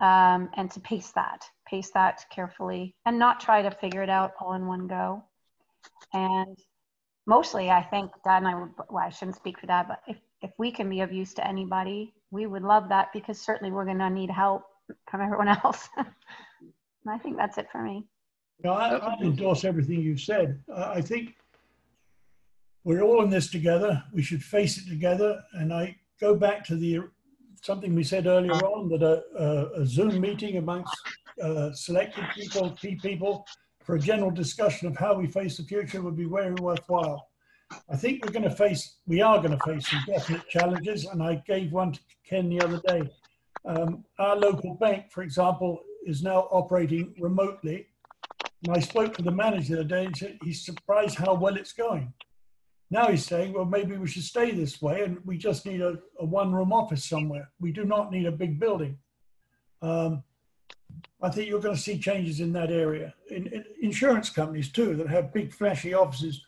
um, 0.00 0.48
and 0.56 0.70
to 0.72 0.80
pace 0.80 1.12
that, 1.14 1.44
pace 1.68 1.90
that 1.94 2.24
carefully 2.30 2.94
and 3.06 3.18
not 3.18 3.38
try 3.38 3.62
to 3.62 3.70
figure 3.70 4.02
it 4.02 4.10
out 4.10 4.32
all 4.40 4.54
in 4.54 4.66
one 4.66 4.88
go. 4.88 5.22
And 6.12 6.56
mostly, 7.26 7.70
I 7.70 7.82
think 7.82 8.10
Dad 8.24 8.38
and 8.38 8.48
I 8.48 8.54
would, 8.54 8.70
well, 8.88 9.04
I 9.04 9.10
shouldn't 9.10 9.36
speak 9.36 9.60
for 9.60 9.66
Dad, 9.66 9.86
but 9.86 10.00
if, 10.08 10.16
if 10.42 10.50
we 10.58 10.72
can 10.72 10.88
be 10.88 11.00
of 11.00 11.12
use 11.12 11.34
to 11.34 11.46
anybody, 11.46 12.14
we 12.30 12.46
would 12.46 12.62
love 12.62 12.88
that 12.88 13.08
because 13.12 13.40
certainly 13.40 13.72
we're 13.72 13.84
going 13.84 13.98
to 13.98 14.10
need 14.10 14.30
help 14.30 14.64
from 15.10 15.20
everyone 15.20 15.48
else. 15.64 15.88
and 15.96 16.06
I 17.08 17.18
think 17.18 17.36
that's 17.36 17.58
it 17.58 17.68
for 17.70 17.82
me. 17.82 18.06
No, 18.64 18.72
I, 18.72 18.96
I 18.96 19.16
endorse 19.20 19.64
everything 19.64 20.00
you 20.00 20.16
said. 20.16 20.60
Uh, 20.72 20.92
I 20.94 21.00
think 21.00 21.36
we're 22.82 23.02
all 23.02 23.22
in 23.22 23.30
this 23.30 23.50
together. 23.50 24.02
We 24.12 24.22
should 24.22 24.42
face 24.42 24.78
it 24.78 24.88
together. 24.88 25.40
And 25.52 25.72
I 25.72 25.96
go 26.20 26.34
back 26.34 26.64
to 26.64 26.76
the 26.76 27.00
something 27.62 27.94
we 27.94 28.04
said 28.04 28.26
earlier 28.26 28.52
on 28.52 28.88
that 28.90 29.02
a, 29.02 29.22
a, 29.38 29.82
a 29.82 29.86
Zoom 29.86 30.20
meeting 30.20 30.56
amongst 30.56 30.94
uh, 31.42 31.72
selected 31.72 32.24
people, 32.34 32.70
key 32.72 32.96
people, 32.96 33.46
for 33.84 33.96
a 33.96 34.00
general 34.00 34.30
discussion 34.30 34.86
of 34.86 34.96
how 34.96 35.14
we 35.14 35.26
face 35.26 35.56
the 35.56 35.62
future 35.62 36.02
would 36.02 36.16
be 36.16 36.26
very 36.26 36.54
worthwhile. 36.54 37.28
I 37.90 37.96
think 37.96 38.24
we're 38.24 38.32
going 38.32 38.48
to 38.48 38.54
face, 38.54 38.96
we 39.06 39.20
are 39.20 39.38
going 39.38 39.56
to 39.56 39.64
face 39.64 39.88
some 39.88 40.02
definite 40.06 40.48
challenges, 40.48 41.04
and 41.04 41.22
I 41.22 41.42
gave 41.46 41.72
one 41.72 41.92
to 41.92 42.00
Ken 42.28 42.48
the 42.48 42.60
other 42.60 42.80
day. 42.86 43.08
Um, 43.64 44.04
our 44.18 44.36
local 44.36 44.74
bank, 44.74 45.10
for 45.10 45.22
example, 45.22 45.80
is 46.06 46.22
now 46.22 46.48
operating 46.50 47.14
remotely. 47.18 47.86
And 48.66 48.76
I 48.76 48.80
spoke 48.80 49.14
to 49.16 49.22
the 49.22 49.30
manager 49.30 49.76
the 49.76 49.80
other 49.80 49.88
day 49.88 50.04
and 50.06 50.16
said 50.16 50.38
he's 50.42 50.64
surprised 50.64 51.16
how 51.16 51.34
well 51.34 51.56
it's 51.56 51.72
going. 51.72 52.12
Now 52.90 53.08
he's 53.08 53.26
saying, 53.26 53.52
well, 53.52 53.66
maybe 53.66 53.96
we 53.96 54.08
should 54.08 54.22
stay 54.22 54.50
this 54.50 54.80
way 54.80 55.02
and 55.04 55.18
we 55.24 55.36
just 55.36 55.66
need 55.66 55.80
a, 55.80 55.98
a 56.18 56.24
one 56.24 56.52
room 56.52 56.72
office 56.72 57.04
somewhere. 57.04 57.50
We 57.60 57.70
do 57.70 57.84
not 57.84 58.10
need 58.10 58.26
a 58.26 58.32
big 58.32 58.58
building. 58.58 58.98
Um, 59.82 60.24
I 61.20 61.30
think 61.30 61.48
you're 61.48 61.60
going 61.60 61.74
to 61.74 61.80
see 61.80 61.98
changes 61.98 62.40
in 62.40 62.52
that 62.54 62.70
area. 62.70 63.14
In, 63.30 63.46
in, 63.48 63.64
insurance 63.82 64.30
companies, 64.30 64.72
too, 64.72 64.96
that 64.96 65.08
have 65.08 65.32
big, 65.32 65.52
flashy 65.52 65.92
offices, 65.94 66.42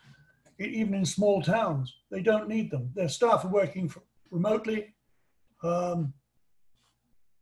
even 0.58 0.94
in 0.94 1.04
small 1.04 1.42
towns. 1.42 1.94
They 2.10 2.22
don't 2.22 2.48
need 2.48 2.70
them. 2.70 2.90
Their 2.94 3.08
staff 3.08 3.44
are 3.44 3.48
working 3.48 3.92
remotely, 4.30 4.94
um, 5.62 6.12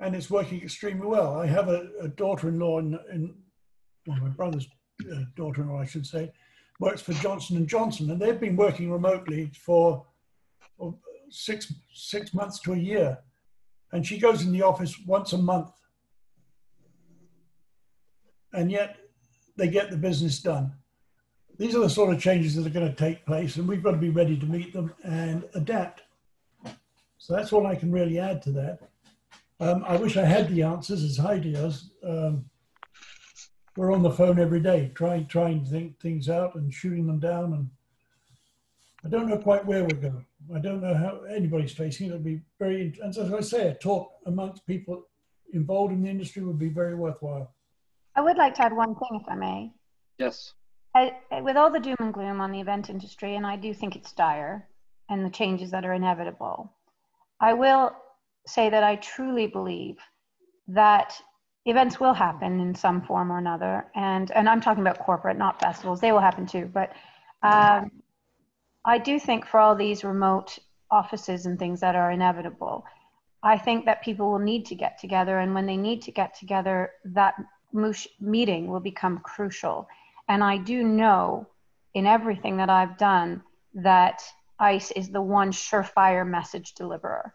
and 0.01 0.15
it's 0.15 0.31
working 0.31 0.63
extremely 0.63 1.07
well. 1.07 1.39
I 1.39 1.47
have 1.47 1.69
a, 1.69 1.89
a 2.01 2.09
daughter-in-law 2.09 2.79
in, 2.79 2.99
in 3.13 3.35
well, 4.07 4.19
my 4.21 4.29
brother's 4.29 4.67
uh, 5.13 5.21
daughter-in-law, 5.37 5.81
I 5.81 5.87
should 5.87 6.07
say, 6.07 6.33
works 6.79 7.03
for 7.03 7.13
Johnson 7.15 7.57
and 7.57 7.69
Johnson, 7.69 8.11
and 8.11 8.21
they've 8.21 8.41
been 8.41 8.57
working 8.57 8.91
remotely 8.91 9.51
for 9.55 10.07
six, 11.31 11.73
six 11.93 12.33
months 12.33 12.61
to 12.61 12.73
a 12.73 12.77
year, 12.77 13.19
and 13.93 14.07
she 14.07 14.19
goes 14.19 14.43
in 14.43 14.53
the 14.53 14.63
office 14.63 14.99
once 15.07 15.33
a 15.33 15.39
month, 15.39 15.71
and 18.53 18.71
yet 18.71 18.97
they 19.57 19.69
get 19.69 19.91
the 19.91 19.97
business 19.97 20.41
done. 20.41 20.73
These 21.59 21.75
are 21.75 21.81
the 21.81 21.91
sort 21.91 22.15
of 22.15 22.21
changes 22.21 22.55
that 22.55 22.67
are 22.67 22.71
going 22.71 22.89
to 22.89 22.95
take 22.95 23.27
place, 23.27 23.57
and 23.57 23.67
we've 23.67 23.83
got 23.83 23.91
to 23.91 23.99
be 23.99 24.11
ready 24.11 24.39
to 24.39 24.47
meet 24.47 24.73
them 24.73 24.95
and 25.03 25.45
adapt. 25.55 26.03
So 27.19 27.35
that's 27.35 27.53
all 27.53 27.67
I 27.67 27.75
can 27.75 27.91
really 27.91 28.21
add 28.21 28.41
to 28.43 28.53
that. 28.53 28.79
Um, 29.61 29.85
I 29.87 29.97
wish 29.97 30.17
I 30.17 30.25
had 30.25 30.49
the 30.49 30.63
answers, 30.63 31.03
as 31.03 31.17
Heidi 31.17 31.53
does. 31.53 31.91
Um, 32.05 32.45
we're 33.79 33.93
on 33.93 34.03
the 34.03 34.11
phone 34.11 34.41
every 34.41 34.59
day, 34.59 34.91
trying 34.97 35.25
trying 35.27 35.65
to 35.65 35.71
think 35.71 36.01
things 36.01 36.29
out 36.29 36.57
and 36.57 36.75
shooting 36.75 37.07
them 37.07 37.21
down, 37.21 37.53
and 37.53 37.71
I 39.05 39.09
don't 39.09 39.29
know 39.29 39.39
quite 39.39 39.65
where 39.65 39.85
we're 39.85 40.11
going. 40.11 40.27
I 40.53 40.59
don't 40.59 40.83
know 40.83 40.95
how 40.95 41.21
anybody's 41.33 41.71
facing 41.71 42.07
it. 42.07 42.11
It'll 42.11 42.19
be 42.19 42.41
very, 42.59 42.93
and 43.01 43.17
as 43.17 43.33
I 43.33 43.41
say, 43.41 43.69
a 43.69 43.75
talk 43.75 44.11
amongst 44.27 44.67
people 44.67 45.07
involved 45.53 45.93
in 45.93 46.03
the 46.03 46.11
industry 46.11 46.43
would 46.43 46.59
be 46.59 46.69
very 46.69 46.97
worthwhile. 46.97 47.53
I 48.17 48.21
would 48.21 48.37
like 48.37 48.55
to 48.57 48.65
add 48.65 48.73
one 48.73 48.97
thing, 48.97 49.21
if 49.23 49.29
I 49.29 49.37
may. 49.37 49.71
Yes. 50.19 50.55
I, 50.97 51.13
with 51.41 51.57
all 51.57 51.71
the 51.71 51.79
doom 51.79 51.97
and 52.01 52.13
gloom 52.13 52.41
on 52.41 52.51
the 52.51 52.61
event 52.61 52.91
industry, 52.91 53.37
and 53.37 53.47
I 53.47 53.55
do 53.55 53.73
think 53.73 53.95
it's 53.95 54.13
dire 54.13 54.67
and 55.09 55.25
the 55.25 55.31
changes 55.31 55.71
that 55.71 55.85
are 55.85 55.95
inevitable, 55.95 56.73
I 57.41 57.55
will 57.55 57.95
say 58.45 58.71
that 58.71 58.83
I 58.83 58.97
truly 58.97 59.47
believe 59.47 59.99
that 60.67 61.15
events 61.69 62.01
will 62.01 62.15
happen 62.15 62.61
in 62.61 62.75
some 62.75 63.03
form 63.03 63.31
or 63.31 63.39
another. 63.39 63.87
And, 63.95 64.31
and 64.31 64.49
I'm 64.49 64.61
talking 64.61 64.83
about 64.83 64.99
corporate, 64.99 65.37
not 65.37 65.61
festivals. 65.61 66.01
They 66.01 66.13
will 66.13 66.21
happen 66.21 66.47
too. 66.47 66.71
But 66.73 66.93
um, 67.43 67.91
I 68.85 68.99
do 68.99 69.21
think 69.21 69.47
for 69.47 69.61
all 69.61 69.77
these 69.77 70.03
remote 70.05 70.59
offices 70.91 71.47
and 71.47 71.59
things 71.59 71.81
that 71.81 71.95
are 71.95 72.11
inevitable, 72.11 72.85
I 73.43 73.59
think 73.59 73.85
that 73.85 74.03
people 74.03 74.31
will 74.31 74.39
need 74.39 74.67
to 74.67 74.75
get 74.75 74.99
together. 74.99 75.39
And 75.39 75.55
when 75.55 75.67
they 75.67 75.77
need 75.77 76.03
to 76.03 76.13
get 76.13 76.35
together, 76.35 76.93
that 77.05 77.35
meeting 78.21 78.69
will 78.69 78.81
become 78.81 79.19
crucial. 79.19 79.89
And 80.29 80.43
I 80.43 80.57
do 80.57 80.83
know 80.83 81.47
in 81.95 82.07
everything 82.07 82.57
that 82.57 82.71
I've 82.71 82.97
done 82.99 83.43
that 83.75 84.23
ICE 84.59 84.91
is 84.93 85.11
the 85.11 85.23
one 85.23 85.53
surefire 85.53 86.27
message 86.27 86.75
deliverer, 86.75 87.35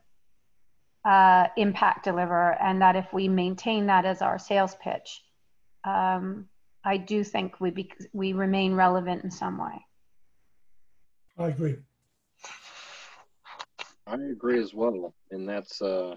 uh, 1.05 1.47
impact 1.57 2.05
deliver, 2.05 2.51
and 2.61 2.81
that 2.81 2.95
if 2.95 3.11
we 3.13 3.27
maintain 3.27 3.87
that 3.87 4.05
as 4.05 4.21
our 4.21 4.39
sales 4.39 4.75
pitch, 4.81 5.23
um, 5.83 6.47
I 6.85 6.97
do 6.97 7.23
think 7.23 7.59
we 7.59 7.71
be, 7.71 7.91
we 8.13 8.33
remain 8.33 8.75
relevant 8.75 9.23
in 9.23 9.31
some 9.31 9.57
way. 9.57 9.85
I 11.37 11.47
agree. 11.47 11.77
I 14.05 14.15
agree 14.15 14.59
as 14.59 14.73
well, 14.73 15.13
and 15.31 15.47
that's 15.47 15.81
uh, 15.81 16.15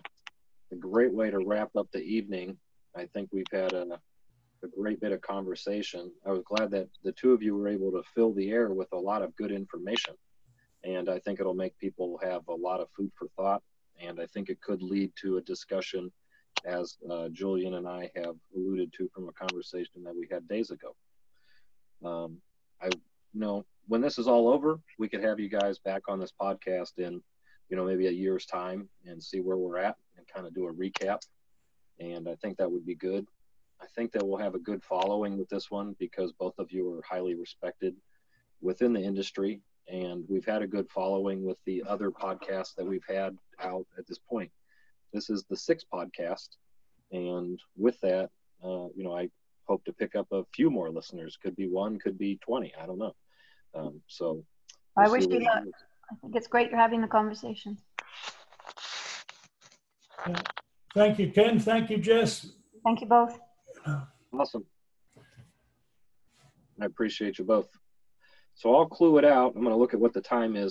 a 0.73 0.77
great 0.77 1.13
way 1.13 1.31
to 1.31 1.39
wrap 1.39 1.75
up 1.77 1.89
the 1.93 2.03
evening. 2.03 2.57
I 2.97 3.07
think 3.07 3.31
we've 3.33 3.45
had 3.53 3.73
a, 3.73 4.01
a 4.65 4.69
great 4.77 5.01
bit 5.01 5.13
of 5.13 5.21
conversation. 5.21 6.11
I 6.27 6.31
was 6.31 6.43
glad 6.45 6.71
that 6.73 6.89
the 7.05 7.13
two 7.13 7.33
of 7.33 7.43
you 7.43 7.57
were 7.57 7.69
able 7.69 7.93
to 7.93 8.03
fill 8.15 8.33
the 8.33 8.51
air 8.51 8.71
with 8.71 8.89
a 8.93 8.99
lot 8.99 9.23
of 9.23 9.35
good 9.37 9.53
information, 9.53 10.15
and 10.85 11.09
I 11.09 11.21
think 11.21 11.39
it'll 11.39 11.55
make 11.55 11.79
people 11.79 12.19
have 12.23 12.43
a 12.49 12.55
lot 12.55 12.81
of 12.81 12.89
food 12.97 13.13
for 13.17 13.29
thought. 13.37 13.63
And 14.01 14.21
I 14.21 14.27
think 14.27 14.49
it 14.49 14.61
could 14.61 14.83
lead 14.83 15.13
to 15.23 15.39
a 15.39 15.43
discussion, 15.43 16.13
as 16.65 16.97
uh, 17.11 17.29
Julian 17.29 17.75
and 17.75 17.89
I 17.89 18.11
have 18.17 18.37
alluded 18.55 18.93
to 18.95 19.09
from 19.15 19.29
a 19.29 19.33
conversation 19.33 20.03
that 20.05 20.15
we 20.15 20.29
had 20.31 20.49
days 20.49 20.71
ago. 20.71 20.95
Um, 22.05 22.39
I 22.83 22.87
you 22.87 23.41
know 23.41 23.65
when 23.89 24.01
this 24.01 24.19
is 24.19 24.27
all 24.27 24.49
over, 24.49 24.81
we 24.99 25.09
could 25.09 25.23
have 25.23 25.39
you 25.39 25.49
guys 25.49 25.79
back 25.79 26.03
on 26.09 26.19
this 26.19 26.33
podcast 26.41 26.99
in 26.99 27.23
you 27.69 27.77
know, 27.77 27.85
maybe 27.85 28.07
a 28.07 28.13
year's 28.13 28.47
time 28.47 28.89
and 29.07 29.23
see 29.23 29.41
where 29.41 29.57
we're 29.57 29.79
at 29.79 29.97
and 30.17 30.27
kind 30.29 30.47
of 30.47 30.55
do 30.55 30.67
a 30.67 30.73
recap. 30.73 31.21
And 31.99 32.29
I 32.29 32.35
think 32.37 32.59
that 32.59 32.71
would 32.71 32.87
be 32.87 32.95
good. 32.95 33.27
I 33.81 33.87
think 33.95 34.13
that 34.13 34.27
we'll 34.27 34.39
have 34.39 34.55
a 34.55 34.61
good 34.61 34.83
following 34.83 35.37
with 35.37 35.49
this 35.49 35.71
one 35.71 35.97
because 35.99 36.33
both 36.33 36.59
of 36.59 36.73
you 36.73 36.91
are 36.93 37.03
highly 37.09 37.35
respected 37.35 37.95
within 38.61 38.93
the 38.93 39.01
industry. 39.01 39.61
And 39.89 40.25
we've 40.29 40.45
had 40.45 40.63
a 40.63 40.67
good 40.67 40.89
following 40.91 41.45
with 41.45 41.59
the 41.65 41.85
other 41.89 42.11
podcasts 42.11 42.75
that 42.77 42.85
we've 42.85 43.05
had 43.09 43.37
out 43.61 43.87
at 43.99 44.07
this 44.07 44.19
point. 44.19 44.51
This 45.13 45.31
is 45.31 45.45
the 45.49 45.57
sixth 45.57 45.87
podcast. 45.93 46.49
And 47.13 47.61
with 47.77 48.01
that, 48.01 48.31
uh, 48.65 48.89
you 48.97 49.05
know, 49.05 49.17
I 49.17 49.29
hope 49.69 49.85
to 49.85 49.93
pick 49.93 50.17
up 50.17 50.27
a 50.33 50.45
few 50.53 50.71
more 50.71 50.91
listeners. 50.91 51.39
Could 51.41 51.57
be 51.57 51.69
one, 51.69 51.99
could 51.99 52.19
be 52.19 52.39
20. 52.39 52.73
I 52.81 52.87
don't 52.87 52.99
know. 52.99 53.15
Um, 53.75 54.01
so 54.09 54.45
I 54.97 55.03
we'll 55.03 55.13
wish 55.13 55.25
see 55.25 55.35
you 55.35 55.45
luck. 55.45 55.63
I 56.11 56.15
think 56.21 56.37
it's 56.37 56.47
great 56.47 56.71
you're 56.71 56.81
having 56.81 57.01
the 57.01 57.09
conversations. 57.09 57.83
Thank 60.95 61.19
you, 61.19 61.31
Ken. 61.31 61.59
Thank 61.59 61.91
you, 61.91 61.99
Jess. 61.99 62.49
Thank 62.85 63.01
you 63.01 63.07
both. 63.07 63.39
Awesome. 64.33 64.65
I 66.81 66.85
appreciate 66.85 67.39
you 67.39 67.45
both. 67.45 67.69
So 68.57 68.75
I'll 68.75 68.87
clue 68.87 69.19
it 69.19 69.25
out. 69.25 69.53
I'm 69.55 69.63
going 69.63 69.73
to 69.75 69.77
look 69.77 69.95
at 69.95 70.01
what 70.01 70.13
the 70.13 70.21
time 70.21 70.57
is 70.57 70.65